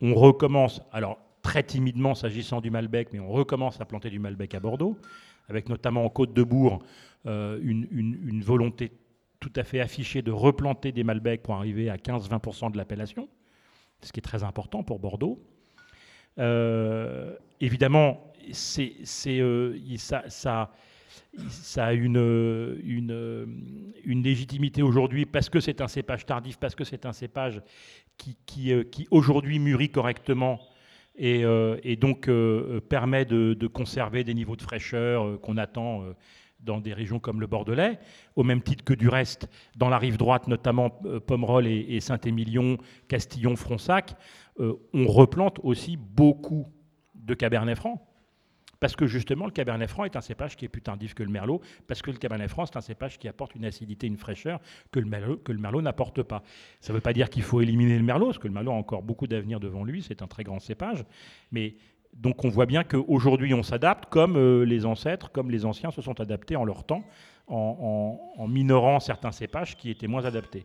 on 0.00 0.14
recommence, 0.14 0.82
alors 0.92 1.18
très 1.42 1.62
timidement 1.62 2.14
s'agissant 2.14 2.60
du 2.60 2.70
Malbec, 2.70 3.08
mais 3.12 3.20
on 3.20 3.30
recommence 3.30 3.80
à 3.80 3.84
planter 3.84 4.10
du 4.10 4.18
Malbec 4.18 4.54
à 4.54 4.60
Bordeaux, 4.60 4.96
avec 5.48 5.68
notamment 5.68 6.04
en 6.04 6.08
Côte 6.08 6.32
de 6.32 6.42
Bourg 6.42 6.80
une, 7.26 7.86
une, 7.90 8.42
volonté 8.42 8.92
tout 9.40 9.52
à 9.56 9.62
fait 9.62 9.80
affiché 9.80 10.22
de 10.22 10.30
replanter 10.30 10.90
des 10.92 11.04
Malbecs 11.04 11.42
pour 11.42 11.54
arriver 11.54 11.90
à 11.90 11.96
15-20% 11.96 12.72
de 12.72 12.76
l'appellation, 12.76 13.28
ce 14.02 14.12
qui 14.12 14.20
est 14.20 14.22
très 14.22 14.42
important 14.42 14.82
pour 14.82 14.98
Bordeaux. 14.98 15.38
Euh, 16.38 17.34
évidemment, 17.60 18.32
euh, 18.48 19.86
ça, 19.96 20.70
ça, 21.48 21.86
a 21.86 21.92
une, 21.92 22.16
une, 22.84 24.22
légitimité 24.22 24.82
aujourd'hui 24.82 25.26
parce 25.26 25.48
que 25.48 25.60
c'est 25.60 25.80
un 25.80 25.88
cépage 25.88 26.26
tardif, 26.26 26.58
parce 26.58 26.74
que 26.74 26.84
c'est 26.84 27.06
un 27.06 27.12
cépage 27.12 27.62
qui, 28.16 28.36
qui, 28.46 28.72
euh, 28.72 28.84
aujourd'hui 29.10 29.58
mûrit 29.58 29.90
correctement 29.90 30.60
et, 31.16 31.42
et 31.82 31.96
donc 31.96 32.30
permet 32.88 33.24
de, 33.26 33.66
conserver 33.66 34.24
des 34.24 34.32
niveaux 34.32 34.56
de 34.56 34.62
fraîcheur 34.62 35.38
qu'on 35.40 35.58
attend 35.58 36.04
dans 36.64 36.80
des 36.80 36.92
régions 36.92 37.18
comme 37.18 37.40
le 37.40 37.46
Bordelais, 37.46 37.98
au 38.36 38.42
même 38.42 38.62
titre 38.62 38.84
que 38.84 38.94
du 38.94 39.08
reste, 39.08 39.48
dans 39.76 39.88
la 39.88 39.98
rive 39.98 40.16
droite, 40.16 40.46
notamment 40.48 40.98
euh, 41.04 41.20
Pomerol 41.20 41.66
et, 41.66 42.00
Saint-Émilion, 42.00 42.78
Castillon, 43.08 43.56
Fronsac, 43.56 44.14
euh, 44.58 44.74
on 44.92 45.06
replante 45.06 45.58
aussi 45.62 45.96
beaucoup 45.96 46.66
de 47.14 47.34
Cabernet 47.34 47.76
Franc. 47.76 48.06
Parce 48.80 48.96
que 48.96 49.06
justement, 49.06 49.44
le 49.44 49.52
Cabernet 49.52 49.88
Franc 49.88 50.04
est 50.04 50.16
un 50.16 50.20
cépage 50.22 50.56
qui 50.56 50.64
est 50.64 50.68
plus 50.68 50.82
tardif 50.82 51.14
que 51.14 51.22
le 51.22 51.28
Merlot, 51.28 51.60
parce 51.86 52.02
que 52.02 52.10
le 52.10 52.16
Cabernet 52.16 52.48
Franc, 52.48 52.66
c'est 52.66 52.76
un 52.76 52.80
cépage 52.80 53.18
qui 53.18 53.28
apporte 53.28 53.54
une 53.54 53.66
acidité, 53.66 54.06
une 54.06 54.16
fraîcheur 54.16 54.58
que 54.90 55.00
le 55.00 55.06
Merlot, 55.06 55.82
n'apporte 55.82 56.22
pas. 56.22 56.42
Ça 56.80 56.92
ne 56.92 56.96
veut 56.96 57.02
pas 57.02 57.12
dire 57.12 57.28
qu'il 57.28 57.42
faut 57.42 57.60
éliminer 57.60 57.98
le 57.98 58.04
Merlot, 58.04 58.26
parce 58.26 58.38
que 58.38 58.48
le 58.48 58.54
Merlot 58.54 58.72
a 58.72 58.74
encore 58.74 59.02
beaucoup 59.02 59.26
d'avenir 59.26 59.60
devant 59.60 59.84
lui, 59.84 60.02
c'est 60.02 60.22
un 60.22 60.26
très 60.26 60.44
grand 60.44 60.58
cépage, 60.58 61.04
mais 61.52 61.74
donc 62.14 62.44
on 62.44 62.48
voit 62.48 62.66
bien 62.66 62.82
qu'aujourd'hui 62.82 63.54
on 63.54 63.62
s'adapte 63.62 64.06
comme 64.06 64.36
euh, 64.36 64.64
les 64.64 64.84
ancêtres, 64.84 65.30
comme 65.30 65.50
les 65.50 65.64
anciens 65.64 65.90
se 65.90 66.02
sont 66.02 66.20
adaptés 66.20 66.56
en 66.56 66.64
leur 66.64 66.84
temps, 66.84 67.04
en, 67.46 68.46
minorant 68.48 69.00
certains 69.00 69.32
cépages 69.32 69.76
qui 69.76 69.90
étaient 69.90 70.06
moins 70.06 70.24
adaptés. 70.24 70.64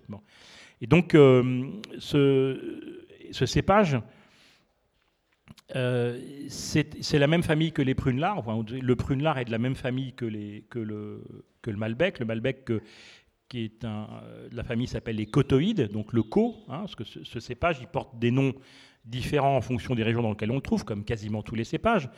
Et 0.81 0.87
donc 0.87 1.15
euh, 1.15 1.71
ce, 1.97 2.85
cépage, 3.31 3.97
euh, 5.75 6.19
c'est 6.49 7.17
la 7.17 7.27
même 7.27 7.43
famille 7.43 7.71
que 7.71 7.81
les 7.81 7.95
prunes-lard. 7.95 8.43
le 8.69 8.95
prune-lard 8.95 9.39
est 9.39 9.45
de 9.45 9.51
la 9.51 9.57
même 9.57 9.75
famille 9.75 10.13
que, 10.13 10.25
le, 10.25 10.63
Malbec. 11.67 12.19
Le 12.19 12.25
Malbec 12.25 12.71
qui 13.47 13.63
est 13.63 13.85
un, 13.85 14.07
la 14.51 14.63
famille 14.63 14.87
s'appelle 14.87 15.17
les 15.17 15.27
cotoïdes, 15.27 15.91
donc 15.91 16.13
le 16.13 16.23
co, 16.23 16.55
hein, 16.67 16.79
parce 16.79 16.95
que 16.95 17.03
ce, 17.03 17.39
cépage, 17.39 17.77
il 17.79 17.87
porte 17.87 18.17
des 18.17 18.31
noms 18.31 18.53
différents 19.05 19.55
en 19.55 19.61
fonction 19.61 19.93
des 19.93 20.03
régions 20.03 20.23
dans 20.23 20.31
lesquelles 20.31 20.51
on 20.51 20.55
le 20.55 20.61
trouve, 20.61 20.83
comme 20.83 21.03
quasiment 21.03 21.43
tous 21.43 21.55
les 21.55 21.63
cépages. 21.63 22.09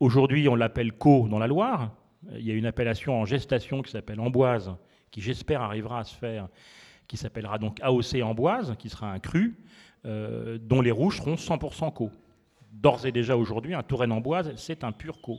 Aujourd'hui, 0.00 0.48
on 0.48 0.56
l'appelle 0.56 0.92
co 0.92 1.28
dans 1.28 1.38
la 1.38 1.46
Loire. 1.46 1.94
Il 2.32 2.44
y 2.44 2.50
a 2.50 2.54
une 2.54 2.66
appellation 2.66 3.20
en 3.20 3.24
gestation 3.24 3.82
qui 3.82 3.92
s'appelle 3.92 4.18
amboise, 4.18 4.74
qui 5.10 5.20
j'espère 5.20 5.62
arrivera 5.62 6.00
à 6.00 6.04
se 6.04 6.14
faire, 6.14 6.48
qui 7.06 7.16
s'appellera 7.16 7.58
donc 7.58 7.78
AOC 7.80 8.22
amboise, 8.22 8.74
qui 8.78 8.88
sera 8.88 9.12
un 9.12 9.20
cru, 9.20 9.56
euh, 10.04 10.58
dont 10.60 10.80
les 10.80 10.90
rouges 10.90 11.18
seront 11.18 11.36
100% 11.36 11.92
co. 11.92 12.10
D'ores 12.82 13.06
et 13.06 13.12
déjà 13.12 13.36
aujourd'hui, 13.36 13.72
un 13.72 13.82
Touraine 13.82 14.12
amboise, 14.12 14.52
c'est 14.56 14.84
un 14.84 14.92
pur 14.92 15.20
co. 15.22 15.38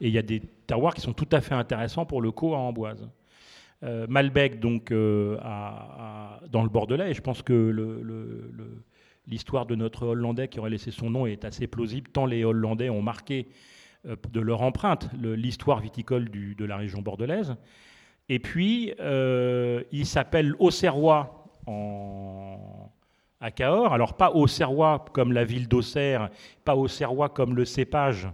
Et 0.00 0.08
il 0.08 0.12
y 0.12 0.18
a 0.18 0.22
des 0.22 0.40
terroirs 0.66 0.94
qui 0.94 1.00
sont 1.00 1.14
tout 1.14 1.28
à 1.32 1.40
fait 1.40 1.54
intéressants 1.54 2.04
pour 2.04 2.20
le 2.20 2.30
co 2.30 2.54
à 2.54 2.58
amboise. 2.58 3.08
Euh, 3.82 4.06
Malbec, 4.08 4.60
donc, 4.60 4.90
euh, 4.90 5.38
dans 6.50 6.62
le 6.62 6.68
Bordelais, 6.68 7.10
et 7.10 7.14
je 7.14 7.22
pense 7.22 7.42
que 7.42 7.72
l'histoire 9.26 9.64
de 9.64 9.74
notre 9.74 10.06
Hollandais 10.06 10.48
qui 10.48 10.60
aurait 10.60 10.70
laissé 10.70 10.90
son 10.90 11.08
nom 11.08 11.26
est 11.26 11.44
assez 11.44 11.66
plausible, 11.66 12.10
tant 12.10 12.26
les 12.26 12.44
Hollandais 12.44 12.90
ont 12.90 13.02
marqué 13.02 13.48
de 14.04 14.40
leur 14.40 14.62
empreinte, 14.62 15.08
l'histoire 15.14 15.80
viticole 15.80 16.28
de 16.30 16.64
la 16.64 16.76
région 16.76 17.00
bordelaise. 17.00 17.56
Et 18.28 18.38
puis, 18.38 18.92
il 18.98 20.06
s'appelle 20.06 20.54
Auxerrois 20.58 21.46
en, 21.66 22.90
à 23.40 23.50
Cahors. 23.50 23.92
Alors, 23.92 24.16
pas 24.16 24.30
Auxerrois 24.30 25.04
comme 25.12 25.32
la 25.32 25.44
ville 25.44 25.68
d'Auxerre, 25.68 26.30
pas 26.64 26.76
Auxerrois 26.76 27.28
comme 27.28 27.54
le 27.54 27.64
cépage 27.64 28.28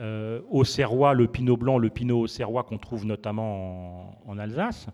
euh, 0.00 0.40
Auxerrois, 0.50 1.14
le 1.14 1.28
pinot 1.28 1.56
blanc, 1.56 1.78
le 1.78 1.88
pinot 1.88 2.22
auxerrois 2.22 2.64
qu'on 2.64 2.78
trouve 2.78 3.06
notamment 3.06 4.18
en, 4.26 4.38
Alsace. 4.38 4.88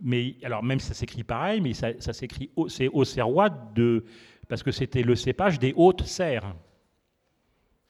Mais 0.00 0.36
alors 0.44 0.62
même 0.62 0.78
ça 0.78 0.94
s'écrit 0.94 1.24
pareil, 1.24 1.60
mais 1.60 1.72
ça, 1.72 1.92
s'écrit 1.98 2.50
c'est 2.68 2.88
Auxerrois 2.88 3.50
de 3.50 4.04
parce 4.48 4.62
que 4.62 4.70
c'était 4.70 5.02
le 5.02 5.16
cépage 5.16 5.58
des 5.58 5.72
hautes 5.76 6.04
serres. 6.04 6.54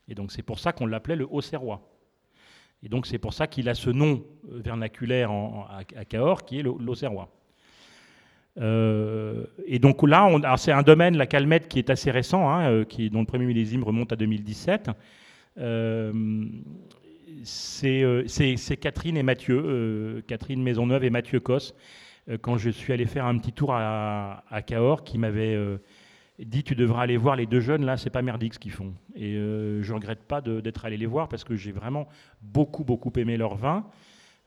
Et 0.08 0.14
donc 0.14 0.32
c'est 0.32 0.42
pour 0.42 0.58
ça 0.58 0.72
qu'on 0.72 0.86
l'appelait 0.86 1.16
le 1.16 1.30
Auxerrois. 1.30 1.86
Et 2.82 2.88
donc 2.88 3.06
c'est 3.06 3.18
pour 3.18 3.34
ça 3.34 3.46
qu'il 3.46 3.68
a 3.68 3.74
ce 3.74 3.90
nom 3.90 4.24
vernaculaire 4.44 5.30
à, 5.68 5.84
Cahors 6.06 6.46
qui 6.46 6.60
est 6.60 6.62
l'Auxerrois. 6.62 7.28
Euh, 8.60 9.44
et 9.66 9.78
donc 9.78 10.06
là, 10.06 10.28
c'est 10.56 10.72
un 10.72 10.82
domaine, 10.82 11.16
la 11.16 11.26
calmette, 11.26 11.68
qui 11.68 11.78
est 11.78 11.90
assez 11.90 12.10
récent, 12.10 12.48
hein, 12.50 12.70
euh, 12.70 12.84
dont 13.10 13.20
le 13.20 13.26
premier 13.26 13.46
millésime 13.46 13.82
remonte 13.82 14.12
à 14.12 14.16
2017. 14.16 14.90
Euh, 15.58 16.12
c'est 17.42 18.76
Catherine 18.80 19.16
et 19.16 19.22
Mathieu, 19.22 20.22
Catherine 20.26 20.62
Maisonneuve 20.62 21.04
et 21.04 21.10
Mathieu 21.10 21.40
Cos, 21.40 21.74
quand 22.42 22.58
je 22.58 22.68
suis 22.68 22.92
allé 22.92 23.06
faire 23.06 23.24
un 23.24 23.38
petit 23.38 23.52
tour 23.52 23.72
à, 23.72 24.44
à 24.50 24.60
Cahors, 24.60 25.04
qui 25.04 25.16
m'avait 25.16 25.58
dit 26.38 26.62
tu 26.62 26.74
devras 26.74 27.02
aller 27.02 27.16
voir 27.16 27.36
les 27.36 27.46
deux 27.46 27.60
jeunes 27.60 27.86
là, 27.86 27.96
c'est 27.96 28.10
pas 28.10 28.20
merdique 28.20 28.54
ce 28.54 28.58
qu'ils 28.58 28.72
font. 28.72 28.92
Et 29.14 29.32
je 29.36 29.92
regrette 29.92 30.22
pas 30.24 30.42
d'être 30.42 30.84
allé 30.84 30.98
les 30.98 31.06
voir 31.06 31.28
parce 31.28 31.44
que 31.44 31.56
j'ai 31.56 31.72
vraiment 31.72 32.08
beaucoup 32.42 32.84
beaucoup 32.84 33.12
aimé 33.16 33.38
leur 33.38 33.56
vin. 33.56 33.86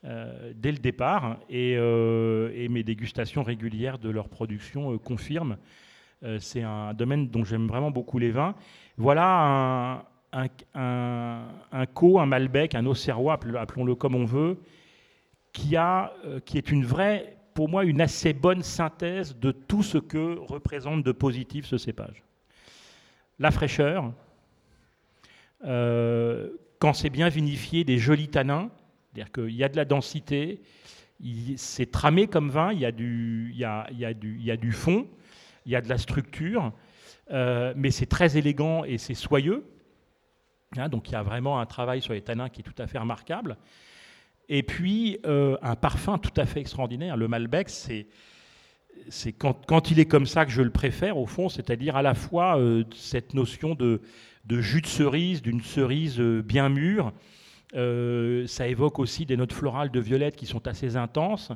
Euh, 0.06 0.52
dès 0.54 0.74
le 0.74 0.80
départ 0.80 1.38
euh, 1.50 2.52
et, 2.54 2.68
mes 2.68 2.84
dégustations 2.84 3.42
régulières 3.42 4.00
de 4.00 4.10
leur 4.10 4.28
production 4.28 4.92
euh, 4.92 4.98
confirment. 4.98 5.56
c'est 6.40 6.62
un 6.62 6.94
domaine 6.94 7.30
dont 7.30 7.46
j'aime 7.46 7.68
vraiment 7.68 7.90
beaucoup 7.90 8.20
les 8.20 8.32
vins. 8.32 8.54
Voilà 8.98 10.04
un, 10.34 10.48
un, 10.74 11.48
un, 11.72 11.86
Co, 11.86 12.20
un 12.20 12.26
Malbec, 12.26 12.76
un 12.76 12.86
Auxerrois, 12.86 13.40
appelons-le 13.58 13.96
comme 13.96 14.16
on 14.16 14.26
veut, 14.26 14.58
qui, 15.54 15.78
a, 15.78 16.14
qui 16.46 16.58
est 16.58 16.70
une 16.72 16.86
vraie, 16.86 17.38
pour 17.54 17.70
moi, 17.70 17.86
une 17.86 18.02
assez 18.02 18.34
bonne 18.34 18.62
synthèse 18.62 19.38
de 19.38 19.52
tout 19.52 19.84
ce 19.84 19.98
que 19.98 20.38
représente 20.40 21.04
de 21.04 21.12
positif 21.14 21.66
ce 21.66 21.78
cépage. 21.78 22.24
La 23.40 23.52
fraîcheur, 23.52 24.12
quand 25.62 26.94
c'est 26.94 27.10
bien 27.10 27.30
vinifié, 27.30 27.84
des 27.84 27.98
jolis 27.98 28.30
tanins, 28.30 28.70
c'est-à-dire 29.14 29.32
qu'il 29.32 29.56
y 29.56 29.64
a 29.64 29.70
de 29.70 29.76
la 29.76 29.86
densité, 29.86 30.62
c'est 31.56 31.92
tramé 31.92 32.28
comme 32.28 32.50
vin, 32.50 32.74
il 32.74 32.80
y, 32.80 32.86
a 32.86 32.92
du, 32.92 34.72
fond, 34.72 35.08
il 35.66 35.72
y 35.72 35.76
a 35.76 35.82
de 35.82 35.90
la 35.90 35.98
structure, 35.98 36.74
euh, 37.32 37.74
mais 37.76 37.92
c'est 37.92 38.08
très 38.08 38.38
élégant 38.38 38.84
et 38.84 38.98
c'est 38.98 39.14
soyeux. 39.14 39.66
Hein, 40.78 40.90
donc 40.90 41.10
il 41.10 41.12
y 41.12 41.16
a 41.16 41.22
vraiment 41.22 41.60
un 41.60 41.66
travail 41.68 42.02
sur 42.02 42.14
les 42.14 42.22
tanins 42.22 42.50
qui 42.50 42.62
est 42.62 42.64
tout 42.64 42.82
à 42.82 42.88
fait 42.88 42.98
remarquable. 42.98 43.58
Et 44.50 44.64
puis 44.64 45.20
euh, 45.26 45.58
un 45.62 45.76
parfum 45.76 46.18
tout 46.18 46.34
à 46.36 46.46
fait 46.46 46.60
extraordinaire. 46.60 47.16
Le 47.16 47.28
Malbec, 47.28 47.70
c'est 47.70 48.08
quand, 49.38 49.92
il 49.92 50.00
est 50.00 50.06
comme 50.06 50.26
ça 50.26 50.46
que 50.46 50.52
je 50.52 50.64
le 50.64 50.72
préfère, 50.72 51.18
au 51.18 51.28
fond, 51.28 51.50
c'est-à-dire 51.50 51.96
à 51.96 52.02
la 52.02 52.16
fois 52.16 52.58
euh, 52.58 52.84
cette 52.96 53.36
notion 53.36 53.76
de, 53.76 54.02
jus 54.50 54.82
de 54.82 54.88
cerise, 54.88 55.44
d'une 55.44 55.62
cerise 55.62 56.20
bien 56.20 56.70
mûre, 56.70 57.14
euh, 57.76 58.46
ça 58.46 58.68
évoque 58.68 59.00
aussi 59.00 59.26
des 59.26 59.36
notes 59.36 59.54
florales 59.54 59.90
de 59.90 60.00
violette 60.00 60.36
qui 60.36 60.46
sont 60.46 60.68
assez 60.68 60.96
intenses. 60.96 61.52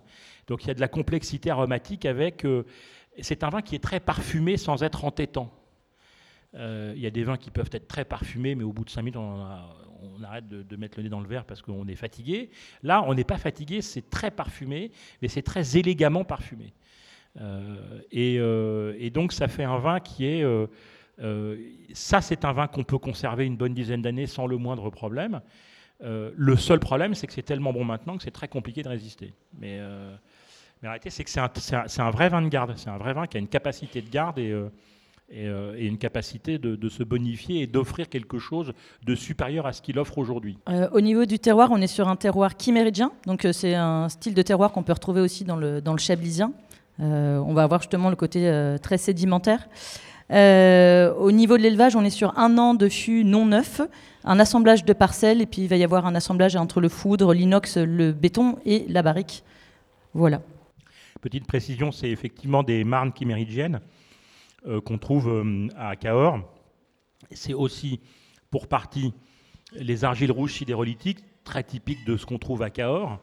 Donc 0.47 0.63
il 0.63 0.67
y 0.67 0.71
a 0.71 0.73
de 0.73 0.79
la 0.79 0.87
complexité 0.87 1.49
aromatique 1.49 2.05
avec. 2.05 2.45
Euh, 2.45 2.65
c'est 3.21 3.43
un 3.43 3.49
vin 3.49 3.61
qui 3.61 3.75
est 3.75 3.83
très 3.83 3.99
parfumé 3.99 4.57
sans 4.57 4.83
être 4.83 5.05
entêtant. 5.05 5.51
Euh, 6.55 6.93
il 6.95 7.01
y 7.01 7.07
a 7.07 7.11
des 7.11 7.23
vins 7.23 7.37
qui 7.37 7.51
peuvent 7.51 7.69
être 7.71 7.87
très 7.87 8.05
parfumés, 8.05 8.55
mais 8.55 8.63
au 8.63 8.71
bout 8.71 8.85
de 8.85 8.89
5 8.89 9.01
minutes, 9.01 9.17
on, 9.17 10.23
arrête 10.23 10.47
de, 10.47 10.75
mettre 10.75 10.97
le 10.97 11.03
nez 11.03 11.09
dans 11.09 11.19
le 11.19 11.27
verre 11.27 11.45
parce 11.45 11.61
qu'on 11.61 11.87
est 11.87 11.95
fatigué. 11.95 12.49
Là, 12.83 13.03
on 13.07 13.13
n'est 13.13 13.23
pas 13.23 13.37
fatigué, 13.37 13.81
c'est 13.81 14.09
très 14.09 14.31
parfumé, 14.31 14.91
mais 15.21 15.27
c'est 15.27 15.41
très 15.41 15.77
élégamment 15.77 16.23
parfumé. 16.23 16.73
Et, 18.11 18.35
et, 18.35 19.09
donc, 19.11 19.33
ça 19.33 19.47
fait 19.47 19.63
un 19.63 19.77
vin 19.77 19.99
qui 19.99 20.25
est. 20.25 20.45
ça, 21.93 22.21
c'est 22.21 22.45
un 22.45 22.53
vin 22.53 22.67
qu'on 22.67 22.83
peut 22.83 22.97
conserver 22.97 23.45
une 23.45 23.57
bonne 23.57 23.73
dizaine 23.73 24.01
d'années 24.01 24.27
sans 24.27 24.47
le 24.47 24.57
moindre 24.57 24.89
problème. 24.89 25.41
Euh, 26.03 26.31
le 26.35 26.55
seul 26.55 26.79
problème, 26.79 27.15
c'est 27.15 27.27
que 27.27 27.33
c'est 27.33 27.41
tellement 27.41 27.73
bon 27.73 27.83
maintenant 27.83 28.17
que 28.17 28.23
c'est 28.23 28.31
très 28.31 28.47
compliqué 28.47 28.83
de 28.83 28.89
résister. 28.89 29.33
Mais, 29.59 29.77
euh, 29.79 30.15
la 30.83 30.89
réalité, 30.89 31.09
c'est 31.09 31.23
que 31.23 31.29
c'est 31.29 32.01
un, 32.01 32.11
vrai 32.11 32.29
vin 32.29 32.41
de 32.41 32.49
garde. 32.49 32.73
C'est 32.75 32.89
un 32.89 32.97
vrai 32.97 33.13
vin 33.13 33.25
qui 33.25 33.37
a 33.37 33.39
une 33.39 33.47
capacité 33.47 34.01
de 34.01 34.09
garde 34.09 34.37
et, 34.37 34.51
euh, 34.51 35.75
et, 35.75 35.87
une 35.87 35.97
capacité 35.97 36.59
de, 36.59 36.89
se 36.89 37.01
bonifier 37.03 37.63
et 37.63 37.67
d'offrir 37.67 38.09
quelque 38.09 38.37
chose 38.37 38.73
de 39.03 39.15
supérieur 39.15 39.65
à 39.65 39.73
ce 39.73 39.81
qu'il 39.81 39.97
offre 39.97 40.19
aujourd'hui. 40.19 40.59
au 40.91 41.01
niveau 41.01 41.25
du 41.25 41.39
terroir, 41.39 41.69
on 41.71 41.81
est 41.81 41.87
sur 41.87 42.07
un 42.07 42.15
terroir 42.15 42.51
chiméridien. 42.59 43.11
Donc 43.25 43.47
c'est 43.51 43.73
un 43.73 44.07
style 44.07 44.35
de 44.35 44.41
terroir 44.43 44.71
qu'on 44.71 44.83
peut 44.83 44.93
retrouver 44.93 45.21
aussi 45.21 45.45
dans 45.45 45.57
le, 45.57 45.81
dans 45.81 45.93
le 45.93 45.99
chablisien. 45.99 46.53
on 46.99 47.53
va 47.55 47.63
avoir 47.63 47.81
justement 47.81 48.11
le 48.11 48.15
côté 48.15 48.77
très 48.83 48.99
sédimentaire. 48.99 49.67
Au 50.29 51.31
niveau 51.31 51.57
de 51.57 51.61
l'élevage, 51.61 51.95
on 51.95 52.03
est 52.03 52.09
sur 52.09 52.37
un 52.37 52.57
an 52.57 52.73
de 52.73 52.89
fût 52.89 53.23
non 53.23 53.45
neuf 53.45 53.81
un 54.27 54.39
assemblage 54.39 54.83
de 54.83 54.93
parcelles, 54.93 55.41
et 55.41 55.45
puis 55.45 55.61
il 55.61 55.67
va 55.67 55.77
y 55.77 55.83
avoir 55.83 56.05
un 56.05 56.13
assemblage 56.13 56.55
entre 56.57 56.81
le 56.81 56.89
foudre, 56.89 57.33
l'inox, 57.33 57.77
le 57.77 58.11
béton 58.11 58.57
et 58.65 58.85
la 58.89 59.01
barrique. 59.01 59.43
Voilà. 60.13 60.41
Petite 61.21 61.47
précision, 61.47 61.91
c'est 61.91 62.09
effectivement 62.09 62.61
des 62.61 62.83
marnes 62.83 63.13
chiméridiennes 63.17 63.79
euh, 64.67 64.81
qu'on 64.81 64.97
trouve 64.97 65.29
euh, 65.29 65.67
à 65.77 65.95
Cahors. 65.95 66.39
C'est 67.31 67.53
aussi 67.53 68.01
pour 68.51 68.67
partie 68.67 69.13
les 69.73 70.03
argiles 70.03 70.31
rouges 70.31 70.53
sidérolithiques, 70.53 71.23
très 71.45 71.63
typiques 71.63 72.05
de 72.05 72.17
ce 72.17 72.25
qu'on 72.25 72.37
trouve 72.37 72.61
à 72.63 72.69
Cahors, 72.69 73.19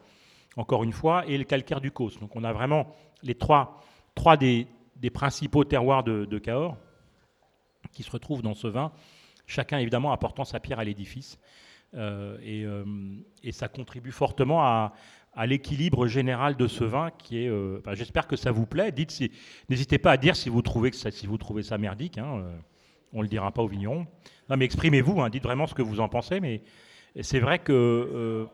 encore 0.57 0.85
une 0.85 0.93
fois, 0.93 1.27
et 1.27 1.37
le 1.37 1.45
calcaire 1.45 1.83
du 1.83 1.90
Causse. 1.90 2.19
Donc 2.19 2.35
on 2.35 2.45
a 2.45 2.53
vraiment 2.53 2.87
les 3.23 3.35
trois, 3.35 3.83
trois 4.14 4.38
des, 4.38 4.67
principaux 5.12 5.64
terroirs 5.64 6.03
de 6.03 6.38
Cahors 6.38 6.79
qui 7.95 8.03
se 8.03 8.11
retrouvent 8.11 8.43
dans 8.43 8.55
ce 8.55 8.67
vin 8.67 8.93
chacun 9.47 9.79
évidemment 9.79 10.13
apportant 10.13 10.45
sa 10.45 10.61
pierre 10.61 10.79
à 10.79 10.85
l'édifice. 10.85 11.39
Euh, 11.95 12.39
euh, 12.43 12.85
et, 13.43 13.53
ça 13.53 13.69
contribue 13.69 14.11
fortement 14.11 14.63
à, 14.63 14.93
l'équilibre 15.47 16.07
général 16.07 16.57
de 16.57 16.67
ce 16.67 16.85
vin 16.85 17.11
qui 17.19 17.45
est. 17.45 17.49
Euh, 17.49 17.81
j'espère 17.93 18.27
que 18.27 18.37
ça 18.37 18.53
vous 18.53 18.67
plaît. 18.67 18.93
N'hésitez 19.69 19.99
pas 19.99 20.13
à 20.13 20.17
dire 20.17 20.37
si 20.37 20.49
vous 20.49 20.63
trouvez 20.63 20.91
que 20.91 20.97
ça, 20.97 21.11
si 21.11 21.27
vous 21.27 21.39
trouvez 21.39 21.63
ça 21.63 21.79
merdique. 21.79 22.19
Hein, 22.19 22.45
on 23.13 23.23
le 23.23 23.29
dira 23.29 23.51
pas 23.53 23.63
au 23.63 23.69
vigneron. 23.69 24.07
Non, 24.49 24.57
mais 24.57 24.65
exprimez-vous. 24.65 25.21
Hein, 25.21 25.31
dites 25.31 25.43
vraiment 25.43 25.67
ce 25.67 25.75
que 25.75 25.83
vous 25.83 26.01
en 26.01 26.09
pensez. 26.09 26.41
Mais 26.41 26.63
c'est 27.21 27.41
vrai 27.41 27.59
que. 27.59 28.47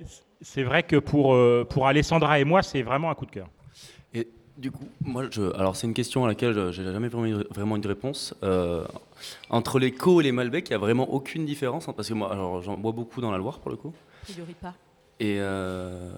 c'est 0.40 0.62
vrai 0.62 0.84
que 0.84 0.96
pour, 0.96 1.36
pour 1.68 1.86
Alessandra 1.88 2.38
et 2.38 2.44
moi, 2.44 2.62
c'est 2.62 2.82
vraiment 2.82 3.10
un 3.10 3.14
coup 3.14 3.26
de 3.26 3.32
cœur. 3.32 3.48
Du 4.58 4.72
coup, 4.72 4.88
moi, 5.00 5.26
je, 5.30 5.54
alors 5.56 5.76
c'est 5.76 5.86
une 5.86 5.94
question 5.94 6.24
à 6.24 6.28
laquelle 6.28 6.72
je 6.72 6.82
n'ai 6.82 6.92
jamais 6.92 7.06
vraiment, 7.06 7.42
vraiment 7.50 7.76
une 7.76 7.86
réponse. 7.86 8.34
Euh, 8.42 8.84
entre 9.50 9.78
les 9.78 9.92
Co 9.92 10.20
et 10.20 10.24
les 10.24 10.32
Malbec, 10.32 10.68
il 10.68 10.72
n'y 10.72 10.74
a 10.74 10.78
vraiment 10.78 11.12
aucune 11.14 11.46
différence 11.46 11.88
hein, 11.88 11.94
Parce 11.96 12.08
que 12.08 12.14
moi, 12.14 12.32
alors, 12.32 12.60
j'en 12.60 12.76
bois 12.76 12.90
beaucoup 12.90 13.20
dans 13.20 13.30
la 13.30 13.38
Loire, 13.38 13.60
pour 13.60 13.70
le 13.70 13.76
coup. 13.76 13.92
Figurez 14.24 14.56
pas. 14.60 14.74
Et... 15.20 15.36
Euh, 15.38 16.10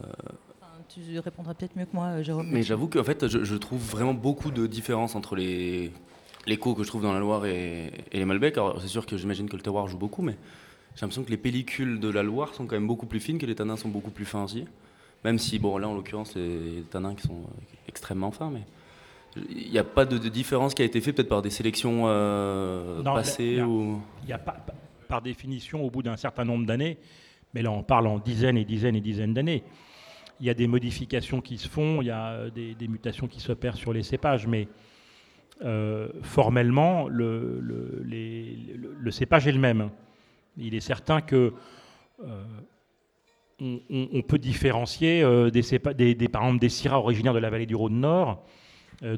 tu 0.89 1.19
répondras 1.19 1.53
peut-être 1.53 1.77
mieux 1.77 1.85
que 1.85 1.95
moi, 1.95 2.07
euh, 2.07 2.23
Jérôme. 2.23 2.49
Mais 2.51 2.63
j'avoue 2.63 2.89
qu'en 2.89 3.05
fait, 3.05 3.29
je, 3.29 3.55
trouve 3.57 3.81
vraiment 3.81 4.15
beaucoup 4.15 4.51
de 4.51 4.67
différences 4.67 5.15
entre 5.15 5.37
les, 5.37 5.93
les 6.47 6.57
Co 6.57 6.75
que 6.75 6.83
je 6.83 6.89
trouve 6.89 7.03
dans 7.03 7.13
la 7.13 7.21
Loire 7.21 7.45
et, 7.45 7.93
les 8.11 8.25
Malbec. 8.25 8.57
Alors, 8.57 8.81
c'est 8.81 8.89
sûr 8.89 9.05
que 9.05 9.19
j'imagine 9.19 9.51
que 9.51 9.57
le 9.57 9.63
terroir 9.63 9.87
joue 9.87 9.99
beaucoup, 9.99 10.23
mais 10.23 10.37
j'ai 10.95 11.03
l'impression 11.03 11.25
que 11.25 11.31
les 11.31 11.37
pellicules 11.37 12.01
de 12.01 12.09
la 12.09 12.23
Loire 12.23 12.55
sont 12.55 12.67
quand 12.67 12.75
même 12.75 12.89
beaucoup 12.89 13.07
plus 13.07 13.21
fines, 13.21 13.37
que 13.37 13.45
les 13.45 13.55
tanins 13.55 13.77
sont 13.77 13.91
beaucoup 13.91 14.11
plus 14.11 14.25
fins 14.25 14.45
aussi. 14.45 14.65
Même 15.25 15.39
si, 15.39 15.59
bon, 15.59 15.77
là, 15.79 15.89
en 15.89 15.95
l'occurrence, 15.95 16.35
les 16.35 16.83
tanins 16.91 17.15
qui 17.15 17.27
sont 17.27 17.43
extrêmement 17.89 18.31
fins, 18.31 18.51
mais 18.51 18.63
il 19.49 19.71
n'y 19.71 19.79
a 19.79 19.85
pas 19.85 20.05
de, 20.05 20.17
différence 20.29 20.75
qui 20.75 20.83
a 20.83 20.85
été 20.85 21.01
faite 21.01 21.17
peut-être 21.17 21.29
par 21.29 21.43
des 21.43 21.51
sélections 21.51 22.05
euh, 22.07 23.03
passées 23.03 23.63
ou... 23.63 24.01
Il 24.23 24.27
n'y 24.27 24.33
a 24.33 24.39
pas, 24.39 24.57
par 25.09 25.23
définition, 25.23 25.85
au 25.85 25.91
bout 25.91 26.03
d'un 26.03 26.17
certain 26.17 26.45
nombre 26.45 26.67
d'années, 26.67 26.99
mais 27.55 27.63
là, 27.63 27.71
on 27.71 27.83
parle 27.83 28.07
en 28.07 28.19
dizaines 28.19 28.57
et 28.57 28.65
dizaines 28.65 28.97
et 28.97 29.01
dizaines 29.01 29.35
d'années, 29.35 29.63
il 30.41 30.47
y 30.47 30.51
a 30.51 30.55
des 30.55 30.67
modifications 30.67 31.41
qui 31.41 31.59
se 31.59 31.69
font, 31.69 32.01
il 32.01 32.07
y 32.07 32.11
a 32.11 32.49
des, 32.51 32.89
mutations 32.89 33.29
qui 33.29 33.41
s'opèrent 33.41 33.77
sur 33.77 33.93
les 33.93 34.03
cépages, 34.03 34.47
mais 34.47 34.69
euh, 35.63 36.09
formellement, 36.23 37.09
le, 37.09 37.61
le, 37.61 39.11
cépage 39.11 39.47
est 39.47 39.53
le 39.53 39.59
même. 39.59 39.91
Il 40.57 40.75
est 40.75 40.81
certain 40.81 41.21
que 41.21 41.53
euh, 42.25 42.45
on, 43.61 44.23
peut 44.23 44.39
différencier 44.39 45.23
euh, 45.23 45.51
des, 45.51 46.15
des, 46.15 46.29
par 46.29 46.43
exemple 46.43 46.61
des 46.61 46.69
syrahs 46.69 46.99
originaires 46.99 47.35
de 47.35 47.39
la 47.39 47.51
vallée 47.51 47.67
du 47.67 47.75
Rhône 47.75 48.01
Nord 48.01 48.45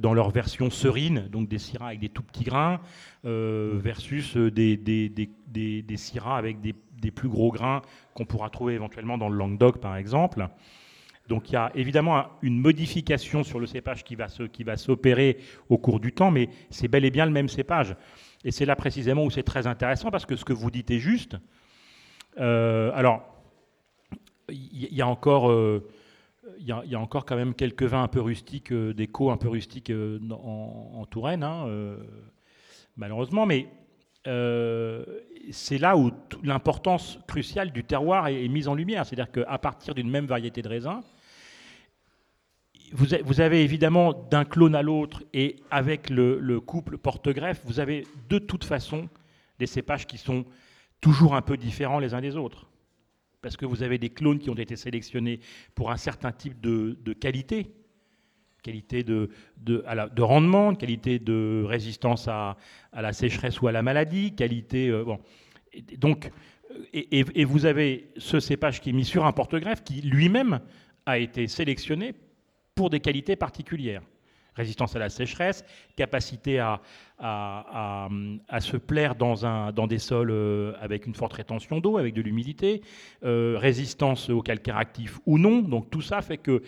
dans 0.00 0.14
leur 0.14 0.30
version 0.30 0.70
serine, 0.70 1.26
donc 1.32 1.48
des 1.48 1.58
syrahs 1.58 1.88
avec 1.88 1.98
des 1.98 2.08
tout 2.08 2.22
petits 2.22 2.44
grains, 2.44 2.80
versus 3.24 4.36
des, 4.36 4.76
des, 4.76 5.08
des, 5.08 5.82
des, 5.82 5.96
syrahs 5.96 6.36
avec 6.36 6.60
des, 6.60 6.72
plus 7.10 7.28
gros 7.28 7.50
grains 7.50 7.82
qu'on 8.14 8.24
pourra 8.24 8.48
trouver 8.48 8.74
éventuellement 8.74 9.18
dans 9.18 9.28
le 9.28 9.36
Languedoc, 9.36 9.80
par 9.80 9.96
exemple. 9.96 10.46
Donc 11.26 11.50
il 11.50 11.54
y 11.54 11.56
a 11.56 11.72
évidemment 11.74 12.26
une 12.42 12.60
modification 12.60 13.42
sur 13.42 13.58
le 13.58 13.66
cépage 13.66 14.04
qui 14.04 14.14
va, 14.14 14.28
qui 14.52 14.62
va 14.62 14.76
s'opérer 14.76 15.38
au 15.68 15.78
cours 15.78 15.98
du 15.98 16.12
temps, 16.12 16.30
mais 16.30 16.48
c'est 16.70 16.86
bel 16.86 17.04
et 17.04 17.10
bien 17.10 17.26
le 17.26 17.32
même 17.32 17.48
cépage. 17.48 17.96
Et 18.44 18.52
c'est 18.52 18.66
là 18.66 18.76
précisément 18.76 19.24
où 19.24 19.30
c'est 19.30 19.42
très 19.42 19.66
intéressant, 19.66 20.12
parce 20.12 20.26
que 20.26 20.36
ce 20.36 20.44
que 20.44 20.52
vous 20.52 20.70
dites 20.70 20.92
est 20.92 21.00
juste. 21.00 21.38
alors, 22.36 23.31
il 24.52 24.94
y, 24.94 25.02
a 25.02 25.08
encore 25.08 25.50
il 26.58 26.66
y, 26.66 26.94
a 26.94 27.00
encore 27.00 27.24
quand 27.24 27.36
même 27.36 27.54
quelques 27.54 27.84
vins 27.84 28.02
un 28.02 28.08
peu 28.08 28.20
rustiques, 28.20 28.72
euh, 28.72 28.92
des 28.92 29.08
un 29.30 29.36
peu 29.36 29.48
rustiques 29.48 29.90
euh, 29.90 30.18
en, 30.30 31.04
Touraine, 31.06 31.42
hein, 31.42 31.66
euh, 31.66 31.96
malheureusement, 32.96 33.46
mais 33.46 33.68
c'est 35.50 35.78
là 35.78 35.96
où 35.96 36.12
l'importance 36.44 37.18
cruciale 37.26 37.72
du 37.72 37.82
terroir 37.82 38.28
est, 38.28 38.46
mise 38.46 38.68
en 38.68 38.74
lumière. 38.74 39.04
C'est-à-dire 39.04 39.32
qu'à 39.32 39.58
partir 39.58 39.94
d'une 39.94 40.08
même 40.08 40.26
variété 40.26 40.62
de 40.62 40.68
raisin, 40.68 41.02
vous, 42.92 43.40
avez 43.40 43.64
évidemment 43.64 44.12
d'un 44.12 44.44
clone 44.44 44.76
à 44.76 44.82
l'autre 44.82 45.24
et 45.32 45.56
avec 45.70 46.08
le, 46.08 46.38
le 46.38 46.60
couple 46.60 46.98
porte-greffe, 46.98 47.62
vous 47.64 47.80
avez 47.80 48.06
de 48.28 48.38
toute 48.38 48.64
façon 48.64 49.08
des 49.58 49.66
cépages 49.66 50.06
qui 50.06 50.18
sont 50.18 50.44
toujours 51.00 51.34
un 51.34 51.42
peu 51.42 51.56
différents 51.56 51.98
les 51.98 52.14
uns 52.14 52.20
des 52.20 52.36
autres 52.36 52.66
parce 53.42 53.56
que 53.56 53.66
vous 53.66 53.82
avez 53.82 53.98
des 53.98 54.08
clones 54.08 54.38
qui 54.38 54.48
ont 54.48 54.54
été 54.54 54.76
sélectionnés 54.76 55.40
pour 55.74 55.90
un 55.90 55.96
certain 55.96 56.30
type 56.30 56.60
de, 56.60 57.12
qualité, 57.12 57.72
qualité 58.62 59.02
de, 59.02 59.28
de, 59.58 60.22
rendement, 60.22 60.74
qualité 60.74 61.18
de 61.18 61.64
résistance 61.66 62.28
à, 62.28 62.56
la 62.92 63.12
sécheresse 63.12 63.60
ou 63.60 63.66
à 63.66 63.72
la 63.72 63.82
maladie, 63.82 64.34
qualité... 64.34 64.88
Euh, 64.88 65.04
donc, 65.98 66.30
et, 66.94 67.44
vous 67.44 67.66
avez 67.66 68.10
ce 68.16 68.40
cépage 68.40 68.80
qui 68.80 68.90
est 68.90 68.94
mis 68.94 69.04
sur 69.04 69.26
un 69.26 69.32
porte-greffe 69.32 69.82
qui 69.82 70.00
lui-même 70.00 70.60
a 71.04 71.18
été 71.18 71.48
sélectionné 71.48 72.14
pour 72.74 72.88
des 72.88 73.00
qualités 73.00 73.36
particulières 73.36 74.02
résistance 74.54 74.96
à 74.96 74.98
la 74.98 75.08
sécheresse, 75.08 75.64
capacité 75.96 76.58
à, 76.58 76.80
à, 77.22 78.60
se 78.60 78.76
plaire 78.76 79.14
dans, 79.14 79.46
un, 79.46 79.72
dans 79.72 79.86
des 79.86 79.98
sols 79.98 80.30
euh, 80.30 80.72
avec 80.80 81.06
une 81.06 81.14
forte 81.14 81.32
rétention 81.34 81.80
d'eau, 81.80 81.98
avec 81.98 82.14
de 82.14 82.22
l'humidité, 82.22 82.82
euh, 83.24 83.56
résistance 83.58 84.28
au 84.30 84.42
calcaire 84.42 84.76
actif 84.76 85.20
ou 85.26 85.38
non. 85.38 85.60
Donc 85.60 85.90
tout 85.90 86.02
ça 86.02 86.22
fait 86.22 86.38
que 86.38 86.62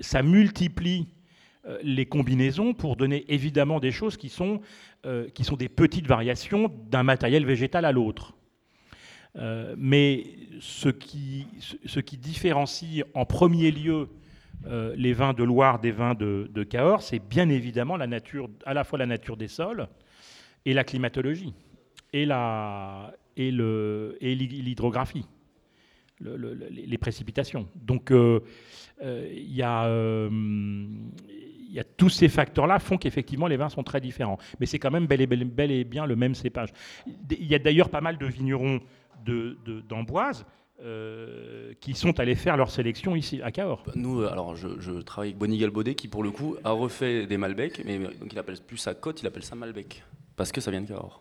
ça 0.00 0.22
multiplie 0.22 1.08
euh, 1.66 1.78
les 1.82 2.06
combinaisons 2.06 2.74
pour 2.74 2.96
donner 2.96 3.24
évidemment 3.28 3.80
des 3.80 3.92
choses 3.92 4.16
qui 4.16 4.28
sont, 4.28 4.60
qui 5.32 5.44
sont 5.44 5.56
des 5.56 5.68
petites 5.68 6.06
variations 6.06 6.72
d'un 6.90 7.04
matériel 7.04 7.46
végétal 7.46 7.84
à 7.84 7.92
l'autre. 7.92 8.34
mais 9.76 10.24
ce 10.60 10.88
qui, 10.88 11.46
ce 11.86 12.00
qui 12.00 12.18
différencie 12.18 13.04
en 13.14 13.24
premier 13.24 13.70
lieu 13.70 14.08
euh, 14.66 14.94
les 14.96 15.12
vins 15.12 15.32
de 15.32 15.44
Loire 15.44 15.78
des 15.78 15.92
vins 15.92 16.14
de, 16.14 16.64
Cahors, 16.64 17.02
c'est 17.02 17.20
bien 17.20 17.48
évidemment 17.48 17.96
la 17.96 18.06
nature, 18.06 18.48
à 18.66 18.74
la 18.74 18.84
fois 18.84 18.98
la 18.98 19.06
nature 19.06 19.36
des 19.36 19.48
sols 19.48 19.88
et 20.64 20.74
la 20.74 20.84
climatologie 20.84 21.54
et 22.12 22.26
la 22.26 23.14
et 23.36 23.50
le 23.52 24.16
et 24.20 24.34
l'hydrographie, 24.34 25.26
les 26.20 26.98
précipitations. 26.98 27.68
Donc 27.76 28.10
euh, 28.10 28.40
euh, 29.02 29.28
il 29.32 29.54
y 29.54 29.62
a 29.62 29.88
il 30.28 31.74
y 31.74 31.78
a 31.78 31.84
tous 31.84 32.08
ces 32.08 32.28
facteurs-là 32.28 32.78
font 32.78 32.96
qu'effectivement 32.96 33.46
les 33.46 33.56
vins 33.56 33.68
sont 33.68 33.84
très 33.84 34.00
différents. 34.00 34.38
Mais 34.58 34.66
c'est 34.66 34.78
quand 34.78 34.90
même 34.90 35.06
bel 35.06 35.20
et, 35.20 35.26
bel 35.26 35.70
et, 35.70 35.84
bien 35.84 36.06
le 36.06 36.16
même 36.16 36.34
cépage. 36.34 36.70
Il 37.06 37.46
y 37.46 37.54
a 37.54 37.58
d'ailleurs 37.58 37.90
pas 37.90 38.00
mal 38.00 38.18
de 38.18 38.26
vignerons 38.26 38.80
d'Amboise 39.88 40.46
euh, 40.80 41.72
qui 41.80 41.94
sont 41.94 42.20
allés 42.20 42.36
faire 42.36 42.56
leur 42.56 42.70
sélection 42.70 43.16
ici 43.16 43.42
à 43.42 43.50
Cahors. 43.50 43.82
Nous, 43.96 44.20
euh, 44.20 44.30
alors 44.30 44.54
je, 44.54 45.00
travaille 45.00 45.30
avec 45.30 45.38
Bonnie 45.38 45.58
Galbaudet 45.58 45.96
qui 45.96 46.06
pour 46.06 46.22
le 46.22 46.30
coup 46.30 46.54
a 46.62 46.70
refait 46.70 47.26
des 47.26 47.36
Malbec, 47.36 47.82
mais 47.84 47.98
donc 47.98 48.32
il 48.32 48.38
appelle 48.38 48.58
plus 48.64 48.76
sa 48.76 48.94
côte, 48.94 49.20
il 49.20 49.26
appelle 49.26 49.42
ça 49.42 49.56
Malbec 49.56 50.04
parce 50.36 50.52
que 50.52 50.60
ça 50.60 50.70
vient 50.70 50.80
de 50.80 50.86
Cahors. 50.86 51.20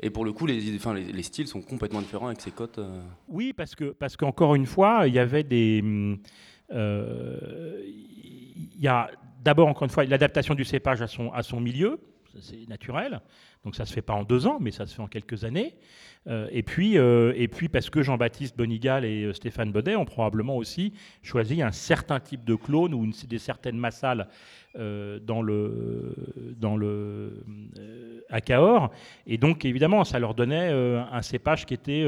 Et 0.00 0.08
pour 0.08 0.24
le 0.24 0.32
coup, 0.32 0.46
les, 0.46 0.74
enfin, 0.74 0.94
les, 0.94 1.22
styles 1.22 1.48
sont 1.48 1.60
complètement 1.60 2.00
différents 2.00 2.28
avec 2.28 2.40
ces 2.40 2.50
côtes. 2.50 2.78
Euh. 2.78 3.02
Oui, 3.28 3.52
parce 3.52 3.74
que 3.74 3.90
parce 3.90 4.16
qu'encore 4.16 4.54
une 4.54 4.66
fois, 4.66 5.06
il 5.06 5.12
y 5.12 5.18
avait 5.18 5.44
des, 5.44 5.84
il 6.70 7.20
y 8.80 8.88
a 8.88 9.10
d'abord 9.44 9.68
encore 9.68 9.84
une 9.84 9.90
fois 9.90 10.04
l'adaptation 10.04 10.54
du 10.54 10.64
cépage 10.64 11.02
à 11.02 11.08
son 11.08 11.30
à 11.32 11.42
son 11.42 11.60
milieu, 11.60 12.00
c'est 12.40 12.68
naturel. 12.68 13.20
Donc 13.64 13.76
ça 13.76 13.84
se 13.84 13.92
fait 13.92 14.02
pas 14.02 14.14
en 14.14 14.24
deux 14.24 14.46
ans, 14.46 14.58
mais 14.60 14.70
ça 14.70 14.86
se 14.86 14.94
fait 14.94 15.02
en 15.02 15.08
quelques 15.08 15.44
années. 15.44 15.74
Euh, 16.28 16.48
et, 16.52 16.62
puis, 16.62 16.98
euh, 16.98 17.32
et 17.36 17.48
puis, 17.48 17.68
parce 17.68 17.90
que 17.90 18.02
Jean-Baptiste 18.02 18.56
Bonigal 18.56 19.04
et 19.04 19.24
euh, 19.24 19.32
Stéphane 19.32 19.72
Baudet 19.72 19.96
ont 19.96 20.04
probablement 20.04 20.56
aussi 20.56 20.92
choisi 21.22 21.62
un 21.62 21.72
certain 21.72 22.20
type 22.20 22.44
de 22.44 22.54
clone 22.54 22.94
ou 22.94 23.10
des 23.26 23.38
certaines 23.38 23.78
massales 23.78 24.28
dans 24.74 25.42
le, 25.42 26.14
dans 26.56 26.78
le 26.78 27.44
à 28.30 28.40
Cahors. 28.40 28.90
Et 29.26 29.36
donc, 29.36 29.66
évidemment, 29.66 30.02
ça 30.04 30.18
leur 30.18 30.34
donnait 30.34 30.70
un 30.70 31.20
cépage 31.20 31.66
qui, 31.66 31.74
était, 31.74 32.06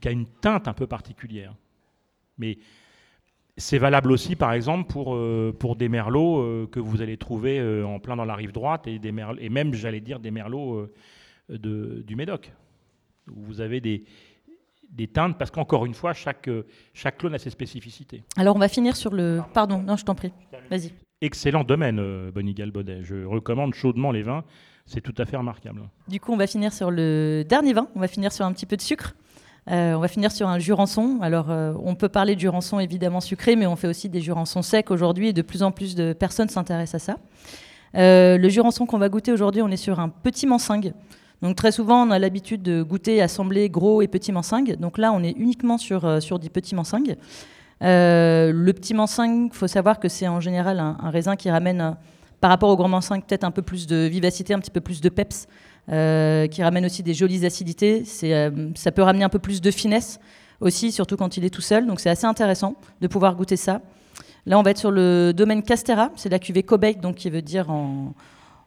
qui 0.00 0.08
a 0.08 0.12
une 0.12 0.28
teinte 0.40 0.68
un 0.68 0.72
peu 0.72 0.86
particulière. 0.86 1.52
Mais 2.38 2.58
c'est 3.58 3.78
valable 3.78 4.10
aussi, 4.10 4.36
par 4.36 4.52
exemple, 4.52 4.90
pour, 4.90 5.18
pour 5.58 5.76
des 5.76 5.88
merlots 5.88 6.66
que 6.68 6.80
vous 6.80 7.02
allez 7.02 7.16
trouver 7.16 7.82
en 7.82 7.98
plein 7.98 8.16
dans 8.16 8.24
la 8.24 8.34
rive 8.34 8.52
droite 8.52 8.86
et, 8.86 8.98
des 8.98 9.12
et 9.38 9.48
même, 9.48 9.74
j'allais 9.74 10.00
dire, 10.00 10.20
des 10.20 10.30
merlots 10.30 10.88
de, 11.48 12.02
du 12.06 12.16
Médoc 12.16 12.52
où 13.30 13.42
vous 13.42 13.60
avez 13.60 13.80
des, 13.80 14.04
des 14.90 15.06
teintes, 15.06 15.36
parce 15.38 15.50
qu'encore 15.50 15.86
une 15.86 15.94
fois, 15.94 16.12
chaque, 16.12 16.48
chaque 16.94 17.18
clone 17.18 17.34
a 17.34 17.38
ses 17.38 17.50
spécificités. 17.50 18.22
Alors 18.36 18.56
on 18.56 18.58
va 18.58 18.68
finir 18.68 18.96
sur 18.96 19.12
le... 19.12 19.40
Pardon, 19.52 19.82
non, 19.82 19.96
je 19.96 20.04
t'en 20.04 20.14
prie. 20.14 20.32
Vas-y. 20.70 20.92
Excellent 21.20 21.64
domaine, 21.64 21.98
euh, 21.98 22.30
Bonigal 22.30 22.70
Baudet. 22.70 23.02
Je 23.02 23.24
recommande 23.24 23.74
chaudement 23.74 24.12
les 24.12 24.22
vins. 24.22 24.44
C'est 24.86 25.00
tout 25.00 25.14
à 25.18 25.26
fait 25.26 25.36
remarquable. 25.36 25.82
Du 26.06 26.20
coup, 26.20 26.32
on 26.32 26.36
va 26.36 26.46
finir 26.46 26.72
sur 26.72 26.90
le 26.90 27.44
dernier 27.46 27.74
vin. 27.74 27.88
On 27.94 28.00
va 28.00 28.08
finir 28.08 28.32
sur 28.32 28.46
un 28.46 28.52
petit 28.52 28.64
peu 28.64 28.76
de 28.76 28.80
sucre. 28.80 29.14
Euh, 29.70 29.94
on 29.94 30.00
va 30.00 30.08
finir 30.08 30.32
sur 30.32 30.48
un 30.48 30.58
jurançon. 30.58 31.18
Alors, 31.20 31.50
euh, 31.50 31.74
on 31.82 31.94
peut 31.94 32.08
parler 32.08 32.34
de 32.34 32.40
jurançon 32.40 32.80
évidemment 32.80 33.20
sucré, 33.20 33.56
mais 33.56 33.66
on 33.66 33.76
fait 33.76 33.88
aussi 33.88 34.08
des 34.08 34.20
jurançons 34.20 34.62
secs 34.62 34.90
aujourd'hui 34.90 35.28
et 35.28 35.32
de 35.32 35.42
plus 35.42 35.62
en 35.62 35.70
plus 35.72 35.94
de 35.94 36.12
personnes 36.12 36.48
s'intéressent 36.48 37.02
à 37.02 37.12
ça. 37.12 37.18
le 37.94 38.48
jurançon 38.48 38.86
qu'on 38.86 38.98
va 38.98 39.08
goûter 39.08 39.32
aujourd'hui, 39.32 39.62
on 39.62 39.68
est 39.68 39.76
sur 39.76 40.00
un 40.00 40.08
petit 40.08 40.46
mansingue. 40.46 40.92
Donc 41.42 41.56
très 41.56 41.72
souvent, 41.72 42.06
on 42.06 42.10
a 42.10 42.18
l'habitude 42.18 42.62
de 42.62 42.82
goûter, 42.82 43.22
assembler 43.22 43.68
gros 43.68 44.02
et 44.02 44.08
petits 44.08 44.32
mansingues. 44.32 44.76
Donc 44.76 44.98
là, 44.98 45.12
on 45.12 45.22
est 45.22 45.32
uniquement 45.32 45.78
sur, 45.78 46.04
euh, 46.04 46.20
sur 46.20 46.38
des 46.38 46.48
petits 46.48 46.74
mansingues. 46.74 47.16
Euh, 47.82 48.50
le 48.52 48.72
petit 48.72 48.92
mansingue, 48.92 49.50
il 49.52 49.56
faut 49.56 49.68
savoir 49.68 50.00
que 50.00 50.08
c'est 50.08 50.26
en 50.26 50.40
général 50.40 50.80
un, 50.80 50.96
raisin 51.10 51.36
qui 51.36 51.48
ramène, 51.48 51.80
euh, 51.80 51.90
par 52.40 52.50
rapport 52.50 52.70
au 52.70 52.76
gros 52.76 52.88
mansingue, 52.88 53.24
peut-être 53.24 53.44
un 53.44 53.52
peu 53.52 53.62
plus 53.62 53.86
de 53.86 54.06
vivacité, 54.06 54.52
un 54.52 54.58
petit 54.58 54.72
peu 54.72 54.80
plus 54.80 55.00
de 55.00 55.08
peps, 55.08 55.46
qui 55.88 56.62
ramène 56.62 56.84
aussi 56.84 57.02
des 57.02 57.14
jolies 57.14 57.46
acidités. 57.46 58.04
ça 58.04 58.92
peut 58.92 59.02
ramener 59.02 59.24
un 59.24 59.28
peu 59.28 59.38
plus 59.38 59.60
de 59.60 59.70
finesse 59.70 60.20
aussi, 60.60 60.92
surtout 60.92 61.16
quand 61.16 61.36
il 61.36 61.44
est 61.44 61.50
tout 61.50 61.62
seul. 61.62 61.86
Donc 61.86 62.00
c'est 62.00 62.10
assez 62.10 62.26
intéressant 62.26 62.74
de 63.00 63.06
pouvoir 63.06 63.34
goûter 63.36 63.56
ça. 63.56 63.80
Là, 64.46 64.58
on 64.58 64.62
va 64.62 64.70
être 64.70 64.78
sur 64.78 64.90
le 64.90 65.32
domaine 65.32 65.62
Castera, 65.62 66.10
c'est 66.16 66.28
la 66.28 66.38
cuvée 66.38 66.62
Kobeck, 66.62 67.00
donc 67.00 67.16
qui 67.16 67.30
veut 67.30 67.42
dire 67.42 67.70
en, 67.70 68.14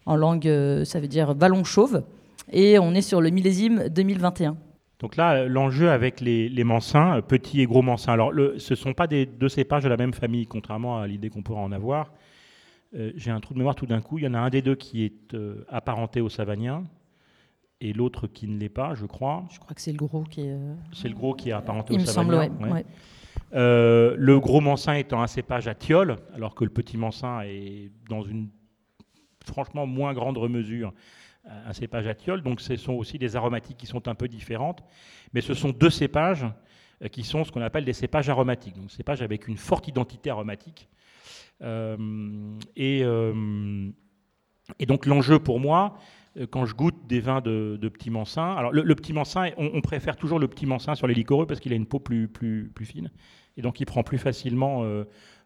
langue, 0.07 0.49
ça 0.83 0.99
veut 0.99 1.07
dire 1.07 1.33
vallon 1.33 1.63
chauve 1.63 2.03
et 2.51 2.79
on 2.79 2.93
est 2.93 3.01
sur 3.01 3.21
le 3.21 3.29
millésime 3.29 3.87
2021. 3.89 4.57
Donc 4.99 5.15
là, 5.15 5.45
l'enjeu 5.45 5.89
avec 5.89 6.21
les, 6.21 6.47
les 6.47 6.63
mansins, 6.63 7.17
euh, 7.17 7.21
petits 7.21 7.61
et 7.61 7.65
gros 7.65 7.81
mansins, 7.81 8.13
alors 8.13 8.31
ce 8.57 8.73
ne 8.73 8.75
sont 8.77 8.93
pas 8.93 9.07
des 9.07 9.25
deux 9.25 9.49
cépages 9.49 9.83
de 9.83 9.89
la 9.89 9.97
même 9.97 10.13
famille, 10.13 10.45
contrairement 10.45 10.99
à 10.99 11.07
l'idée 11.07 11.29
qu'on 11.29 11.41
pourrait 11.41 11.61
en 11.61 11.71
avoir. 11.71 12.11
Euh, 12.95 13.11
j'ai 13.15 13.31
un 13.31 13.39
trou 13.39 13.53
de 13.53 13.59
mémoire 13.59 13.75
tout 13.75 13.87
d'un 13.87 14.01
coup. 14.01 14.19
Il 14.19 14.25
y 14.25 14.27
en 14.27 14.35
a 14.35 14.39
un 14.39 14.49
des 14.49 14.61
deux 14.61 14.75
qui 14.75 15.03
est 15.03 15.33
euh, 15.33 15.65
apparenté 15.69 16.21
au 16.21 16.29
savagnin 16.29 16.83
et 17.81 17.93
l'autre 17.93 18.27
qui 18.27 18.47
ne 18.47 18.57
l'est 18.57 18.69
pas, 18.69 18.93
je 18.95 19.05
crois. 19.05 19.45
Je 19.51 19.59
crois 19.59 19.73
que 19.73 19.81
c'est 19.81 19.91
le 19.91 19.97
gros 19.97 20.23
qui 20.23 20.41
est. 20.41 20.57
C'est 20.93 21.09
le 21.09 21.15
gros 21.15 21.33
qui 21.33 21.49
est 21.49 21.53
apparenté 21.53 21.95
au 21.95 21.99
savagnin. 21.99 22.45
Il 22.45 22.51
me 22.51 22.57
semble, 22.59 22.73
ouais. 22.73 22.85
le 24.17 24.39
gros 24.39 24.61
mansin 24.61 24.93
étant 24.93 25.21
un 25.21 25.27
cépage 25.27 25.67
à 25.67 25.75
tiol, 25.75 26.17
alors 26.33 26.55
que 26.55 26.63
le 26.63 26.69
petit 26.69 26.97
mansin 26.97 27.41
est 27.41 27.91
dans 28.09 28.21
une 28.21 28.49
franchement 29.43 29.87
moins 29.87 30.13
grande 30.13 30.37
mesure 30.49 30.93
un 31.45 31.73
cépage 31.73 32.07
à 32.07 32.37
Donc 32.37 32.61
ce 32.61 32.75
sont 32.75 32.93
aussi 32.93 33.17
des 33.17 33.35
aromatiques 33.35 33.77
qui 33.77 33.87
sont 33.87 34.07
un 34.07 34.15
peu 34.15 34.27
différentes. 34.27 34.83
Mais 35.33 35.41
ce 35.41 35.53
sont 35.53 35.69
deux 35.69 35.89
cépages 35.89 36.45
euh, 37.03 37.07
qui 37.07 37.23
sont 37.23 37.43
ce 37.43 37.51
qu'on 37.51 37.61
appelle 37.61 37.85
des 37.85 37.93
cépages 37.93 38.29
aromatiques. 38.29 38.75
Donc 38.75 38.91
cépages 38.91 39.21
avec 39.21 39.47
une 39.47 39.57
forte 39.57 39.87
identité 39.87 40.29
aromatique. 40.29 40.89
Euh, 41.61 42.57
et, 42.75 43.01
euh, 43.03 43.89
et, 44.79 44.85
donc 44.85 45.05
l'enjeu 45.05 45.39
pour 45.39 45.59
moi, 45.59 45.95
quand 46.49 46.65
je 46.65 46.73
goûte 46.73 46.95
des 47.07 47.19
vins 47.19 47.41
de, 47.41 47.77
petit 47.89 48.09
mansin, 48.09 48.53
alors 48.53 48.71
le, 48.71 48.95
petit 48.95 49.13
mansin, 49.13 49.49
on, 49.57 49.81
préfère 49.81 50.15
toujours 50.15 50.39
le 50.39 50.47
petit 50.47 50.65
mansin 50.65 50.95
sur 50.95 51.07
les 51.07 51.13
liquoreux 51.13 51.45
parce 51.45 51.59
qu'il 51.59 51.73
a 51.73 51.75
une 51.75 51.85
peau 51.85 51.99
plus, 51.99 52.27
plus, 52.27 52.71
plus 52.73 52.85
fine. 52.85 53.11
Et 53.57 53.61
donc 53.61 53.79
il 53.81 53.85
prend 53.85 54.03
plus 54.03 54.17
facilement 54.17 54.85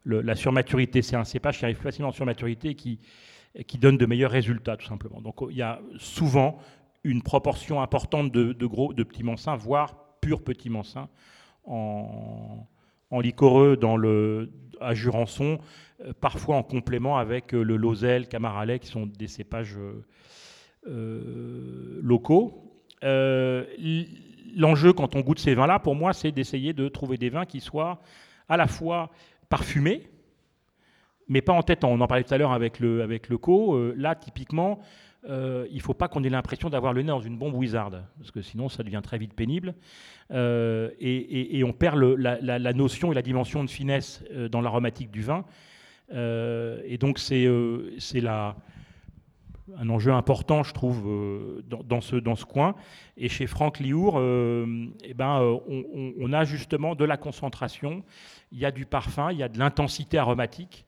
la 0.05 0.35
surmaturité. 0.35 1.01
C'est 1.01 1.15
un 1.15 1.23
cépage 1.23 1.57
qui 1.57 1.65
arrive 1.65 1.77
facilement 1.77 2.09
en 2.09 2.13
surmaturité 2.13 2.69
et 2.69 2.75
qui, 2.75 3.77
donne 3.79 3.97
de 3.97 4.05
meilleurs 4.05 4.31
résultats, 4.31 4.77
tout 4.77 4.85
simplement. 4.85 5.21
Donc 5.21 5.37
il 5.49 5.57
y 5.57 5.63
a 5.63 5.79
souvent 5.97 6.59
une 7.03 7.23
proportion 7.23 7.81
importante 7.81 8.31
de, 8.31 8.65
gros, 8.65 8.93
de 8.93 9.03
petits 9.03 9.23
mansins, 9.23 9.55
voire 9.55 9.95
purs 10.21 10.43
petits 10.43 10.69
mansins, 10.69 11.09
en, 11.65 12.67
en 13.11 13.21
dans 13.75 13.97
le, 13.97 14.51
à 14.81 14.93
Jurançon, 14.93 15.59
euh, 16.01 16.13
parfois 16.19 16.55
en 16.55 16.63
complément 16.63 17.17
avec 17.17 17.53
euh, 17.53 17.63
le 17.63 17.75
Lozelle, 17.77 18.27
Camaralet, 18.27 18.79
qui 18.79 18.87
sont 18.87 19.05
des 19.05 19.27
cépages 19.27 19.77
euh, 19.77 20.05
locaux. 20.85 22.61
L'enjeu 23.01 24.93
quand 24.93 25.15
on 25.15 25.21
goûte 25.21 25.39
ces 25.39 25.53
vins-là, 25.53 25.79
pour 25.79 25.95
moi, 25.95 26.13
c'est 26.13 26.31
d'essayer 26.31 26.73
de 26.73 26.87
trouver 26.87 27.17
des 27.17 27.29
vins 27.29 27.45
qui 27.45 27.59
soient 27.59 27.99
à 28.47 28.57
la 28.57 28.67
fois 28.67 29.11
parfumés, 29.49 30.07
mais 31.27 31.41
pas 31.41 31.53
en 31.53 31.63
tête. 31.63 31.83
On 31.83 31.99
en 31.99 32.07
parlait 32.07 32.23
tout 32.23 32.33
à 32.33 32.37
l'heure 32.37 32.53
avec 32.53 32.79
le, 32.79 33.01
avec 33.01 33.27
co. 33.27 33.93
là, 33.95 34.15
typiquement, 34.15 34.79
euh, 35.29 35.65
il 35.71 35.77
ne 35.77 35.81
faut 35.81 35.93
pas 35.93 36.07
qu'on 36.07 36.23
ait 36.23 36.29
l'impression 36.29 36.69
d'avoir 36.69 36.93
le 36.93 37.01
nez 37.01 37.07
dans 37.07 37.19
une 37.19 37.37
bombe 37.37 37.55
Wizard, 37.55 37.91
parce 38.17 38.31
que 38.31 38.41
sinon 38.41 38.69
ça 38.69 38.83
devient 38.83 39.01
très 39.03 39.17
vite 39.17 39.33
pénible. 39.33 39.73
Euh, 40.31 40.89
et, 40.99 41.63
on 41.63 41.73
perd 41.73 41.97
la, 41.99 42.73
notion 42.73 43.11
et 43.11 43.15
la 43.15 43.21
dimension 43.21 43.63
de 43.63 43.69
finesse 43.69 44.23
euh, 44.31 44.47
dans 44.49 44.61
l'aromatique 44.61 45.11
du 45.11 45.21
vin. 45.21 45.45
et 46.11 46.97
donc 46.99 47.19
c'est 47.19 47.47
un 49.77 49.89
enjeu 49.89 50.11
important, 50.11 50.63
je 50.63 50.73
trouve, 50.73 51.63
dans, 51.65 52.01
ce, 52.01 52.15
dans 52.15 52.35
ce 52.35 52.45
coin. 52.45 52.75
Et 53.17 53.29
chez 53.29 53.47
Franck 53.47 53.79
Liour, 53.79 54.19
eh 54.19 55.13
ben, 55.13 55.39
on, 55.67 56.13
on, 56.19 56.33
a 56.33 56.43
justement 56.43 56.93
de 56.95 57.03
la 57.03 57.17
concentration, 57.17 58.03
il 58.51 58.59
y 58.59 58.65
a 58.65 58.71
du 58.71 58.85
parfum, 58.85 59.31
il 59.31 59.39
y 59.39 59.43
a 59.43 59.49
de 59.49 59.57
l'intensité 59.57 60.19
aromatique, 60.19 60.85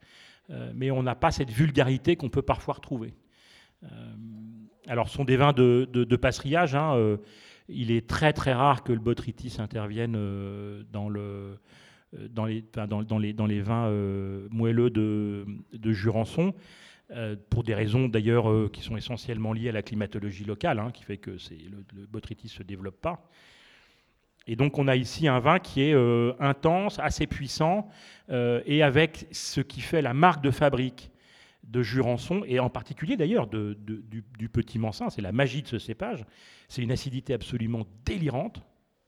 mais 0.76 0.92
on 0.92 1.02
n'a 1.02 1.16
pas 1.16 1.32
cette 1.32 1.50
vulgarité 1.50 2.16
qu'on 2.16 2.30
peut 2.30 2.44
parfois 2.44 2.76
retrouver. 2.76 3.16
Euh, 3.84 3.88
alors, 4.88 5.10
ce 5.10 5.16
sont 5.16 5.26
des 5.26 5.38
vins 5.38 5.54
de, 5.54 5.88
de, 5.92 6.16
passeriage. 6.16 6.76
Hein, 6.76 6.96
euh, 6.96 7.18
il 7.68 7.92
est 7.92 8.08
très 8.08 8.34
très 8.34 8.54
rare 8.54 8.84
que 8.84 8.94
le 8.94 9.00
botrytis 9.00 9.58
intervienne 9.60 10.16
euh, 10.16 10.84
dans, 10.92 11.10
le, 11.10 11.60
dans, 12.30 12.46
les, 12.46 13.62
vins 13.62 13.92
moelleux 14.50 14.90
de 14.90 15.92
Jurançon. 15.92 16.54
Pour 17.50 17.64
des 17.64 17.74
raisons 17.74 18.08
d'ailleurs 18.10 18.72
qui 18.72 18.82
sont 18.82 18.98
essentiellement 18.98 19.54
liées 19.54 19.70
à 19.70 19.74
la 19.74 19.82
climatologie 19.82 20.44
locale, 20.44 20.80
hein, 20.80 20.92
qui 20.92 21.04
fait 21.04 21.18
que 21.18 21.32
le, 21.32 21.86
le 21.96 22.06
botrytis 22.06 22.48
ne 22.48 22.52
se 22.52 22.64
développe 22.64 23.00
pas. 23.02 23.30
Et 24.46 24.56
donc 24.56 24.78
on 24.78 24.88
a 24.88 24.96
ici 24.96 25.28
un 25.28 25.40
vin 25.40 25.60
qui 25.60 25.82
est 25.82 25.96
intense, 26.40 27.00
assez 27.00 27.28
puissant, 27.28 27.88
et 28.30 28.84
avec 28.84 29.28
ce 29.32 29.62
qui 29.62 29.82
fait 29.82 30.02
la 30.02 30.14
marque 30.14 30.44
de 30.44 30.52
fabrique 30.52 31.12
de 31.68 31.82
Jurançon, 31.84 32.44
et 32.46 32.60
en 32.60 32.70
particulier 32.70 33.18
d'ailleurs 33.18 33.48
du, 33.48 34.50
petit 34.52 34.80
Mansin, 34.80 35.10
c'est 35.10 35.22
la 35.22 35.32
magie 35.32 35.62
de 35.62 35.68
ce 35.68 35.80
cépage. 35.80 36.26
C'est 36.68 36.82
une 36.82 36.92
acidité 36.92 37.34
absolument 37.34 37.86
délirante, 38.06 38.64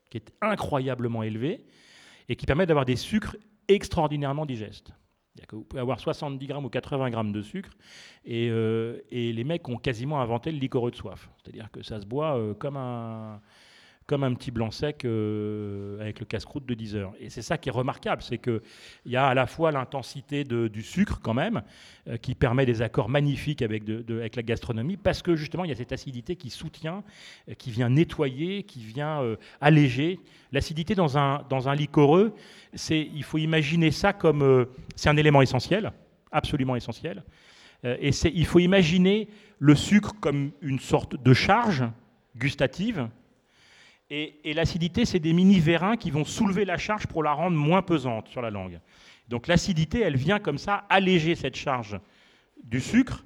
qui 0.09 0.17
est 0.17 0.31
incroyablement 0.41 1.23
élevée, 1.23 1.65
et 2.27 2.35
qui 2.35 2.45
permet 2.45 2.65
d'avoir 2.65 2.85
des 2.85 2.95
sucres 2.95 3.37
extraordinairement 3.67 4.45
digestes. 4.45 4.91
Vous 5.51 5.63
pouvez 5.63 5.81
avoir 5.81 5.99
70 5.99 6.45
grammes 6.47 6.65
ou 6.65 6.69
80 6.69 7.09
grammes 7.09 7.31
de 7.31 7.41
sucre, 7.41 7.71
euh, 8.27 8.99
et, 9.09 9.33
les 9.33 9.43
mecs 9.43 9.67
ont 9.69 9.77
quasiment 9.77 10.21
inventé 10.21 10.51
le 10.51 10.59
liquoreux 10.59 10.91
de 10.91 10.95
soif. 10.95 11.29
C'est-à-dire 11.37 11.69
que 11.71 11.83
ça 11.83 11.99
se 11.99 12.05
boit 12.05 12.37
euh, 12.37 12.53
comme 12.53 12.77
un 12.77 13.41
comme 14.09 14.23
un 14.23 14.33
petit 14.33 14.49
blanc 14.49 14.71
sec 14.71 15.05
euh, 15.05 16.01
avec 16.01 16.19
le 16.19 16.25
casse-croûte 16.25 16.65
de 16.65 16.73
10 16.73 16.95
heures. 16.95 17.13
Et 17.19 17.29
c'est 17.29 17.43
ça 17.43 17.59
qui 17.59 17.69
est 17.69 17.71
remarquable, 17.71 18.23
c'est 18.23 18.39
qu'il 18.39 18.59
y 19.05 19.15
a 19.15 19.27
à 19.27 19.35
la 19.35 19.45
fois 19.45 19.71
l'intensité 19.71 20.43
du 20.43 20.81
sucre 20.81 21.19
quand 21.21 21.35
même, 21.35 21.61
euh, 22.07 22.17
qui 22.17 22.33
permet 22.33 22.65
des 22.65 22.81
accords 22.81 23.07
magnifiques 23.07 23.61
avec, 23.61 23.83
la 23.87 24.41
gastronomie, 24.41 24.97
parce 24.97 25.21
que 25.21 25.35
justement 25.35 25.63
il 25.63 25.69
y 25.69 25.73
a 25.73 25.75
cette 25.75 25.91
acidité 25.91 26.35
qui 26.35 26.49
soutient, 26.49 27.03
euh, 27.49 27.53
qui 27.53 27.69
vient 27.69 27.87
nettoyer, 27.87 28.63
qui 28.63 28.79
vient 28.79 29.21
alléger. 29.61 30.19
L'acidité 30.51 30.95
dans 30.95 31.19
un, 31.19 31.45
dans 31.47 31.69
un 31.69 31.75
liquoreux, 31.75 32.33
il 32.89 33.23
faut 33.23 33.37
imaginer 33.37 33.91
ça 33.91 34.11
comme... 34.11 34.65
c'est 34.95 35.09
un 35.09 35.17
élément 35.17 35.43
essentiel, 35.43 35.93
absolument 36.31 36.75
essentiel. 36.75 37.23
et 37.83 38.09
il 38.09 38.45
faut 38.47 38.59
imaginer 38.59 39.27
le 39.59 39.75
sucre 39.75 40.13
comme 40.19 40.49
une 40.63 40.79
sorte 40.79 41.21
de 41.21 41.33
charge 41.33 41.83
gustative 42.35 43.07
et, 44.11 44.53
l'acidité, 44.53 45.05
c'est 45.05 45.19
des 45.19 45.33
mini-vérins 45.33 45.95
qui 45.95 46.09
vont 46.09 46.25
soulever 46.25 46.65
la 46.65 46.77
charge 46.77 47.05
pour 47.05 47.21
la 47.21 47.33
rendre 47.33 47.55
moins 47.55 47.83
pesante 47.83 48.27
sur 48.27 48.41
la 48.41 48.49
langue. 48.49 48.79
Donc 49.27 49.45
l'acidité, 49.45 50.01
elle 50.01 50.17
vient 50.17 50.39
comme 50.39 50.57
ça 50.57 50.85
alléger 50.89 51.35
cette 51.35 51.55
charge 51.55 51.99
du 52.63 52.81
sucre, 52.81 53.23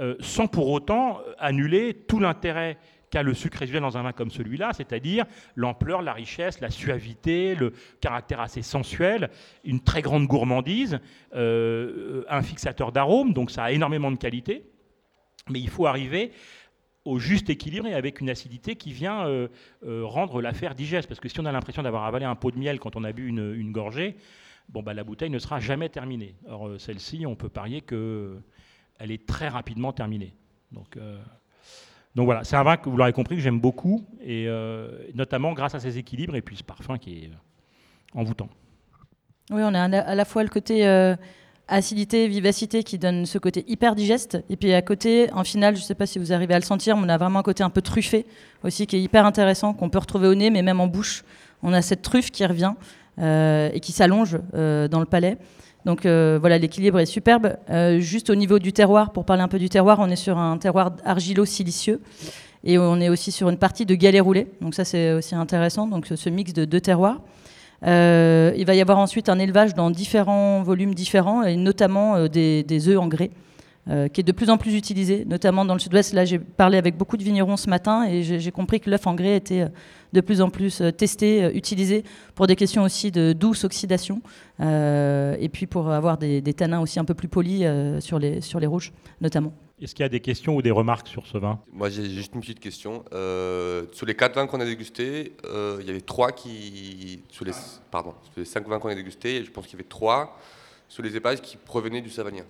euh, 0.00 0.16
sans 0.18 0.48
pour 0.48 0.70
autant 0.70 1.20
annuler 1.38 1.94
tout 1.94 2.18
l'intérêt 2.18 2.78
qu'a 3.10 3.22
le 3.22 3.32
sucre 3.32 3.58
résiduel 3.58 3.82
dans 3.82 3.96
un 3.96 4.02
vin 4.02 4.12
comme 4.12 4.32
celui-là, 4.32 4.72
c'est-à-dire 4.72 5.24
l'ampleur, 5.54 6.02
la 6.02 6.12
richesse, 6.12 6.60
la 6.60 6.70
suavité, 6.70 7.54
le 7.54 7.72
caractère 8.00 8.40
assez 8.40 8.62
sensuel, 8.62 9.30
une 9.62 9.78
très 9.80 10.02
grande 10.02 10.26
gourmandise, 10.26 10.98
euh, 11.36 12.24
un 12.28 12.42
fixateur 12.42 12.90
d'arôme, 12.90 13.32
donc 13.32 13.52
ça 13.52 13.62
a 13.62 13.70
énormément 13.70 14.10
de 14.10 14.16
qualité. 14.16 14.64
Mais 15.48 15.60
il 15.60 15.68
faut 15.68 15.86
arriver 15.86 16.32
au 17.04 17.18
juste 17.18 17.50
équilibre 17.50 17.86
et 17.86 17.94
avec 17.94 18.20
une 18.20 18.30
acidité 18.30 18.76
qui 18.76 18.92
vient 18.92 19.26
euh, 19.26 19.48
euh, 19.86 20.04
rendre 20.04 20.40
l'affaire 20.40 20.74
digeste. 20.74 21.08
Parce 21.08 21.20
que 21.20 21.28
si 21.28 21.38
on 21.40 21.44
a 21.44 21.52
l'impression 21.52 21.82
d'avoir 21.82 22.04
avalé 22.04 22.24
un 22.24 22.34
pot 22.34 22.50
de 22.50 22.58
miel 22.58 22.78
quand 22.80 22.96
on 22.96 23.04
a 23.04 23.12
bu 23.12 23.28
une, 23.28 23.72
gorgée, 23.72 24.16
bon, 24.68 24.82
bah, 24.82 24.94
la 24.94 25.04
bouteille 25.04 25.30
ne 25.30 25.38
sera 25.38 25.60
jamais 25.60 25.88
terminée. 25.88 26.34
Or, 26.48 26.68
euh, 26.68 26.78
celle-ci, 26.78 27.26
on 27.26 27.36
peut 27.36 27.48
parier 27.48 27.82
qu'elle 27.82 29.10
est 29.10 29.26
très 29.26 29.48
rapidement 29.48 29.92
terminée. 29.92 30.34
Donc, 30.72 30.98
donc 32.16 32.24
voilà, 32.24 32.42
c'est 32.42 32.56
un 32.56 32.64
vin 32.64 32.76
que 32.76 32.88
vous 32.88 32.96
l'aurez 32.96 33.12
compris 33.12 33.36
que 33.36 33.42
j'aime 33.42 33.60
beaucoup, 33.60 34.04
et 34.20 34.48
notamment 35.14 35.52
grâce 35.52 35.76
à 35.76 35.78
ses 35.78 35.98
équilibres 35.98 36.34
et 36.34 36.42
puis 36.42 36.56
ce 36.56 36.64
parfum 36.64 36.98
qui 36.98 37.18
est 37.18 37.30
envoûtant. 38.12 38.48
Oui, 39.50 39.62
on 39.62 39.72
a 39.72 39.82
à 39.82 40.14
la 40.16 40.24
fois 40.24 40.42
le 40.42 40.48
côté 40.48 40.84
acidité, 41.68 42.28
vivacité 42.28 42.82
qui 42.82 42.98
donne 42.98 43.26
ce 43.26 43.38
côté 43.38 43.64
hyper 43.68 43.94
digeste. 43.94 44.38
Et 44.50 44.56
puis 44.56 44.72
à 44.74 44.82
côté, 44.82 45.30
en 45.32 45.44
finale, 45.44 45.76
je 45.76 45.80
ne 45.80 45.84
sais 45.84 45.94
pas 45.94 46.06
si 46.06 46.18
vous 46.18 46.32
arrivez 46.32 46.54
à 46.54 46.58
le 46.58 46.64
sentir, 46.64 46.96
mais 46.96 47.06
on 47.06 47.08
a 47.08 47.16
vraiment 47.16 47.38
un 47.38 47.42
côté 47.42 47.62
un 47.62 47.70
peu 47.70 47.80
truffé 47.80 48.26
aussi 48.62 48.86
qui 48.86 48.96
est 48.96 49.02
hyper 49.02 49.24
intéressant, 49.26 49.72
qu'on 49.72 49.88
peut 49.88 49.98
retrouver 49.98 50.28
au 50.28 50.34
nez, 50.34 50.50
mais 50.50 50.62
même 50.62 50.80
en 50.80 50.86
bouche. 50.86 51.24
On 51.62 51.72
a 51.72 51.82
cette 51.82 52.02
truffe 52.02 52.30
qui 52.30 52.44
revient 52.44 52.74
euh, 53.20 53.70
et 53.72 53.80
qui 53.80 53.92
s'allonge 53.92 54.38
euh, 54.54 54.88
dans 54.88 55.00
le 55.00 55.06
palais. 55.06 55.38
Donc 55.84 56.06
euh, 56.06 56.38
voilà, 56.40 56.58
l'équilibre 56.58 56.98
est 56.98 57.06
superbe. 57.06 57.56
juste 57.98 58.30
au 58.30 58.34
niveau 58.34 58.58
du 58.58 58.72
terroir, 58.72 59.12
pour 59.12 59.24
parler 59.24 59.42
un 59.42 59.48
peu 59.48 59.58
du 59.58 59.68
terroir, 59.68 59.98
on 60.00 60.08
est 60.10 60.16
sur 60.16 60.38
un 60.38 60.58
terroir 60.58 60.92
argilo-silicieux. 61.04 62.00
Et 62.66 62.78
on 62.78 62.98
est 62.98 63.10
aussi 63.10 63.30
sur 63.30 63.50
une 63.50 63.58
partie 63.58 63.84
de 63.84 63.94
galets 63.94 64.22
roulés. 64.22 64.46
Donc 64.62 64.74
ça, 64.74 64.86
c'est 64.86 65.12
aussi 65.12 65.34
intéressant. 65.34 65.86
Donc 65.86 66.06
ce 66.06 66.30
mix 66.30 66.54
de 66.54 66.64
deux 66.64 66.80
terroirs. 66.80 67.20
Euh, 67.86 68.52
il 68.56 68.64
va 68.64 68.74
y 68.74 68.80
avoir 68.80 68.98
ensuite 68.98 69.28
un 69.28 69.38
élevage 69.38 69.74
dans 69.74 69.90
différents 69.90 70.62
volumes 70.62 70.94
différents, 70.94 71.42
et 71.42 71.56
notamment 71.56 72.16
euh, 72.16 72.28
des, 72.28 72.88
œufs 72.88 72.98
en 72.98 73.08
grès. 73.08 73.30
Euh, 73.90 74.08
qui 74.08 74.22
est 74.22 74.24
de 74.24 74.32
plus 74.32 74.48
en 74.48 74.56
plus 74.56 74.74
utilisé, 74.74 75.26
notamment 75.26 75.66
dans 75.66 75.74
le 75.74 75.78
sud-ouest. 75.78 76.14
Là, 76.14 76.24
j'ai 76.24 76.38
parlé 76.38 76.78
avec 76.78 76.96
beaucoup 76.96 77.18
de 77.18 77.22
vignerons 77.22 77.58
ce 77.58 77.68
matin 77.68 78.06
et 78.08 78.22
j'ai 78.22 78.50
compris 78.50 78.80
que 78.80 78.88
l'œuf 78.88 79.06
en 79.06 79.12
grès 79.12 79.36
était 79.36 79.66
de 80.14 80.20
plus 80.22 80.40
en 80.40 80.48
plus 80.48 80.82
testé, 80.96 81.54
utilisé 81.54 82.02
pour 82.34 82.46
des 82.46 82.56
questions 82.56 82.82
aussi 82.82 83.10
de 83.10 83.34
douce 83.34 83.62
oxydation 83.62 84.22
et 84.58 85.50
puis 85.52 85.66
pour 85.66 85.90
avoir 85.90 86.16
des, 86.16 86.40
des, 86.40 86.54
tanins 86.54 86.80
aussi 86.80 86.98
un 86.98 87.04
peu 87.04 87.12
plus 87.12 87.28
polis 87.28 87.66
sur 88.00 88.18
les 88.18 88.66
rouges, 88.66 88.90
notamment. 89.20 89.52
Est-ce 89.80 89.94
qu'il 89.94 90.04
y 90.04 90.06
a 90.06 90.08
des 90.08 90.20
questions 90.20 90.54
ou 90.54 90.62
des 90.62 90.70
remarques 90.70 91.08
sur 91.08 91.26
ce 91.26 91.36
vin? 91.36 91.60
Moi, 91.72 91.90
j'ai 91.90 92.08
juste 92.08 92.34
une 92.34 92.40
petite 92.40 92.60
question. 92.60 93.04
Euh, 93.12 93.86
sur 93.92 94.06
les 94.06 94.14
quatre 94.14 94.36
vins 94.36 94.46
qu'on 94.46 94.60
a 94.60 94.64
dégustés, 94.64 95.32
euh, 95.44 95.78
il 95.80 95.86
y 95.86 95.90
avait 95.90 96.00
trois 96.00 96.30
qui. 96.30 97.22
Sur 97.28 97.44
les, 97.44 97.52
pardon, 97.90 98.14
sur 98.22 98.40
les 98.40 98.44
cinq 98.44 98.68
vins 98.68 98.78
qu'on 98.78 98.88
a 98.88 98.94
dégustés, 98.94 99.44
je 99.44 99.50
pense 99.50 99.66
qu'il 99.66 99.74
y 99.74 99.76
avait 99.76 99.88
trois 99.88 100.38
sur 100.88 101.02
les 101.02 101.16
épages 101.16 101.40
qui 101.40 101.56
provenaient 101.56 102.02
du 102.02 102.10
Savagnin. 102.10 102.44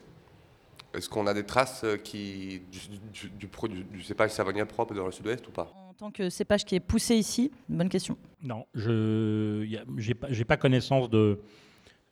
Est-ce 0.93 1.09
qu'on 1.09 1.27
a 1.27 1.35
des 1.35 1.45
traces 1.45 1.83
euh, 1.85 1.97
qui, 1.97 2.61
du, 2.71 3.29
du, 3.39 3.49
du, 3.91 4.03
cépage 4.03 4.31
Savagnin 4.31 4.67
propre 4.67 4.95
dans 4.95 5.07
le 5.07 5.13
sud-ouest 5.13 5.49
ou 5.49 5.51
pas? 5.51 5.73
En 5.89 5.95
tant 5.95 6.11
que 6.11 6.29
cépage 6.29 6.65
qui 6.65 6.75
est 6.75 6.81
poussé 6.81 7.17
ici, 7.17 7.51
bonne 7.69 7.89
question. 7.89 8.19
Non, 8.43 8.67
je 8.75 9.65
n'ai 9.65 10.15
pas, 10.15 10.29
pas, 10.47 10.57
connaissance 10.59 11.09
de, 11.09 11.41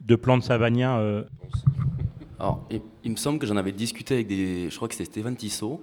de 0.01 0.17
plants 0.17 0.39
de 0.39 0.43
Savagnin. 0.43 1.25
Alors, 2.43 2.61
il, 3.05 3.12
me 3.12 3.16
semble 3.16 3.38
que 3.38 3.47
j'en 3.47 3.57
avais 3.57 3.70
discuté 3.70 4.14
avec 4.14 4.26
des. 4.26 4.68
Je 4.68 4.74
crois 4.74 4.88
que 4.88 4.95
c'était 4.95 5.05
Stéphane 5.05 5.36
Tissot. 5.36 5.80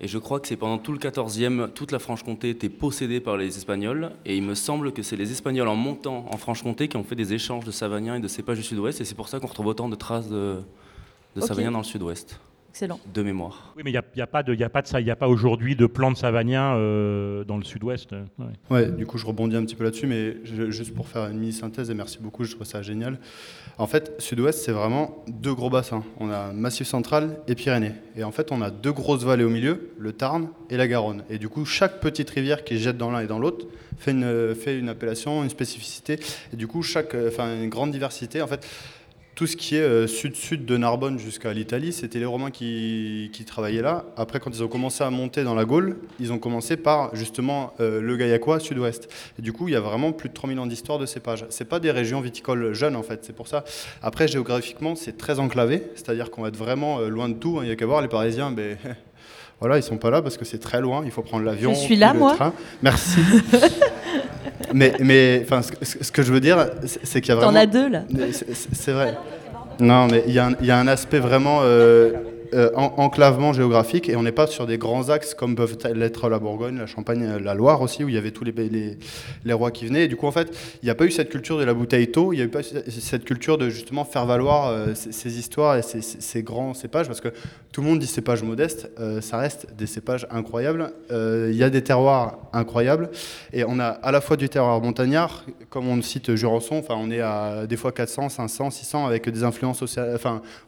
Et 0.00 0.08
je 0.08 0.18
crois 0.18 0.40
que 0.40 0.48
c'est 0.48 0.56
pendant 0.56 0.78
tout 0.78 0.92
le 0.92 0.98
14e, 0.98 1.72
toute 1.72 1.92
la 1.92 2.00
Franche-Comté 2.00 2.50
était 2.50 2.68
possédée 2.68 3.20
par 3.20 3.36
les 3.36 3.56
Espagnols. 3.56 4.10
Et 4.24 4.36
il 4.36 4.42
me 4.42 4.56
semble 4.56 4.92
que 4.92 5.02
c'est 5.02 5.16
les 5.16 5.30
Espagnols 5.30 5.68
en 5.68 5.76
montant 5.76 6.26
en 6.32 6.36
Franche-Comté 6.36 6.88
qui 6.88 6.96
ont 6.96 7.04
fait 7.04 7.14
des 7.14 7.32
échanges 7.32 7.64
de 7.64 7.70
Savagnin 7.70 8.16
et 8.16 8.20
de 8.20 8.26
cépages 8.26 8.58
du 8.58 8.64
sud-ouest. 8.64 9.00
Et 9.00 9.04
c'est 9.04 9.14
pour 9.14 9.28
ça 9.28 9.38
qu'on 9.38 9.46
retrouve 9.46 9.66
autant 9.66 9.88
de 9.88 9.94
traces 9.94 10.28
de, 10.28 10.58
de 11.36 11.40
Savagnin 11.40 11.70
dans 11.70 11.78
le 11.78 11.84
sud-ouest. 11.84 12.40
Excellent. 12.78 13.00
de 13.12 13.22
mémoire. 13.24 13.72
Oui, 13.76 13.82
mais 13.84 13.90
il 13.90 13.94
n'y 13.94 13.98
a, 13.98 14.04
y 14.14 14.20
a 14.20 14.26
pas 14.28 14.44
de, 14.44 14.54
y 14.54 14.62
a 14.62 14.68
pas 14.68 14.82
de 14.82 14.86
ça. 14.86 15.00
Il 15.00 15.04
n'y 15.04 15.10
a 15.10 15.16
pas 15.16 15.26
aujourd'hui 15.26 15.74
de 15.74 15.86
plan 15.86 16.12
de 16.12 16.16
savagnin 16.16 16.76
euh, 16.76 17.42
dans 17.42 17.56
le 17.56 17.64
sud-ouest. 17.64 18.12
Ouais. 18.38 18.46
Ouais, 18.70 18.86
du 18.86 19.04
coup, 19.04 19.18
je 19.18 19.26
rebondis 19.26 19.56
un 19.56 19.64
petit 19.64 19.74
peu 19.74 19.82
là-dessus, 19.82 20.06
mais 20.06 20.36
je- 20.44 20.70
juste 20.70 20.94
pour 20.94 21.08
faire 21.08 21.26
une 21.26 21.38
mini-synthèse, 21.38 21.90
et 21.90 21.94
merci 21.94 22.18
beaucoup, 22.20 22.44
je 22.44 22.54
trouve 22.54 22.66
ça 22.66 22.80
génial. 22.80 23.18
En 23.78 23.88
fait, 23.88 24.14
Sud-Ouest, 24.18 24.60
c'est 24.64 24.70
vraiment 24.72 25.24
deux 25.28 25.54
gros 25.54 25.70
bassins. 25.70 26.04
On 26.20 26.30
a 26.30 26.52
Massif 26.52 26.86
central 26.86 27.40
et 27.48 27.54
Pyrénées. 27.56 27.94
Et 28.16 28.22
en 28.22 28.30
fait, 28.30 28.52
on 28.52 28.62
a 28.62 28.70
deux 28.70 28.92
grosses 28.92 29.24
vallées 29.24 29.44
au 29.44 29.50
milieu, 29.50 29.90
le 29.98 30.12
Tarn 30.12 30.48
et 30.70 30.76
la 30.76 30.86
Garonne. 30.86 31.24
Et 31.30 31.38
du 31.38 31.48
coup, 31.48 31.64
chaque 31.64 31.98
petite 32.00 32.30
rivière 32.30 32.62
qui 32.64 32.78
jette 32.78 32.96
dans 32.96 33.10
l'un 33.10 33.20
et 33.20 33.26
dans 33.26 33.38
l'autre 33.40 33.66
fait 33.96 34.12
une, 34.12 34.54
fait 34.54 34.78
une 34.78 34.88
appellation, 34.88 35.42
une 35.42 35.50
spécificité. 35.50 36.18
Et 36.52 36.56
du 36.56 36.66
coup, 36.68 36.82
chaque, 36.82 37.16
enfin, 37.26 37.54
une 37.60 37.68
grande 37.68 37.90
diversité. 37.90 38.40
En 38.42 38.46
fait, 38.46 38.64
tout 39.38 39.46
ce 39.46 39.56
qui 39.56 39.76
est 39.76 39.82
euh, 39.82 40.08
sud-sud 40.08 40.64
de 40.64 40.76
Narbonne 40.76 41.16
jusqu'à 41.16 41.52
l'Italie, 41.52 41.92
c'était 41.92 42.18
les 42.18 42.24
Romains 42.24 42.50
qui, 42.50 43.30
travaillaient 43.46 43.82
là. 43.82 44.04
Après, 44.16 44.40
quand 44.40 44.50
ils 44.50 44.64
ont 44.64 44.68
commencé 44.68 45.04
à 45.04 45.10
monter 45.10 45.44
dans 45.44 45.54
la 45.54 45.64
Gaule, 45.64 45.96
ils 46.18 46.32
ont 46.32 46.40
commencé 46.40 46.76
par 46.76 47.14
justement 47.14 47.72
euh, 47.78 48.00
le 48.00 48.16
Gaillacois 48.16 48.58
sud-ouest. 48.58 49.08
Du 49.38 49.52
coup, 49.52 49.68
il 49.68 49.74
y 49.74 49.76
a 49.76 49.80
vraiment 49.80 50.10
plus 50.10 50.28
de 50.28 50.34
3000 50.34 50.58
ans 50.58 50.66
d'histoire 50.66 50.98
de 50.98 51.06
cépages. 51.06 51.46
C'est 51.50 51.66
pas 51.66 51.78
des 51.78 51.92
régions 51.92 52.20
viticoles 52.20 52.72
jeunes 52.72 52.96
en 52.96 53.04
fait, 53.04 53.20
c'est 53.22 53.32
pour 53.32 53.46
ça. 53.46 53.62
Après, 54.02 54.26
géographiquement, 54.26 54.96
c'est 54.96 55.16
très 55.16 55.38
enclavé, 55.38 55.84
c'est-à-dire 55.94 56.32
qu'on 56.32 56.42
va 56.42 56.48
être 56.48 56.56
vraiment 56.56 56.98
euh, 56.98 57.08
loin 57.08 57.28
de 57.28 57.34
tout. 57.34 57.60
Il 57.62 57.68
y 57.68 57.70
a 57.70 57.76
qu'à 57.76 57.86
voir 57.86 58.02
les 58.02 58.08
Parisiens, 58.08 58.50
ben, 58.50 58.76
voilà, 59.60 59.76
ils 59.78 59.82
sont 59.82 59.96
pas 59.96 60.10
là 60.10 60.22
parce 60.22 60.36
que 60.36 60.44
c'est 60.44 60.58
très 60.58 60.80
loin. 60.80 61.02
Il 61.04 61.10
faut 61.10 61.22
prendre 61.22 61.44
l'avion. 61.44 61.74
Je 61.74 61.78
suis 61.80 61.96
là, 61.96 62.12
le 62.12 62.18
moi. 62.20 62.34
train. 62.34 62.52
Merci. 62.82 63.18
mais, 64.74 64.92
mais, 65.00 65.40
enfin, 65.44 65.62
ce, 65.62 65.72
que- 65.72 65.84
ce 66.04 66.12
que 66.12 66.22
je 66.22 66.32
veux 66.32 66.40
dire, 66.40 66.66
c'est 66.84 67.20
qu'il 67.20 67.34
y 67.34 67.36
a 67.36 67.40
T'en 67.40 67.50
vraiment. 67.52 67.60
as 67.60 67.66
deux 67.66 67.88
là. 67.88 68.02
C'est 68.72 68.92
vrai. 68.92 69.16
Non, 69.80 70.06
mais 70.08 70.24
il 70.26 70.32
y, 70.34 70.38
a 70.38 70.46
un- 70.46 70.54
il 70.60 70.66
y 70.66 70.70
a 70.70 70.78
un 70.78 70.88
aspect 70.88 71.18
vraiment 71.20 71.60
euh, 71.62 72.12
euh, 72.54 72.70
en- 72.74 72.94
enclavement 72.96 73.52
géographique 73.52 74.08
et 74.08 74.16
on 74.16 74.22
n'est 74.22 74.32
pas 74.32 74.46
sur 74.46 74.66
des 74.66 74.78
grands 74.78 75.10
axes 75.10 75.34
comme 75.34 75.54
peuvent 75.54 75.76
l'être 75.94 76.28
la 76.28 76.38
Bourgogne, 76.38 76.78
la 76.78 76.86
Champagne, 76.86 77.22
euh, 77.24 77.38
la 77.38 77.54
Loire 77.54 77.82
aussi, 77.82 78.04
où 78.04 78.08
il 78.08 78.14
y 78.14 78.18
avait 78.18 78.30
tous 78.30 78.44
les, 78.44 78.52
les, 79.44 79.52
rois 79.52 79.70
qui 79.70 79.86
venaient. 79.86 80.04
Et 80.04 80.08
du 80.08 80.16
coup, 80.16 80.26
en 80.26 80.32
fait, 80.32 80.56
il 80.82 80.86
n'y 80.86 80.90
a 80.90 80.94
pas 80.94 81.04
eu 81.04 81.10
cette 81.10 81.28
culture 81.28 81.58
de 81.58 81.64
la 81.64 81.74
bouteille 81.74 82.10
tôt, 82.10 82.32
il 82.32 82.36
n'y 82.36 82.42
a 82.42 82.44
eu 82.44 82.50
pas 82.50 82.62
cette 82.62 83.24
culture 83.24 83.58
de 83.58 83.68
justement 83.68 84.04
faire 84.04 84.26
valoir 84.26 84.68
euh, 84.68 84.94
ces, 84.94 85.38
histoires 85.38 85.76
et 85.76 85.82
ces, 85.82 86.42
grands 86.42 86.74
cépages, 86.74 87.06
parce 87.06 87.20
que 87.20 87.28
tout 87.72 87.80
le 87.80 87.88
monde 87.88 87.98
dit 87.98 88.06
cépages 88.06 88.42
modestes, 88.42 88.90
ça 89.20 89.38
reste 89.38 89.66
des 89.76 89.86
cépages 89.86 90.26
incroyables. 90.30 90.92
Il 91.10 91.54
y 91.54 91.62
a 91.62 91.70
des 91.70 91.82
terroirs 91.82 92.38
incroyables 92.52 93.10
et 93.52 93.64
on 93.64 93.78
a 93.78 93.86
à 93.86 94.10
la 94.12 94.20
fois 94.20 94.36
du 94.36 94.48
terroir 94.48 94.80
montagnard, 94.80 95.44
comme 95.70 95.88
on 95.88 96.00
cite 96.02 96.34
Jurançon, 96.34 96.76
enfin 96.76 96.94
on 96.98 97.10
est 97.10 97.20
à 97.20 97.66
des 97.66 97.76
fois 97.76 97.92
400, 97.92 98.28
500, 98.28 98.70
600 98.70 99.06
avec 99.06 99.28
des 99.28 99.44
influences 99.44 99.82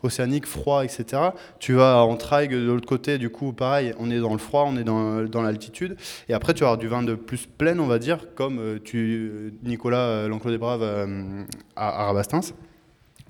océaniques, 0.02 0.46
froid, 0.46 0.84
etc. 0.84 1.22
Tu 1.58 1.69
vas 1.74 2.04
en 2.04 2.16
Traigues 2.16 2.52
de 2.52 2.66
l'autre 2.66 2.86
côté, 2.86 3.18
du 3.18 3.30
coup 3.30 3.52
pareil, 3.52 3.94
on 3.98 4.10
est 4.10 4.18
dans 4.18 4.32
le 4.32 4.38
froid, 4.38 4.64
on 4.66 4.76
est 4.76 4.84
dans, 4.84 5.22
dans 5.24 5.42
l'altitude. 5.42 5.96
Et 6.28 6.34
après 6.34 6.54
tu 6.54 6.60
vas 6.60 6.68
avoir 6.68 6.78
du 6.78 6.88
vin 6.88 7.02
de 7.02 7.14
plus 7.14 7.46
plein, 7.46 7.78
on 7.78 7.86
va 7.86 7.98
dire, 7.98 8.34
comme 8.34 8.58
euh, 8.58 8.78
tu, 8.82 9.54
Nicolas 9.62 9.98
euh, 9.98 10.28
l'enclos 10.28 10.50
des 10.50 10.58
Braves 10.58 10.82
euh, 10.82 11.44
à, 11.76 12.02
à 12.02 12.06
Rabastens. 12.06 12.54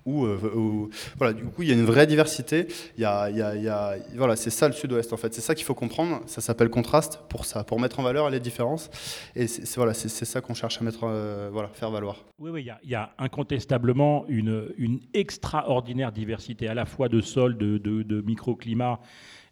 Où, 0.07 0.25
euh, 0.25 0.89
voilà, 1.19 1.33
du 1.35 1.45
coup, 1.45 1.63
il 1.63 1.69
y 1.69 1.73
a 1.73 1.75
une 1.75 1.85
vraie 1.85 2.07
diversité. 2.07 2.67
Il 2.97 3.03
y 3.03 3.05
a, 3.05 3.97
voilà, 4.17 4.35
c'est 4.37 4.51
ça 4.51 4.67
le 4.67 4.73
Sud-Ouest 4.73 5.13
en 5.13 5.17
fait. 5.17 5.35
C'est 5.35 5.41
ça 5.41 5.55
qu'il 5.55 5.65
faut 5.65 5.75
comprendre. 5.75 6.23
Ça 6.27 6.41
s'appelle 6.41 6.71
contraste 6.71 7.21
pour 7.29 7.45
ça, 7.45 7.65
pour 7.65 7.79
mettre 7.79 8.01
en 8.01 8.03
valeur 8.03 8.31
les 8.31 8.41
différences. 8.41 8.91
Et 9.37 9.47
c'est 9.47 9.77
voilà, 9.77 9.93
c'est 9.95 10.09
ça 10.25 10.41
qu'on 10.41 10.55
cherche 10.55 10.81
à 10.81 10.85
mettre, 10.85 11.01
euh, 11.05 11.51
voilà, 11.53 11.69
faire 11.69 11.91
valoir. 11.91 12.17
Oui, 12.39 12.51
oui, 12.51 12.67
il 12.85 12.91
y 12.91 12.95
a- 12.95 13.13
incontestablement 13.19 14.25
une, 14.29 15.01
extraordinaire 15.13 16.13
diversité 16.13 16.67
à 16.69 16.75
la 16.75 16.87
fois 16.87 17.09
de 17.09 17.21
sol, 17.21 17.59
de, 17.59 17.77
de, 17.79 18.03
de 18.03 18.21
microclimat 18.23 19.01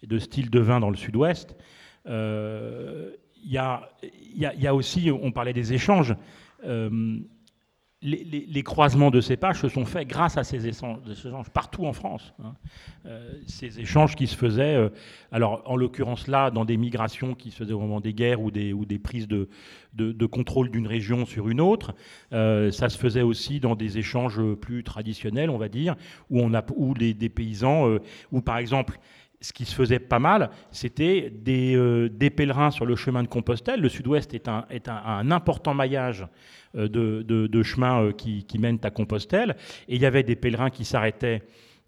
et 0.02 0.06
de 0.06 0.18
style 0.18 0.48
de 0.50 0.60
vin 0.60 0.80
dans 0.80 0.90
le 0.90 0.96
sud-ouest. 0.96 1.54
Euh, 2.06 3.10
Il 3.44 3.52
y, 3.52 3.58
a, 3.58 3.88
il 4.02 4.40
y 4.62 4.66
a- 4.66 4.74
aussi, 4.74 5.10
on 5.12 5.30
parlait 5.30 5.52
des 5.52 5.72
échanges, 5.72 6.16
euh, 6.64 7.18
les, 8.00 8.62
croisements 8.62 9.10
de 9.10 9.20
cépages 9.20 9.60
se 9.60 9.68
sont 9.68 9.84
faits 9.84 10.06
grâce 10.06 10.36
à 10.36 10.44
ces 10.44 10.68
échanges, 10.68 10.98
ces 11.14 11.30
partout 11.52 11.84
en 11.84 11.92
France. 11.92 12.32
hein. 12.42 12.54
Euh, 13.06 13.32
ces 13.46 13.80
échanges 13.80 14.14
qui 14.14 14.28
se 14.28 14.36
faisaient, 14.36 14.76
euh, 14.76 14.90
alors 15.32 15.62
en 15.66 15.74
l'occurrence 15.74 16.28
là, 16.28 16.50
dans 16.50 16.64
des 16.64 16.76
migrations 16.76 17.34
qui 17.34 17.50
se 17.50 17.56
faisaient 17.56 17.72
au 17.72 17.80
moment 17.80 18.00
des 18.00 18.14
guerres 18.14 18.40
ou 18.40 18.50
des, 18.52 18.98
prises 19.02 19.26
de, 19.26 19.48
contrôle 20.26 20.70
d'une 20.70 20.86
région 20.86 21.26
sur 21.26 21.48
une 21.48 21.60
autre, 21.60 21.94
euh, 22.32 22.70
ça 22.70 22.88
se 22.88 22.98
faisait 22.98 23.22
aussi 23.22 23.58
dans 23.58 23.74
des 23.74 23.98
échanges 23.98 24.40
plus 24.54 24.84
traditionnels, 24.84 25.50
on 25.50 25.58
va 25.58 25.68
dire, 25.68 25.96
où, 26.30 26.40
on 26.40 26.54
a, 26.54 26.64
où 26.76 26.94
les, 26.94 27.14
des 27.14 27.28
paysans, 27.28 27.98
où 28.30 28.40
par 28.40 28.58
exemple, 28.58 29.00
ce 29.40 29.52
qui 29.52 29.64
se 29.64 29.74
faisait 29.74 30.00
pas 30.00 30.18
mal, 30.18 30.50
c'était 30.70 31.30
des, 31.30 31.76
euh, 31.76 32.08
des 32.08 32.30
pèlerins 32.30 32.70
sur 32.70 32.86
le 32.86 32.96
chemin 32.96 33.22
de 33.22 33.28
Compostelle. 33.28 33.80
Le 33.80 33.88
sud-ouest 33.88 34.34
est 34.34 34.48
un, 34.48 35.30
important 35.30 35.74
maillage 35.74 36.26
euh, 36.76 36.88
de, 36.88 37.62
chemins 37.62 38.02
euh, 38.02 38.12
qui, 38.12 38.58
mènent 38.58 38.80
à 38.82 38.90
Compostelle. 38.90 39.56
Et 39.88 39.96
il 39.96 40.02
y 40.02 40.06
avait 40.06 40.24
des 40.24 40.36
pèlerins 40.36 40.70
qui 40.70 40.84
s'arrêtaient 40.84 41.42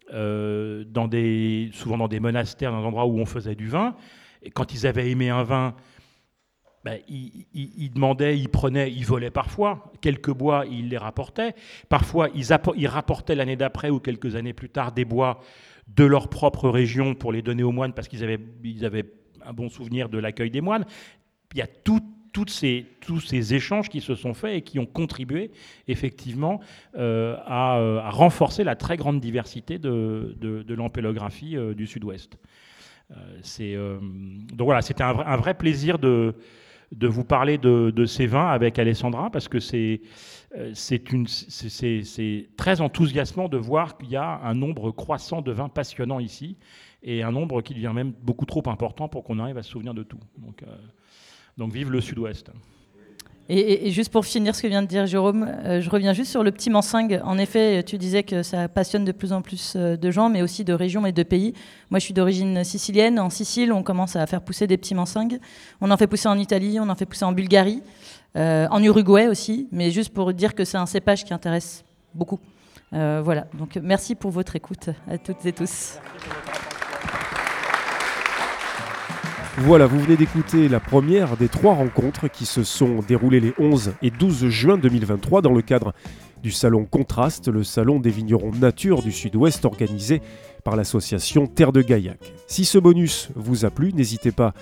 souvent 0.09 1.97
dans 1.97 2.07
des 2.07 2.19
monastères, 2.19 2.71
dans 2.71 2.81
des 2.81 2.87
endroits 2.87 3.05
où 3.05 3.19
on 3.19 3.25
faisait 3.25 3.55
du 3.55 3.67
vin. 3.67 3.95
Et 4.43 4.49
quand 4.49 4.73
ils 4.73 4.87
avaient 4.87 5.09
aimé 5.09 5.29
un 5.29 5.43
vin, 5.43 5.75
ben, 6.83 6.99
ils, 7.07 7.91
demandaient, 7.93 8.37
ils 8.39 8.49
prenaient, 8.49 8.91
ils 8.91 9.05
volaient 9.05 9.29
parfois. 9.29 9.91
Quelques 10.01 10.31
bois, 10.31 10.65
ils 10.69 10.89
les 10.89 10.97
rapportaient. 10.97 11.53
Parfois, 11.89 12.29
ils 12.33 12.87
rapportaient 12.87 13.35
l'année 13.35 13.55
d'après 13.55 13.89
ou 13.89 13.99
quelques 13.99 14.35
années 14.35 14.53
plus 14.53 14.69
tard 14.69 14.91
des 14.91 15.05
bois 15.05 15.41
de 15.95 16.03
leur 16.05 16.29
propre 16.29 16.69
région 16.69 17.15
pour 17.15 17.31
les 17.31 17.41
donner 17.41 17.63
aux 17.63 17.71
moines 17.71 17.93
parce 17.93 18.07
qu'ils 18.07 18.23
avaient, 18.23 18.39
ils 18.63 18.85
avaient 18.85 19.05
un 19.45 19.53
bon 19.53 19.69
souvenir 19.69 20.09
de 20.09 20.17
l'accueil 20.17 20.51
des 20.51 20.61
moines. 20.61 20.85
Il 21.53 21.57
y 21.59 21.61
a 21.61 21.67
tout- 21.67 22.01
toutes 22.31 22.49
ces, 22.49 22.85
tous 23.01 23.19
ces 23.19 23.53
échanges 23.53 23.89
qui 23.89 23.99
se 23.99 24.15
sont 24.15 24.33
faits 24.33 24.55
et 24.55 24.61
qui 24.61 24.79
ont 24.79 24.85
contribué 24.85 25.51
effectivement 25.87 26.61
euh, 26.97 27.35
à, 27.45 27.77
euh, 27.77 27.99
à 27.99 28.09
renforcer 28.09 28.63
la 28.63 28.75
très 28.75 28.95
grande 28.95 29.19
diversité 29.19 29.77
de, 29.79 30.37
de, 30.39 30.73
l'ampélographie 30.73 31.57
euh, 31.57 31.73
du 31.73 31.87
Sud-Ouest. 31.87 32.37
Euh, 33.59 33.99
donc 34.53 34.65
voilà, 34.65 34.81
c'était 34.81 35.03
un, 35.03 35.19
un 35.19 35.35
vrai 35.35 35.53
plaisir 35.55 35.99
de, 35.99 36.35
de 36.91 37.07
vous 37.07 37.23
parler 37.23 37.57
de, 37.57 38.05
ces 38.05 38.27
vins 38.27 38.47
avec 38.47 38.77
Alessandra 38.79 39.29
parce 39.29 39.47
que 39.47 39.59
c'est, 39.59 40.01
euh, 40.57 40.71
c'est, 40.73 42.49
très 42.57 42.81
enthousiasmant 42.81 43.47
de 43.47 43.57
voir 43.57 43.97
qu'il 43.97 44.09
y 44.09 44.15
a 44.15 44.41
un 44.43 44.53
nombre 44.53 44.91
croissant 44.91 45.41
de 45.41 45.51
vins 45.51 45.69
passionnants 45.69 46.19
ici 46.19 46.57
et 47.03 47.23
un 47.23 47.31
nombre 47.31 47.61
qui 47.61 47.73
devient 47.73 47.93
même 47.93 48.11
beaucoup 48.21 48.45
trop 48.45 48.63
important 48.67 49.07
pour 49.07 49.23
qu'on 49.23 49.39
arrive 49.39 49.57
à 49.57 49.63
se 49.63 49.71
souvenir 49.71 49.93
de 49.93 50.03
tout. 50.03 50.19
Donc, 50.37 50.63
euh, 50.63 50.75
donc 51.57 51.71
vive 51.71 51.91
le 51.91 52.01
Sud-Ouest. 52.01 52.51
Et, 53.53 53.91
juste 53.91 54.13
pour 54.13 54.25
finir 54.25 54.55
ce 54.55 54.61
que 54.61 54.67
vient 54.67 54.81
de 54.81 54.87
dire 54.87 55.05
Jérôme, 55.05 55.45
euh, 55.65 55.81
je 55.81 55.89
reviens 55.89 56.13
juste 56.13 56.31
sur 56.31 56.41
le 56.41 56.53
petit 56.53 56.69
Mansingue. 56.69 57.19
En 57.25 57.37
effet, 57.37 57.83
tu 57.83 57.97
disais 57.97 58.23
que 58.23 58.43
ça 58.43 58.69
passionne 58.69 59.03
de 59.03 59.11
plus 59.11 59.33
en 59.33 59.41
plus 59.41 59.73
euh, 59.75 59.97
de 59.97 60.09
gens, 60.09 60.29
mais 60.29 60.41
aussi 60.41 60.63
de 60.63 60.71
régions 60.71 61.05
et 61.05 61.11
de 61.11 61.21
pays. 61.21 61.53
Moi, 61.89 61.99
je 61.99 62.05
suis 62.05 62.13
d'origine 62.13 62.63
sicilienne. 62.63 63.19
En 63.19 63.29
Sicile, 63.29 63.73
on 63.73 63.83
commence 63.83 64.15
à 64.15 64.25
faire 64.25 64.41
pousser 64.41 64.67
des 64.67 64.77
petits 64.77 64.95
Mansingues. 64.95 65.37
On 65.81 65.91
en 65.91 65.97
fait 65.97 66.07
pousser 66.07 66.29
en 66.29 66.37
Italie, 66.37 66.79
on 66.79 66.87
en 66.87 66.95
fait 66.95 67.05
pousser 67.05 67.25
en 67.25 67.33
Bulgarie, 67.33 67.83
euh, 68.37 68.69
en 68.71 68.81
Uruguay 68.81 69.27
aussi. 69.27 69.67
Mais 69.73 69.91
juste 69.91 70.13
pour 70.13 70.31
dire 70.31 70.55
que 70.55 70.63
c'est 70.63 70.77
un 70.77 70.85
cépage 70.85 71.25
qui 71.25 71.33
intéresse 71.33 71.83
beaucoup. 72.13 72.39
Voilà. 72.93 73.47
Donc, 73.53 73.77
merci 73.83 74.15
pour 74.15 74.31
votre 74.31 74.55
écoute 74.55 74.89
à 75.09 75.17
toutes 75.17 75.45
et 75.45 75.51
tous. 75.51 75.97
Voilà, 79.57 79.85
vous 79.85 79.99
venez 79.99 80.15
d'écouter 80.15 80.69
la 80.69 80.79
première 80.79 81.35
des 81.35 81.49
trois 81.49 81.73
rencontres 81.73 82.29
qui 82.29 82.45
se 82.45 82.63
sont 82.63 83.01
déroulées 83.05 83.41
les 83.41 83.53
11 83.59 83.93
et 84.01 84.09
12 84.09 84.47
juin 84.47 84.77
2023 84.77 85.41
dans 85.41 85.51
le 85.51 85.61
cadre 85.61 85.93
du 86.41 86.51
salon 86.51 86.85
Contraste, 86.85 87.49
le 87.49 87.63
salon 87.63 87.99
des 87.99 88.11
vignerons 88.11 88.51
nature 88.51 89.01
du 89.01 89.11
Sud-Ouest 89.11 89.65
organisé 89.65 90.21
par 90.63 90.77
l'association 90.77 91.47
Terre 91.47 91.73
de 91.73 91.81
Gaillac. 91.81 92.33
Si 92.47 92.63
ce 92.63 92.77
bonus 92.77 93.29
vous 93.35 93.65
a 93.65 93.69
plu, 93.69 93.91
n'hésitez 93.93 94.31
pas 94.31 94.53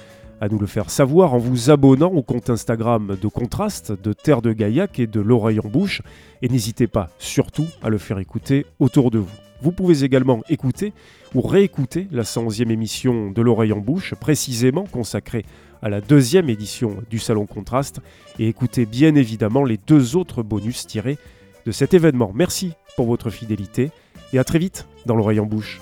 à 0.41 0.49
nous 0.49 0.57
le 0.57 0.67
faire 0.67 0.89
savoir 0.89 1.35
en 1.35 1.37
vous 1.37 1.69
abonnant 1.69 2.11
au 2.11 2.23
compte 2.23 2.49
Instagram 2.49 3.15
de 3.21 3.27
Contraste, 3.27 3.91
de 3.91 4.13
Terre 4.13 4.41
de 4.41 4.53
Gaillac 4.53 4.99
et 4.99 5.07
de 5.07 5.19
l'oreille 5.21 5.59
en 5.59 5.69
bouche. 5.69 6.01
Et 6.41 6.49
n'hésitez 6.49 6.87
pas 6.87 7.09
surtout 7.19 7.67
à 7.83 7.89
le 7.89 7.99
faire 7.99 8.17
écouter 8.17 8.65
autour 8.79 9.11
de 9.11 9.19
vous. 9.19 9.48
Vous 9.61 9.71
pouvez 9.71 10.03
également 10.03 10.41
écouter 10.49 10.93
ou 11.35 11.41
réécouter 11.41 12.07
la 12.11 12.23
111e 12.23 12.71
émission 12.71 13.31
de 13.31 13.41
l'oreille 13.41 13.73
en 13.73 13.79
bouche, 13.79 14.15
précisément 14.15 14.85
consacrée 14.85 15.45
à 15.81 15.89
la 15.89 16.01
deuxième 16.01 16.49
édition 16.49 16.97
du 17.09 17.19
Salon 17.19 17.45
Contraste, 17.45 18.01
et 18.37 18.47
écouter 18.47 18.85
bien 18.85 19.15
évidemment 19.15 19.63
les 19.63 19.77
deux 19.77 20.15
autres 20.15 20.43
bonus 20.43 20.87
tirés 20.87 21.17
de 21.65 21.71
cet 21.71 21.93
événement. 21.93 22.31
Merci 22.33 22.73
pour 22.95 23.07
votre 23.07 23.29
fidélité 23.29 23.91
et 24.33 24.39
à 24.39 24.43
très 24.43 24.59
vite 24.59 24.87
dans 25.05 25.15
l'oreille 25.15 25.39
en 25.39 25.45
bouche. 25.45 25.79